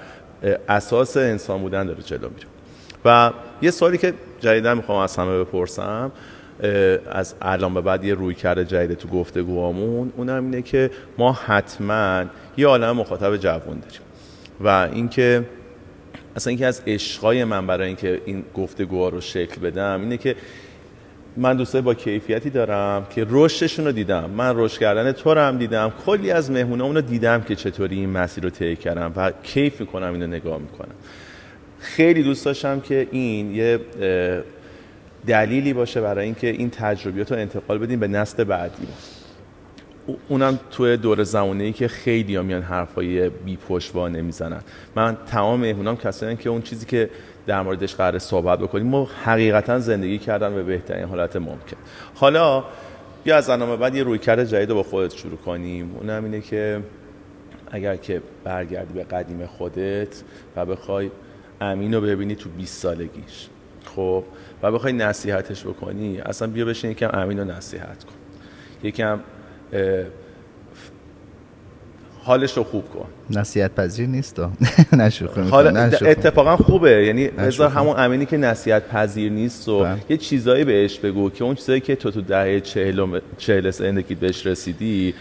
اساس 0.69 1.17
انسان 1.17 1.61
بودن 1.61 1.85
داره 1.85 2.01
جلو 2.01 2.29
میره. 2.29 2.47
و 3.05 3.31
یه 3.61 3.71
سوالی 3.71 3.97
که 3.97 4.13
جدیدا 4.39 4.75
می‌خوام 4.75 4.97
از 4.97 5.17
همه 5.17 5.39
بپرسم 5.39 6.11
از 7.11 7.35
الان 7.41 7.73
به 7.73 7.81
بعد 7.81 8.03
یه 8.03 8.13
روی 8.13 8.35
کرده 8.35 8.65
جدید 8.65 8.97
تو 8.97 9.07
گفتگوامون 9.07 10.13
اونم 10.17 10.43
اینه 10.43 10.61
که 10.61 10.91
ما 11.17 11.31
حتما 11.31 12.23
یه 12.57 12.67
عالم 12.67 12.91
مخاطب 12.97 13.37
جوان 13.37 13.79
داریم. 13.79 14.01
و 14.61 14.89
اینکه 14.93 15.43
اصلا 16.35 16.51
اینکه 16.51 16.65
از 16.65 16.81
عشقای 16.87 17.43
من 17.43 17.67
برای 17.67 17.87
اینکه 17.87 18.21
این 18.25 18.43
گفتگوها 18.55 19.09
رو 19.09 19.21
شکل 19.21 19.61
بدم 19.61 20.01
اینه 20.01 20.17
که 20.17 20.35
من 21.37 21.57
دوستای 21.57 21.81
با 21.81 21.93
کیفیتی 21.93 22.49
دارم 22.49 23.07
که 23.09 23.27
رشدشون 23.29 23.85
رو 23.85 23.91
دیدم. 23.91 24.29
من 24.29 24.53
رشد 24.55 24.79
کردن 24.79 25.11
تو 25.11 25.33
رو 25.33 25.41
هم 25.41 25.57
دیدم. 25.57 25.93
کلی 26.05 26.31
از 26.31 26.51
مهمونامون 26.51 26.95
رو 26.95 27.01
دیدم 27.01 27.41
که 27.41 27.55
چطوری 27.55 27.95
این 27.95 28.09
مسیر 28.09 28.43
رو 28.43 28.49
طی 28.49 28.75
کردم 28.75 29.13
و 29.15 29.31
کیف 29.43 29.79
می‌کنم 29.79 30.13
اینو 30.13 30.27
نگاه 30.27 30.59
می‌کنم. 30.59 30.95
خیلی 31.79 32.23
دوست 32.23 32.45
داشتم 32.45 32.79
که 32.79 33.07
این 33.11 33.55
یه 33.55 33.79
دلیلی 35.27 35.73
باشه 35.73 36.01
برای 36.01 36.25
اینکه 36.25 36.47
این 36.47 36.69
تجربیات 36.69 37.31
رو 37.31 37.37
انتقال 37.37 37.77
بدیم 37.77 37.99
به 37.99 38.07
نسل 38.07 38.43
بعدی. 38.43 38.87
اونم 40.29 40.59
توی 40.71 40.97
دور 40.97 41.23
زمانی 41.23 41.73
که 41.73 41.87
خیلی 41.87 42.35
ها 42.35 42.43
میان 42.43 42.61
حرفای 42.61 43.29
بی 43.29 43.57
پشتوانه 43.57 44.21
نمی‌زنن 44.21 44.61
من 44.95 45.17
تمام 45.27 45.59
مهمونام 45.59 45.97
کسایی 45.97 46.35
که 46.35 46.49
اون 46.49 46.61
چیزی 46.61 46.85
که 46.85 47.09
در 47.47 47.61
موردش 47.61 47.95
قرار 47.95 48.19
صحبت 48.19 48.59
بکنیم. 48.59 48.87
ما 48.87 49.07
حقیقتا 49.23 49.79
زندگی 49.79 50.17
کردن 50.17 50.55
به 50.55 50.63
بهترین 50.63 51.03
حالت 51.03 51.35
ممکن. 51.35 51.77
حالا 52.15 52.63
یا 53.25 53.37
از 53.37 53.47
برنامه 53.47 53.77
بعد 53.77 53.95
یه 53.95 54.03
رویکرد 54.03 54.43
جدید 54.43 54.69
رو 54.69 54.75
با 54.75 54.83
خودت 54.83 55.13
شروع 55.15 55.37
کنیم. 55.37 55.95
اونم 55.99 56.23
اینه 56.23 56.41
که 56.41 56.83
اگر 57.71 57.95
که 57.95 58.21
برگردی 58.43 58.93
به 58.93 59.03
قدیم 59.03 59.45
خودت 59.45 60.23
و 60.55 60.65
بخوای 60.65 61.11
امین 61.61 61.93
رو 61.93 62.01
ببینی 62.01 62.35
تو 62.35 62.49
20 62.49 62.81
سالگیش 62.81 63.49
خب؟ 63.95 64.23
و 64.63 64.71
بخوای 64.71 64.93
نصیحتش 64.93 65.65
بکنی 65.65 66.19
اصلا 66.19 66.47
بیا 66.47 66.65
بشین 66.65 66.91
یکم 66.91 67.09
امین 67.13 67.39
رو 67.39 67.45
نصیحت 67.45 68.03
کن. 68.03 68.13
یکم 68.83 69.19
حالش 72.23 72.57
رو 72.57 72.63
خوب 72.63 72.83
کن. 72.89 73.05
نصیحت 73.29 73.75
پذیر 73.75 74.07
نیست 74.07 74.39
حال 75.49 75.77
اتفاقا 75.77 76.57
خوبه. 76.57 77.05
یعنی 77.05 77.27
بذار 77.27 77.69
همون 77.69 77.99
امینی 77.99 78.25
که 78.25 78.37
نصیحت 78.37 78.87
پذیر 78.87 79.31
نیست 79.31 79.69
و 79.69 79.79
بله. 79.79 79.97
یه 80.09 80.17
چیزایی 80.17 80.63
بهش 80.63 80.99
بگو 80.99 81.29
که 81.29 81.43
اون 81.43 81.55
چیزایی 81.55 81.79
که 81.79 81.95
تو 81.95 82.11
تو 82.11 82.21
دهه 82.21 82.59
چهل, 82.59 83.19
چهل 83.37 83.69
زندگی 83.69 84.15
بهش 84.15 84.45
رسیدی 84.45 85.13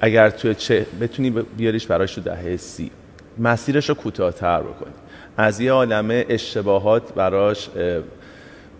اگر 0.00 0.30
تو 0.30 0.54
چه 0.54 0.86
بتونی 1.00 1.30
بیاریش 1.30 1.86
براش 1.86 2.14
تو 2.14 2.20
دهه 2.20 2.56
سی. 2.56 2.90
مسیرش 3.38 3.88
رو 3.88 3.94
کوتاه‌تر 3.94 4.60
بکنی. 4.60 4.92
از 5.36 5.60
یه 5.60 5.72
عالمه 5.72 6.26
اشتباهات 6.28 7.14
براش 7.14 7.68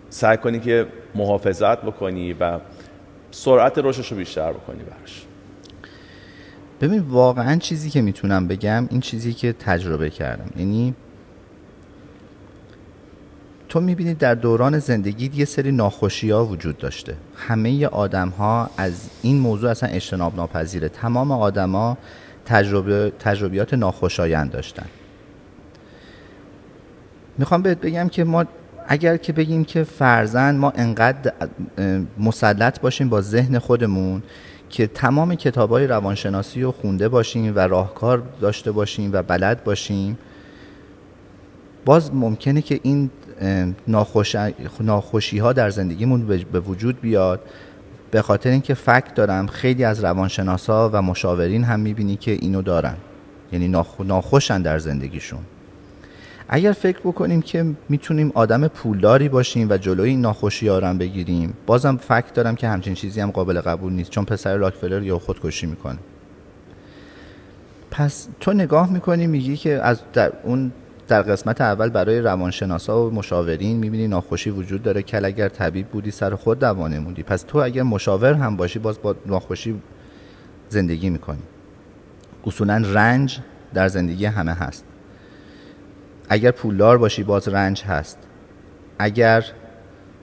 سعی 0.09 0.37
کنی 0.37 0.59
که 0.59 0.85
محافظت 1.15 1.81
بکنی 1.81 2.33
و 2.33 2.59
سرعت 3.31 3.77
رشدش 3.77 4.11
رو 4.11 4.17
بیشتر 4.17 4.51
بکنی 4.51 4.83
براش. 4.83 5.26
ببین 6.81 6.99
واقعا 6.99 7.55
چیزی 7.55 7.89
که 7.89 8.01
می‌تونم 8.01 8.47
بگم 8.47 8.87
این 8.89 9.01
چیزی 9.01 9.33
که 9.33 9.53
تجربه 9.53 10.09
کردم. 10.09 10.49
یعنی 10.57 10.93
تو 13.69 13.79
می‌بینی 13.79 14.13
در 14.13 14.35
دوران 14.35 14.79
زندگی 14.79 15.31
یه 15.33 15.45
سری 15.45 15.71
ناخوشی 15.71 16.29
ها 16.29 16.45
وجود 16.45 16.77
داشته. 16.77 17.15
همه 17.35 17.85
آدم 17.85 18.29
ها 18.29 18.69
از 18.77 19.09
این 19.21 19.39
موضوع 19.39 19.69
اصلا 19.69 19.89
اجتناب 19.89 20.35
ناپذیره 20.35 20.89
تمام 20.89 21.31
آدما 21.31 21.97
تجربه، 22.45 23.11
تجربیات 23.19 23.73
ناخوشایند 23.73 24.51
داشتن. 24.51 24.85
می‌خوام 27.37 27.61
بهت 27.61 27.77
بگم 27.77 28.09
که 28.09 28.23
ما 28.23 28.45
اگر 28.87 29.17
که 29.17 29.33
بگیم 29.33 29.65
که 29.65 29.83
فرزن 29.83 30.55
ما 30.55 30.73
انقدر 30.75 31.33
مسلط 32.19 32.79
باشیم 32.79 33.09
با 33.09 33.21
ذهن 33.21 33.59
خودمون 33.59 34.23
که 34.69 34.87
تمام 34.87 35.35
کتاب 35.35 35.69
های 35.69 35.87
روانشناسی 35.87 36.61
رو 36.61 36.71
خونده 36.71 37.09
باشیم 37.09 37.55
و 37.55 37.59
راهکار 37.59 38.23
داشته 38.41 38.71
باشیم 38.71 39.09
و 39.13 39.23
بلد 39.23 39.63
باشیم 39.63 40.17
باز 41.85 42.13
ممکنه 42.13 42.61
که 42.61 42.79
این 42.83 43.09
ناخوشی 44.79 45.37
ها 45.37 45.53
در 45.53 45.69
زندگیمون 45.69 46.27
به 46.27 46.59
وجود 46.59 47.01
بیاد. 47.01 47.39
به 48.11 48.21
خاطر 48.21 48.49
اینکه 48.49 48.73
فکت 48.73 49.13
دارم 49.15 49.47
خیلی 49.47 49.83
از 49.83 50.03
روانشناسا 50.03 50.89
و 50.93 51.01
مشاورین 51.01 51.63
هم 51.63 51.79
می‌بینی 51.79 52.15
که 52.15 52.31
اینو 52.31 52.61
دارن. 52.61 52.95
یعنی 53.51 53.83
ناخوشن 53.99 54.61
در 54.61 54.79
زندگیشون. 54.79 55.39
اگر 56.49 56.71
فکر 56.71 56.99
بکنیم 56.99 57.41
که 57.41 57.65
می‌تونیم 57.89 58.31
آدم 58.35 58.67
پولداری 58.67 59.29
باشیم 59.29 59.69
و 59.69 59.77
جلوی 59.77 60.09
این 60.09 60.21
ناخوشی 60.21 60.67
ها 60.67 60.93
بگیریم 60.93 61.53
بازم 61.65 61.97
فکت 61.97 62.33
دارم 62.33 62.55
که 62.55 62.67
همچین 62.67 62.93
چیزی 62.93 63.21
هم 63.21 63.31
قابل 63.31 63.61
قبول 63.61 63.93
نیست 63.93 64.09
چون 64.09 64.25
پسر 64.25 64.57
راکفلر 64.57 65.03
یا 65.03 65.19
خودکشی 65.19 65.65
می‌کنه. 65.65 65.97
پس 67.91 68.27
تو 68.39 68.53
نگاه 68.53 68.93
می‌کنی 68.93 69.27
میگی 69.27 69.57
که 69.57 69.73
از 69.73 70.01
در 70.13 70.31
اون 70.43 70.71
در 71.07 71.21
قسمت 71.21 71.61
اول 71.61 71.89
برای 71.89 72.21
روانشناسا 72.21 73.07
و 73.07 73.13
مشاورین 73.13 73.77
می‌بینی 73.77 74.07
ناخوشی 74.07 74.49
وجود 74.49 74.83
داره 74.83 75.03
که 75.03 75.25
اگر 75.25 75.49
طبیب 75.49 75.87
بودی 75.87 76.11
سر 76.11 76.35
خود 76.35 76.59
دوانه 76.59 76.99
موندی. 76.99 77.23
پس 77.23 77.41
تو 77.41 77.57
اگر 77.57 77.83
مشاور 77.83 78.33
هم 78.33 78.55
باشی 78.55 78.79
باز 78.79 79.01
با 79.01 79.15
ناخوشی 79.25 79.81
زندگی 80.69 81.09
می‌کنی. 81.09 81.43
اصولا 82.45 82.83
رنج 82.85 83.39
در 83.73 83.87
زندگی 83.87 84.25
همه 84.25 84.53
هست. 84.53 84.85
اگر 86.29 86.51
پولدار 86.51 86.97
باشی 86.97 87.23
باز 87.23 87.47
رنج 87.47 87.83
هست. 87.83 88.17
اگر 88.99 89.45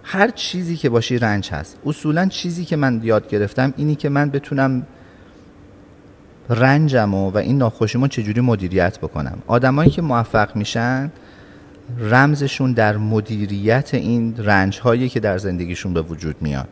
هر 0.02 0.30
چیزی 0.30 0.76
که 0.76 0.88
باشی 0.88 1.18
رنج 1.18 1.50
هست. 1.50 1.78
اصولا 1.86 2.26
چیزی 2.26 2.64
که 2.64 2.76
من 2.76 3.00
یاد 3.02 3.28
گرفتم 3.28 3.74
اینی 3.76 3.94
که 3.94 4.08
من 4.08 4.30
بتونم 4.30 4.86
رنجم 6.50 7.14
و, 7.14 7.30
و 7.30 7.36
این 7.36 7.58
ناخوشیمو 7.58 8.08
چجوری 8.08 8.40
مدیریت 8.40 8.98
بکنم. 8.98 9.38
آدمایی 9.46 9.90
که 9.90 10.02
موفق 10.02 10.56
میشن 10.56 11.10
رمزشون 11.98 12.72
در 12.72 12.96
مدیریت 12.96 13.94
این 13.94 14.34
رنج 14.38 14.78
هایی 14.78 15.08
که 15.08 15.20
در 15.20 15.38
زندگیشون 15.38 15.94
به 15.94 16.02
وجود 16.02 16.36
میاد. 16.40 16.68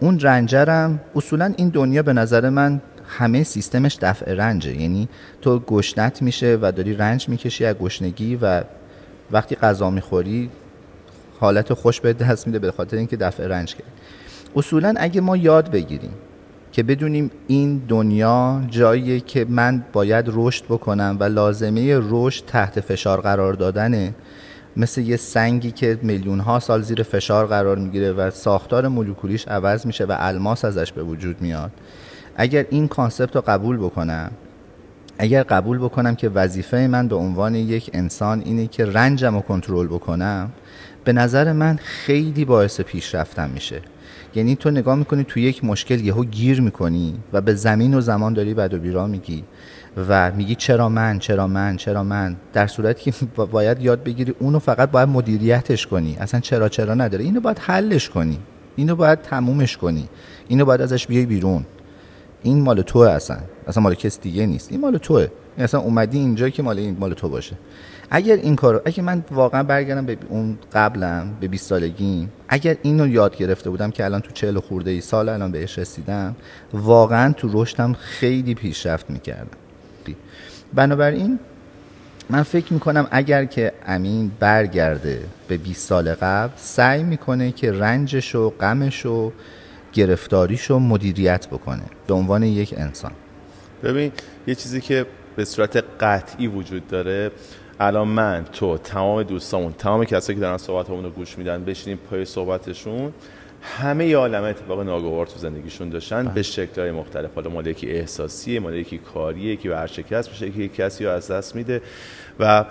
اون 0.00 0.20
رنجرم 0.20 1.00
اصولا 1.16 1.52
این 1.56 1.68
دنیا 1.68 2.02
به 2.02 2.12
نظر 2.12 2.48
من 2.48 2.80
همه 3.08 3.42
سیستمش 3.42 3.98
دفع 4.02 4.34
رنجه. 4.34 4.80
یعنی 4.80 5.08
تو 5.42 5.58
گشنت 5.58 6.22
میشه 6.22 6.58
و 6.62 6.72
داری 6.72 6.94
رنج 6.94 7.28
می‌کشی 7.28 7.64
از 7.64 7.74
گشنگی 7.74 8.36
و 8.36 8.62
وقتی 9.30 9.56
غذا 9.56 9.90
می‌خوری 9.90 10.50
حالت 11.40 11.74
خوش 11.74 12.00
به 12.00 12.12
دست 12.12 12.46
میده 12.46 12.58
به 12.58 12.72
خاطر 12.72 12.96
اینکه 12.96 13.16
دفع 13.16 13.46
رنج 13.46 13.74
کرد. 13.74 13.92
اصولا 14.56 14.94
اگه 14.96 15.20
ما 15.20 15.36
یاد 15.36 15.70
بگیریم 15.70 16.12
که 16.72 16.82
بدونیم 16.82 17.30
این 17.46 17.82
دنیا 17.88 18.62
جاییه 18.70 19.20
که 19.20 19.46
من 19.48 19.84
باید 19.92 20.24
رشد 20.28 20.64
بکنم 20.64 21.16
و 21.20 21.24
لازمه 21.24 22.00
رشد 22.10 22.44
تحت 22.46 22.80
فشار 22.80 23.20
قرار 23.20 23.52
دادنه 23.52 24.14
مثل 24.76 25.00
یه 25.00 25.16
سنگی 25.16 25.70
که 25.70 25.98
میلیون 26.02 26.40
ها 26.40 26.60
سال 26.60 26.82
زیر 26.82 27.02
فشار 27.02 27.46
قرار 27.46 27.78
می‌گیره 27.78 28.12
و 28.12 28.30
ساختار 28.30 28.88
مولکولیش 28.88 29.48
عوض 29.48 29.86
میشه 29.86 30.04
و 30.04 30.16
الماس 30.18 30.64
ازش 30.64 30.92
به 30.92 31.02
وجود 31.02 31.40
میاد. 31.40 31.70
اگر 32.40 32.66
این 32.70 32.88
کانسپت 32.88 33.36
رو 33.36 33.42
قبول 33.46 33.76
بکنم 33.76 34.30
اگر 35.18 35.42
قبول 35.42 35.78
بکنم 35.78 36.14
که 36.14 36.28
وظیفه 36.28 36.76
من 36.76 37.08
به 37.08 37.16
عنوان 37.16 37.54
یک 37.54 37.90
انسان 37.92 38.42
اینه 38.44 38.66
که 38.66 38.86
رنجم 38.86 39.34
رو 39.34 39.40
کنترل 39.40 39.86
بکنم 39.86 40.50
به 41.04 41.12
نظر 41.12 41.52
من 41.52 41.78
خیلی 41.82 42.44
باعث 42.44 42.80
پیشرفتم 42.80 43.50
میشه. 43.50 43.80
یعنی 44.34 44.56
تو 44.56 44.70
نگاه 44.70 44.94
می‌کنی 44.94 45.24
تو 45.24 45.40
یک 45.40 45.64
مشکل 45.64 46.00
یهو 46.00 46.24
گیر 46.24 46.60
می‌کنی 46.60 47.14
و 47.32 47.40
به 47.40 47.54
زمین 47.54 47.94
و 47.94 48.00
زمان 48.00 48.32
داری 48.32 48.54
بد 48.54 48.74
و 48.74 48.78
بیرا 48.78 49.06
میگی 49.06 49.44
و 50.08 50.32
میگی 50.32 50.54
چرا 50.54 50.88
من 50.88 51.18
چرا 51.18 51.46
من 51.46 51.76
چرا 51.76 52.04
من؟ 52.04 52.36
در 52.52 52.66
صورتی 52.66 53.10
که 53.10 53.26
باید 53.50 53.82
یاد 53.82 54.04
بگیری 54.04 54.34
اونو 54.38 54.58
فقط 54.58 54.90
باید 54.90 55.08
مدیریتش 55.08 55.86
کنی. 55.86 56.16
اصلا 56.20 56.40
چرا 56.40 56.68
چرا 56.68 56.94
نداره. 56.94 57.24
اینو 57.24 57.40
باید 57.40 57.58
حلش 57.58 58.08
کنی. 58.08 58.38
اینو 58.76 58.96
باید 58.96 59.22
تمومش 59.22 59.76
کنی. 59.76 60.08
اینو 60.48 60.64
باید 60.64 60.80
ازش 60.80 61.06
بیای 61.06 61.26
بیرون. 61.26 61.64
این 62.42 62.62
مال 62.62 62.82
توه 62.82 63.10
اصلا. 63.10 63.36
اصلا 63.66 63.82
مال 63.82 63.94
کس 63.94 64.20
دیگه 64.20 64.46
نیست. 64.46 64.72
این 64.72 64.80
مال 64.80 64.98
توه. 64.98 65.28
اصلا 65.58 65.80
اومدی 65.80 66.18
اینجا 66.18 66.48
که 66.48 66.62
مال 66.62 66.78
این 66.78 66.96
مال 67.00 67.14
تو 67.14 67.28
باشه. 67.28 67.56
اگر 68.10 68.36
این 68.36 68.56
کارو 68.56 68.80
اگه 68.84 69.02
من 69.02 69.24
واقعا 69.30 69.62
برگردم 69.62 70.06
به 70.06 70.18
اون 70.28 70.58
قبلم 70.72 71.30
به 71.40 71.48
20 71.48 71.68
سالگی 71.68 72.28
اگر 72.48 72.76
اینو 72.82 73.08
یاد 73.08 73.36
گرفته 73.36 73.70
بودم 73.70 73.90
که 73.90 74.04
الان 74.04 74.20
تو 74.20 74.30
40 74.32 74.58
خورده 74.58 74.90
ای 74.90 75.00
سال 75.00 75.28
الان 75.28 75.52
بهش 75.52 75.78
رسیدم 75.78 76.36
واقعا 76.72 77.32
تو 77.32 77.62
رشدم 77.62 77.92
خیلی 77.92 78.54
پیشرفت 78.54 79.10
می‌کردم. 79.10 79.58
بنابراین 80.74 81.38
من 82.30 82.42
فکر 82.42 82.72
می‌کنم 82.72 83.08
اگر 83.10 83.44
که 83.44 83.72
امین 83.86 84.30
برگرده 84.40 85.20
به 85.48 85.56
20 85.56 85.88
سال 85.88 86.14
قبل 86.14 86.52
سعی 86.56 87.02
می‌کنه 87.02 87.52
که 87.52 87.72
رنجش 87.72 88.34
و 88.34 88.50
غمش 88.50 89.06
و 89.06 89.32
گرفتاریشو 89.92 90.78
مدیریت 90.78 91.46
بکنه 91.46 91.82
به 92.06 92.14
عنوان 92.14 92.42
یک 92.42 92.74
انسان. 92.76 93.12
ببین 93.84 94.12
یه 94.46 94.54
چیزی 94.54 94.80
که 94.80 95.06
به 95.36 95.44
صورت 95.44 95.84
قطعی 96.00 96.46
وجود 96.46 96.88
داره 96.88 97.30
الان 97.80 98.08
من 98.08 98.44
تو 98.52 98.78
تمام 98.78 99.22
دوستامون 99.22 99.72
تمام 99.72 100.04
کسایی 100.04 100.36
که 100.36 100.40
دارن 100.40 100.56
صحبتمون 100.56 101.04
رو 101.04 101.10
گوش 101.10 101.38
میدن 101.38 101.64
بشینیم 101.64 101.98
پای 102.10 102.24
صحبتشون 102.24 103.12
همه 103.62 104.06
ی 104.06 104.12
عالم 104.12 104.42
اتفاق 104.44 104.80
ناگوار 104.80 105.26
تو 105.26 105.38
زندگیشون 105.38 105.88
داشتن 105.88 106.22
بله. 106.22 106.34
به 106.34 106.42
شکل‌های 106.42 106.90
مختلف. 106.90 107.30
حالا 107.34 107.50
مال 107.50 107.66
یکی 107.66 107.90
احساسیه 107.90 108.60
مال 108.60 108.74
یکی 108.74 108.98
کاریه 108.98 109.56
که 109.56 109.70
ورشکست 109.70 110.30
میشه 110.30 110.50
که 110.50 110.68
کسی 110.68 111.04
رو 111.04 111.10
از 111.10 111.30
دست 111.30 111.56
میده 111.56 111.82
و 112.40 112.64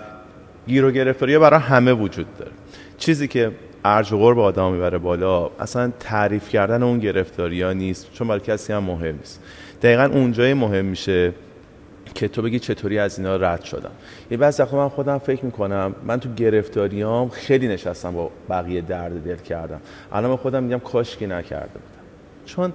گیر 0.66 0.84
و 0.84 0.90
گرفتاری 0.90 1.38
برای 1.38 1.60
همه 1.60 1.92
وجود 1.92 2.26
داره. 2.38 2.52
چیزی 2.98 3.28
که 3.28 3.52
ارج 3.96 4.12
و 4.12 4.18
قرب 4.18 4.38
آدم 4.38 4.72
می‌بره 4.72 4.98
بالا 4.98 5.50
اصلا 5.60 5.92
تعریف 6.00 6.48
کردن 6.48 6.82
اون 6.82 6.98
گرفتاری 6.98 7.62
ها 7.62 7.72
نیست 7.72 8.12
چون 8.12 8.28
برای 8.28 8.40
کسی 8.40 8.72
هم 8.72 8.84
مهم 8.84 9.16
نیست. 9.16 9.42
دقیقا 9.82 10.04
اونجای 10.04 10.54
مهم 10.54 10.84
میشه 10.84 11.32
که 12.14 12.28
تو 12.28 12.42
بگی 12.42 12.58
چطوری 12.58 12.98
از 12.98 13.18
اینا 13.18 13.36
رد 13.36 13.62
شدم. 13.62 13.90
یه 14.30 14.36
بعضی 14.36 14.62
وقتا 14.62 14.76
من 14.76 14.88
خودم 14.88 15.18
فکر 15.18 15.44
می‌کنم 15.44 15.94
من 16.04 16.20
تو 16.20 16.28
گرفتاریام 16.34 17.28
خیلی 17.28 17.68
نشستم 17.68 18.12
با 18.12 18.30
بقیه 18.50 18.80
درد 18.80 19.24
دل 19.24 19.36
کردم. 19.36 19.80
الان 20.12 20.36
خودم 20.36 20.62
میگم 20.62 20.78
کاشکی 20.78 21.26
نکرده 21.26 21.72
بودم. 21.72 22.04
چون 22.46 22.72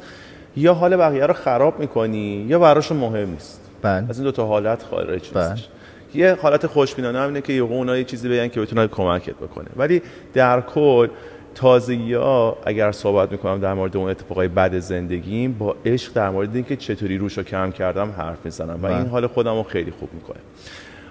یا 0.58 0.74
حال 0.74 0.98
بقیه 0.98 1.26
رو 1.26 1.34
خراب 1.34 1.80
می‌کنی 1.80 2.46
یا 2.48 2.60
براشون 2.60 2.98
مهم 2.98 3.30
نیست. 3.30 3.62
بله. 3.82 4.10
از 4.10 4.18
این 4.18 4.24
دو 4.24 4.32
تا 4.32 4.46
حالت 4.46 4.84
خارج 4.84 5.32
نیست. 5.36 5.70
یه 6.16 6.38
حالت 6.42 6.68
خوشبینانه 6.68 7.20
هم 7.20 7.28
اینه 7.28 7.42
که 7.42 7.54
یه 7.54 7.62
اونا 7.62 7.98
یه 7.98 8.04
چیزی 8.04 8.30
بگن 8.30 8.48
که 8.48 8.62
بتونه 8.62 8.88
کمکت 8.88 9.36
بکنه. 9.36 9.68
ولی 9.76 10.02
در 10.34 10.62
کل 10.62 11.08
تازگی 11.56 12.14
ها 12.14 12.58
اگر 12.66 12.92
صحبت 12.92 13.32
می‌کنم 13.32 13.60
در 13.60 13.74
مورد 13.74 13.98
اون 13.98 14.10
اتفاقای 14.10 14.48
بد 14.48 14.80
زندگیم 14.80 15.54
با 15.54 15.76
عشق 15.86 16.14
در 16.14 16.30
مورد 16.30 16.56
اینکه 16.56 16.76
چطوری 16.76 17.18
روش 17.18 17.38
رو 17.38 17.44
کم 17.44 17.72
کردم 17.72 18.12
حرف 18.18 18.38
می‌زنم 18.46 18.80
و 18.84 18.86
این 18.86 19.00
بله. 19.00 19.10
حال 19.10 19.28
خودم 19.28 19.56
رو 19.56 19.64
خیلی 19.64 19.92
خوب 19.92 20.10
می‌کنه. 20.14 20.40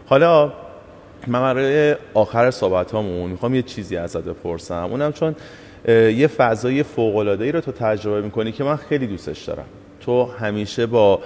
حالا 0.06 0.52
من 1.26 1.40
برای 1.40 1.96
آخر 2.14 2.50
صحبت 2.50 2.92
هامون 2.92 3.30
می‌خوام 3.30 3.54
یه 3.54 3.62
چیزی 3.62 3.96
ازت 3.96 4.24
بپرسم. 4.24 4.88
اونم 4.90 5.12
چون 5.12 5.34
یه 5.88 6.26
فضای 6.26 6.82
فوق 6.82 7.16
العاده 7.16 7.44
ای 7.44 7.52
رو 7.52 7.60
تو 7.60 7.72
تجربه 7.72 8.20
می‌کنی 8.20 8.52
که 8.52 8.64
من 8.64 8.76
خیلی 8.76 9.06
دوستش 9.06 9.44
دارم. 9.44 9.66
تو 10.00 10.24
همیشه 10.24 10.86
با 10.86 11.20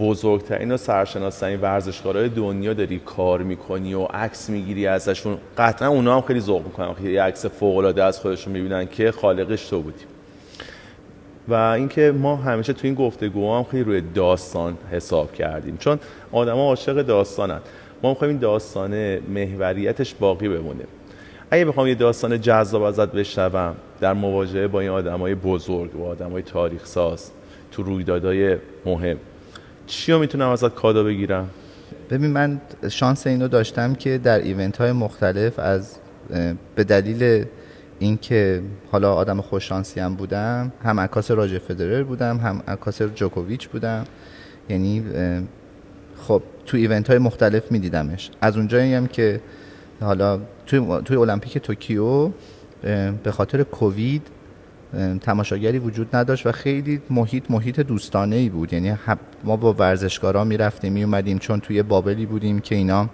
بزرگترین 0.00 0.72
و 0.72 0.76
سرشناسترین 0.76 1.60
ورزشکارهای 1.60 2.28
دنیا 2.28 2.74
داری 2.74 2.98
کار 2.98 3.42
می‌کنی 3.42 3.94
و 3.94 4.02
عکس 4.02 4.50
می‌گیری 4.50 4.86
ازشون. 4.86 5.38
قطعا 5.58 5.88
اونا 5.88 6.14
هم 6.14 6.20
خیلی 6.20 6.40
ذوق 6.40 6.64
می‌کنن. 6.64 6.94
خیلی 6.94 7.16
عکس 7.16 7.46
فوق 7.46 7.76
العاده 7.76 8.04
از 8.04 8.20
خودشون 8.20 8.52
می‌بینن 8.52 8.86
که 8.86 9.12
خالقش 9.12 9.68
تو 9.68 9.82
بودی. 9.82 10.04
و 11.48 11.54
اینکه 11.54 12.12
ما 12.12 12.36
همیشه 12.36 12.72
تو 12.72 12.80
این 12.82 12.94
گفتگو 12.94 13.54
هم 13.56 13.64
خیلی 13.64 13.84
روی 13.84 14.02
داستان 14.14 14.78
حساب 14.90 15.32
کردیم. 15.32 15.76
چون 15.76 15.98
آدما 16.32 16.68
عاشق 16.68 17.02
داستانن. 17.02 17.60
ما 18.02 18.10
می‌خوایم 18.10 18.30
این 18.30 18.40
داستان 18.40 19.18
محوریتش 19.18 20.14
باقی 20.14 20.48
بمونه. 20.48 20.84
اگه 21.50 21.64
بخوام 21.64 21.86
یه 21.86 21.94
داستان 21.94 22.40
جذاب 22.40 22.82
ازت 22.82 23.12
بشنوم 23.12 23.74
در 24.00 24.12
مواجهه 24.12 24.66
با 24.66 24.80
این 24.80 24.90
آدمای 24.90 25.34
بزرگ 25.34 25.96
و 25.96 26.06
آدمای 26.06 26.42
تاریخ 26.42 26.86
ساز 26.86 27.30
تو 27.72 27.82
رویدادهای 27.82 28.56
مهم. 28.86 29.16
چی 29.90 30.12
رو 30.12 30.18
می‌تونم 30.18 30.48
ازت 30.48 30.74
کادو 30.74 31.04
بگیرم؟ 31.04 31.50
ببین 32.10 32.30
من 32.30 32.60
شانس 32.90 33.26
اینو 33.26 33.48
داشتم 33.48 33.94
که 33.94 34.18
در 34.18 34.38
event 34.38 34.76
های 34.76 34.92
مختلف 34.92 35.58
از 35.58 35.96
به 36.74 36.84
دلیل 36.84 37.44
اینکه 37.98 38.62
حالا 38.92 39.14
آدم 39.14 39.40
خوش‌شانسی 39.40 40.00
هم 40.00 40.14
بودم 40.14 40.72
هم 40.84 41.00
عکاس 41.00 41.30
راجر 41.30 41.58
فدرر 41.58 42.02
بودم 42.02 42.36
هم 42.38 42.62
عکاس 42.68 43.02
جوکوویچ 43.02 43.68
بودم. 43.68 44.04
یعنی 44.68 45.04
خب 46.16 46.42
تو 46.66 46.76
event 46.76 47.08
های 47.10 47.18
مختلف 47.18 47.72
میدیدمش. 47.72 48.30
از 48.40 48.56
اونجایی 48.56 48.94
هم 48.94 49.06
که 49.06 49.40
حالا 50.00 50.40
توی, 50.66 51.00
توی 51.04 51.16
المپیک 51.16 51.58
توکیو 51.58 52.30
به 53.22 53.30
خاطر 53.32 53.62
کووید 53.62 54.26
تماشاگری 55.20 55.78
وجود 55.78 56.16
نداشت 56.16 56.46
و 56.46 56.52
خیلی 56.52 57.02
محیط 57.10 57.50
محیط 57.50 57.80
دوستانه 57.80 58.36
ای 58.36 58.48
بود. 58.48 58.72
یعنی 58.72 58.94
ما 59.44 59.56
با 59.56 59.72
ورزشکارا 59.72 60.44
می‌رفتیم 60.44 60.92
می 60.92 61.04
اومدیم 61.04 61.38
چون 61.38 61.60
توی 61.60 61.82
بابلی 61.82 62.26
بودیم 62.26 62.60
که 62.60 62.74
اینا 62.74 63.08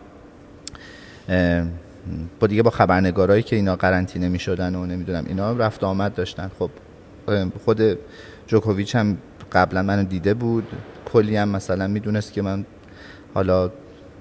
با 2.41 2.47
دیگه 2.47 2.63
با 2.63 2.71
خبرنگارایی 2.71 3.43
که 3.43 3.57
اینا 3.57 3.77
قرنطینه 3.77 4.29
می‌شدن 4.29 4.75
و 4.75 4.87
نمی‌دونم 4.87 5.25
اینا 5.27 5.53
رفت 5.53 5.85
آمد 5.85 6.15
داشتن. 6.15 6.51
خب 6.59 6.71
خود 7.65 7.99
جوکوویچ 8.47 8.97
هم 8.97 9.17
قبلا 9.53 9.83
منو 9.83 10.03
دیده 10.03 10.35
بود. 10.35 10.65
کلی 11.13 11.37
هم 11.37 11.49
مثلا 11.49 11.87
می‌دونست 11.87 12.33
که 12.33 12.43
من 12.43 12.65
حالا 13.35 13.71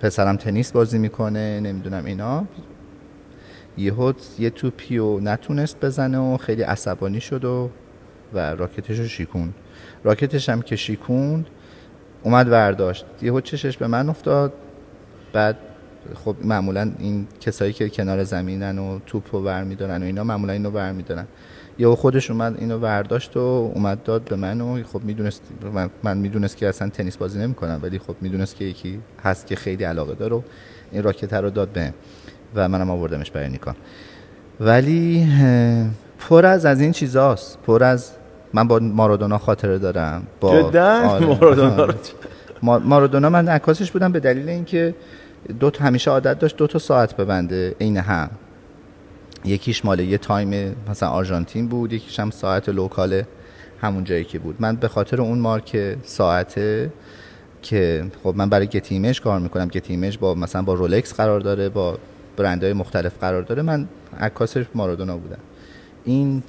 پسرم 0.02 0.36
تنیس 0.36 0.72
بازی 0.72 0.98
می‌کنه 0.98 1.60
نمی‌دونم 1.60 2.06
اینا. 2.06 2.46
یهو 3.78 4.14
یه 4.40 4.50
توپی 4.50 4.98
و 4.98 5.20
نتونست 5.20 5.80
بزنه 5.80 6.18
و 6.18 6.38
خیلی 6.38 6.62
عصبانی 6.62 7.22
شد 7.22 7.46
و 7.46 7.70
و 8.34 8.40
راکتش 8.40 9.00
رو 9.00 9.08
شیکوند. 9.08 9.54
راکتش 10.04 10.50
هم 10.50 10.62
که 10.62 10.76
شیکوند 10.76 11.48
اومد 12.24 12.50
ورداشت. 12.50 13.06
یهو 13.22 13.42
چشش 13.42 13.78
به 13.78 13.88
من 13.88 14.10
افتاد. 14.10 14.54
بعد 15.34 15.58
خب 16.26 16.36
معمولا 16.44 16.92
این 17.00 17.28
کسایی 17.42 17.74
که 17.74 17.90
کنار 17.90 18.24
زمینن 18.24 18.80
و 18.80 19.00
توپ 19.06 19.36
رو 19.36 19.42
برمیدارن 19.42 20.04
و 20.04 20.06
اینا 20.06 20.24
معمولا 20.24 20.54
اینو 20.54 20.72
برمیدارن. 20.72 21.28
یا 21.80 21.96
خودش 21.96 22.32
اومد 22.32 22.56
اینو 22.60 22.78
ورداشت 22.78 23.38
و 23.38 23.40
اومد 23.76 24.04
داد 24.04 24.24
به 24.24 24.36
من 24.36 24.62
و 24.62 24.84
خب 24.84 25.04
می‌دونست 25.04 25.42
من, 25.74 25.90
من 26.04 26.18
می‌دونست 26.18 26.58
که 26.58 26.68
اصلا 26.68 26.90
تنیس 26.90 27.18
بازی 27.18 27.40
نمی‌کنم 27.40 27.80
ولی 27.84 28.00
خب 28.00 28.16
می‌دونست 28.22 28.56
که 28.56 28.66
یکی 28.66 29.00
هست 29.24 29.48
که 29.48 29.56
خیلی 29.56 29.84
علاقه 29.84 30.14
داره 30.14 30.36
و 30.36 30.42
این 30.92 31.04
راکت 31.04 31.34
رو 31.34 31.50
داد 31.50 31.70
به 31.70 31.94
و 32.56 32.68
منم 32.68 32.90
آوردمش 32.90 33.32
برای 33.32 33.50
نیکان 33.50 33.76
ولی 34.60 35.28
پر 36.20 36.46
از 36.46 36.66
از 36.66 36.82
این 36.82 36.92
چیزاست. 36.92 37.58
پر 37.68 37.84
از 37.84 38.12
من 38.54 38.68
با 38.68 38.80
مارادونا 38.80 39.38
خاطره 39.38 39.78
دارم. 39.78 40.24
با 40.40 40.50
آره. 40.50 41.26
مارادونا 41.26 41.88
مارادونا 42.62 43.30
من 43.30 43.48
عکاسش 43.48 43.92
بودم 43.92 44.12
به 44.12 44.20
دلیل 44.20 44.50
اینکه 44.50 44.96
دو 45.60 45.70
تا 45.70 45.84
همیشه 45.86 46.12
عادت 46.12 46.40
داشت 46.40 46.58
دو 46.58 46.68
تا 46.68 46.80
ساعت 46.80 47.18
ببنده 47.18 47.76
عین 47.82 47.98
هم. 47.98 48.30
یکیش 49.46 49.86
مال 49.86 50.00
یه 50.00 50.18
time 50.18 50.76
مثلا 50.90 51.10
آرژانتین 51.10 51.68
بود 51.68 51.94
یکیش 51.94 52.20
هم 52.20 52.32
ساعت 52.32 52.70
local 52.70 53.24
همون 53.82 54.04
جایی 54.04 54.24
که 54.24 54.40
بود. 54.40 54.56
من 54.60 54.76
به 54.76 54.88
خاطر 54.88 55.22
اون 55.22 55.40
مارک 55.40 55.98
ساعته 56.04 56.92
که 57.62 58.06
خب 58.24 58.34
من 58.38 58.50
برای 58.50 58.68
گتیمش 58.68 59.22
کار 59.22 59.40
می‌کنم. 59.40 59.68
گتیمش 59.68 60.18
با 60.18 60.36
مثلا 60.36 60.62
با 60.62 60.74
رولکس 60.74 61.14
قرار 61.14 61.40
داره 61.40 61.70
با 61.70 61.98
برندهای 62.38 62.74
مختلف 62.74 63.20
قرار 63.22 63.42
داره 63.42 63.62
من 63.62 63.88
عکاسش 64.20 64.66
مارادونا 64.76 65.18
بودم. 65.18 65.40
این 66.06 66.44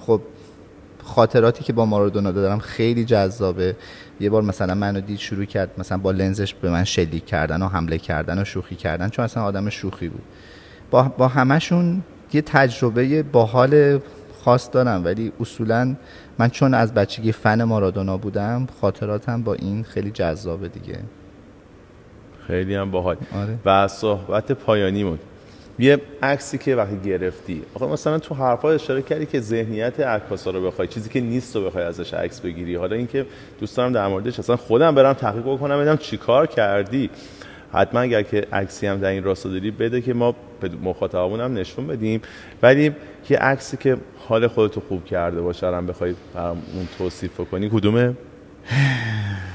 خب 0.00 0.20
خاطراتی 1.04 1.64
که 1.64 1.72
با 1.72 1.86
مارادونا 1.86 2.32
دارم 2.32 2.58
خیلی 2.58 3.04
جذابه. 3.04 3.76
یه 4.20 4.30
بار 4.30 4.42
مثلا 4.42 4.74
منو 4.74 5.00
دید 5.00 5.18
شروع 5.18 5.44
کرد 5.44 5.70
مثلا 5.78 5.98
با 5.98 6.10
لنزش 6.10 6.54
به 6.54 6.70
من 6.70 6.84
شلیک 6.84 7.26
کردن 7.26 7.62
و 7.62 7.68
حمله 7.68 7.98
کردن 7.98 8.38
و 8.42 8.44
شوخی 8.44 8.76
کردن 8.76 9.08
چون 9.08 9.24
اصلا 9.24 9.42
آدم 9.42 9.68
شوخی 9.68 10.08
بود. 10.08 10.22
با, 10.90 11.02
با 11.02 11.28
همشون 11.28 12.02
یه 12.32 12.42
تجربه 12.42 13.22
باحال 13.22 14.00
خاص 14.44 14.68
دارم 14.72 15.04
ولی 15.04 15.32
اصولا 15.40 15.96
من 16.38 16.48
چون 16.48 16.74
از 16.74 16.94
بچگی 16.94 17.32
فن 17.32 17.62
مارادونا 17.62 18.16
بودم 18.16 18.66
خاطراتم 18.80 19.42
با 19.42 19.54
این 19.54 19.84
خیلی 19.84 20.10
جذابه 20.10 20.68
دیگه. 20.68 20.98
خیلی 22.46 22.74
هم 22.74 22.90
باحال. 22.90 23.16
آره. 23.34 23.58
و 23.64 23.88
صحبت 23.88 24.52
پایانی 24.52 25.04
بود. 25.04 25.20
یه 25.78 26.00
عکسی 26.22 26.58
که 26.58 26.76
وقتی 26.76 26.98
گرفتی 27.04 27.62
آخه 27.74 27.86
مثلا 27.86 28.18
تو 28.18 28.34
حرفا 28.34 28.70
اشاره 28.70 29.02
کردی 29.02 29.26
که 29.26 29.40
ذهنیت 29.40 30.00
عکاسا 30.00 30.50
رو 30.50 30.66
بخوای 30.66 30.88
چیزی 30.88 31.08
که 31.08 31.20
نیست 31.20 31.56
رو 31.56 31.66
بخوای 31.66 31.84
ازش 31.84 32.14
عکس 32.14 32.40
بگیری. 32.40 32.74
حالا 32.74 32.96
اینکه 32.96 33.26
دوست 33.60 33.76
دارم 33.76 33.92
در 33.92 34.08
موردش 34.08 34.38
اصلا 34.38 34.56
خودم 34.56 34.94
برم 34.94 35.12
تحقیق 35.12 35.42
بکنم 35.42 35.76
ببینم 35.76 35.96
چیکار 35.96 36.46
کردی. 36.46 37.10
حتما 37.72 38.00
اگر 38.00 38.22
که 38.22 38.46
عکسی 38.52 38.86
هم 38.86 38.98
در 38.98 39.08
این 39.08 39.24
راستا 39.24 39.48
داری 39.48 39.70
بده 39.70 40.00
که 40.00 40.14
ما 40.14 40.34
به 40.60 40.70
مخاطبمون 40.82 41.40
هم 41.40 41.54
نشون 41.54 41.86
بدیم. 41.86 42.22
ولی 42.62 42.92
یه 43.30 43.38
عکسی 43.38 43.76
که 43.76 43.96
حال 44.28 44.48
خودتو 44.48 44.80
خوب 44.88 45.04
کرده 45.04 45.40
باشه 45.40 45.66
هم 45.66 45.86
بخوای 45.86 46.14
اون 46.34 46.88
توصیف 46.98 47.40
کنی 47.50 47.70
کدومه؟ 47.70 48.14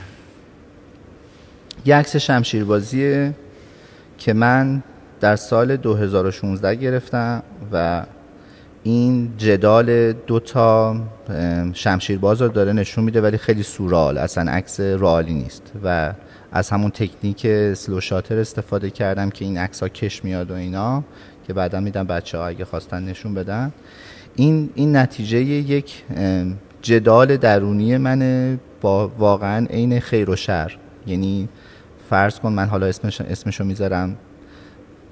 یه 1.85 1.95
عکس 1.95 2.15
شمشیربازیه 2.15 3.33
که 4.17 4.33
من 4.33 4.83
در 5.19 5.35
سال 5.35 5.77
2016 5.77 6.75
گرفتم 6.75 7.43
و 7.71 8.05
این 8.83 9.33
جدال 9.37 10.13
دو 10.13 10.39
تا 10.39 10.95
شمشیرباز 11.73 12.41
رو 12.41 12.47
داره 12.47 12.73
نشون 12.73 13.03
میده 13.03 13.21
ولی 13.21 13.37
خیلی 13.37 13.63
سورال 13.63 14.17
اصلا 14.17 14.51
عکس 14.51 14.79
رالی 14.79 15.33
نیست 15.33 15.71
و 15.83 16.13
از 16.51 16.69
همون 16.69 16.91
تکنیک 16.91 17.73
سلو 17.73 18.01
شاتر 18.01 18.39
استفاده 18.39 18.89
کردم 18.89 19.29
که 19.29 19.45
این 19.45 19.57
عکس 19.57 19.83
ها 19.83 19.89
کش 19.89 20.23
میاد 20.23 20.51
و 20.51 20.53
اینا 20.53 21.03
که 21.47 21.53
بعدا 21.53 21.79
میدم 21.79 22.07
بچه 22.07 22.37
ها 22.37 22.47
اگه 22.47 22.65
خواستن 22.65 23.03
نشون 23.03 23.33
بدن. 23.33 23.71
این, 24.35 24.69
این 24.75 24.95
نتیجه 24.95 25.37
یک 25.37 26.03
جدال 26.81 27.37
درونی 27.37 27.97
منه 27.97 28.59
با 28.81 29.07
واقعا 29.07 29.65
عین 29.65 29.99
خیر 29.99 30.29
و 30.29 30.35
شر. 30.35 30.77
یعنی 31.09 31.49
فرض 32.09 32.39
کن 32.39 32.53
من 32.53 32.65
حالا 32.65 32.85
اسمش 32.85 33.21
اسمشو 33.21 33.63
می‌ذارم. 33.63 34.17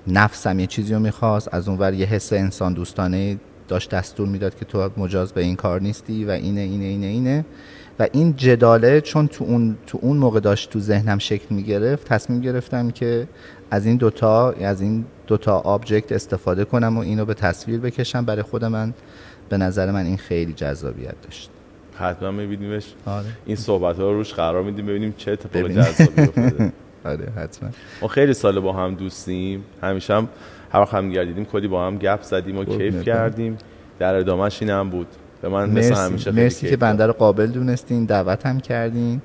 نفسم 0.08 0.60
یه 0.60 0.68
چیزی 0.68 0.94
رو 0.94 1.00
می‌خواست 1.00 1.54
از 1.54 1.70
اونور 1.70 1.94
یه 1.94 2.06
حس 2.06 2.34
انسان 2.34 2.74
دوستانه 2.74 3.38
داشت 3.68 3.90
دستور 3.90 4.28
می‌داد 4.28 4.56
که 4.56 4.66
تو 4.66 4.90
مجاز 4.98 5.34
به 5.34 5.42
این 5.42 5.56
کار 5.56 5.82
نیستی 5.82 6.26
و 6.26 6.30
اینه 6.30 6.62
اینه 6.62 6.86
اینه 6.86 7.06
اینه. 7.06 7.46
و 8.00 8.08
این 8.12 8.36
جداله 8.36 9.02
چون 9.02 9.28
تو 9.28 9.44
اون 9.44 9.78
تو 9.88 10.00
اون 10.02 10.18
موقع 10.18 10.40
داشت 10.40 10.70
تو 10.70 10.80
ذهنم 10.80 11.18
شکل 11.18 11.56
می‌گرفت 11.56 12.08
تصمیم 12.08 12.42
گرفتم 12.42 12.92
که 12.92 13.28
از 13.72 13.86
این 13.86 13.98
دوتا 13.98 14.52
از 14.52 14.82
این 14.82 15.06
دوتا 15.28 15.60
object 15.60 16.12
استفاده 16.12 16.66
کنم 16.66 16.98
و 16.98 17.00
اینو 17.00 17.26
به 17.26 17.34
تصویر 17.34 17.80
بکشم. 17.80 18.26
برای 18.26 18.42
خود 18.42 18.66
من 18.66 18.94
به 19.50 19.58
نظر 19.58 19.92
من 19.92 20.06
این 20.06 20.18
خیلی 20.18 20.54
جذابیت 20.54 21.22
داشت. 21.22 21.50
حتما 22.00 22.32
میبینیمش. 22.32 22.94
آره. 23.06 23.26
این 23.46 23.56
صحبت 23.56 24.00
ها 24.00 24.12
رو 24.12 24.18
روش 24.18 24.34
قرار 24.34 24.64
میدیم 24.64 24.86
ببینیم 24.86 25.14
چه 25.18 25.32
اتفاق 25.32 25.68
جذابی 25.68 26.22
افتاده. 26.22 26.74
آره 27.06 27.32
حتما. 27.38 27.70
ما 28.02 28.08
خیلی 28.08 28.34
سال 28.34 28.60
با 28.60 28.74
هم 28.74 28.96
دوستیم. 28.96 29.64
همیشه 29.82 30.14
هم 30.16 30.28
هر 30.72 30.80
وقت 30.80 30.94
هم 30.94 31.10
گردیدیم 31.10 31.46
کلی 31.46 31.68
با 31.68 31.88
هم 31.88 31.98
گپ 31.98 32.22
زدیم 32.22 32.58
و 32.58 32.64
کیف 32.66 33.04
کردیم. 33.04 33.58
در 34.00 34.16
ادامهش 34.16 34.62
این 34.62 34.72
هم 34.72 34.90
بود. 34.90 35.08
به 35.42 35.50
من 35.50 35.70
مثل 35.70 35.96
همیشه 35.96 36.32
مرسی 36.32 36.70
که 36.70 36.78
بنده 36.78 37.06
رو 37.06 37.14
قابل 37.14 37.48
دونستین 37.48 38.06
دعوت 38.06 38.46
هم 38.46 38.60
کردین 38.60 39.22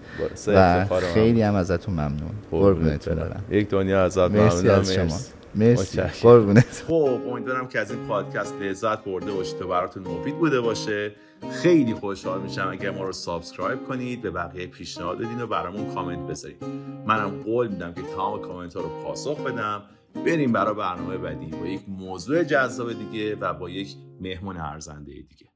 و 0.47 0.87
خیلی 1.15 1.43
هم 1.43 1.55
ازتون 1.55 1.95
ممنون. 1.95 2.31
قربونتون 2.51 3.15
برم. 3.15 3.45
یک 3.51 3.69
دنیا 3.69 4.05
ازت 4.05 4.31
مرسی 4.31 4.69
از 4.69 4.93
شما. 4.95 5.17
مرسی. 5.55 6.01
قربونت. 6.23 6.85
خب 6.89 7.21
امیدوارم 7.31 7.69
که 7.69 7.79
از 7.79 7.91
این 7.91 8.01
پادکست 8.09 8.55
لذت 8.63 9.05
برده 9.05 9.33
باشید 9.33 9.63
و 9.63 9.69
براتون 9.69 10.03
مفید 10.03 10.39
بوده 10.39 10.61
باشه. 10.61 11.13
خیلی 11.51 11.95
خوشحال 11.95 12.43
میشم 12.43 12.69
اگر 12.71 12.91
ما 12.91 13.05
رو 13.05 13.13
subscribe 13.13 13.85
کنید 13.85 14.23
به 14.23 14.31
بقیه 14.31 14.67
پیشنهاد 14.67 15.19
بدین 15.19 15.41
و 15.41 15.47
برامون 15.47 15.95
کامنت 15.95 16.31
بذارید 16.31 16.65
منم 17.07 17.31
قول 17.43 17.69
میدم 17.69 17.95
که 17.95 18.03
تمام 18.03 18.41
کامنت 18.41 18.75
ها 18.75 18.81
رو 18.81 18.89
پاسخ 19.03 19.41
بدم. 19.41 19.83
بریم 20.27 20.53
برای 20.53 20.75
برنامه 20.75 21.19
بعدی 21.19 21.47
با 21.47 21.67
یک 21.67 21.81
موضوع 21.89 22.45
جذاب 22.45 22.93
دیگه 22.93 23.37
و 23.37 23.55
با 23.55 23.71
یک 23.71 23.97
مهمون 24.21 24.57
ارزنده 24.57 25.13
دیگه. 25.13 25.52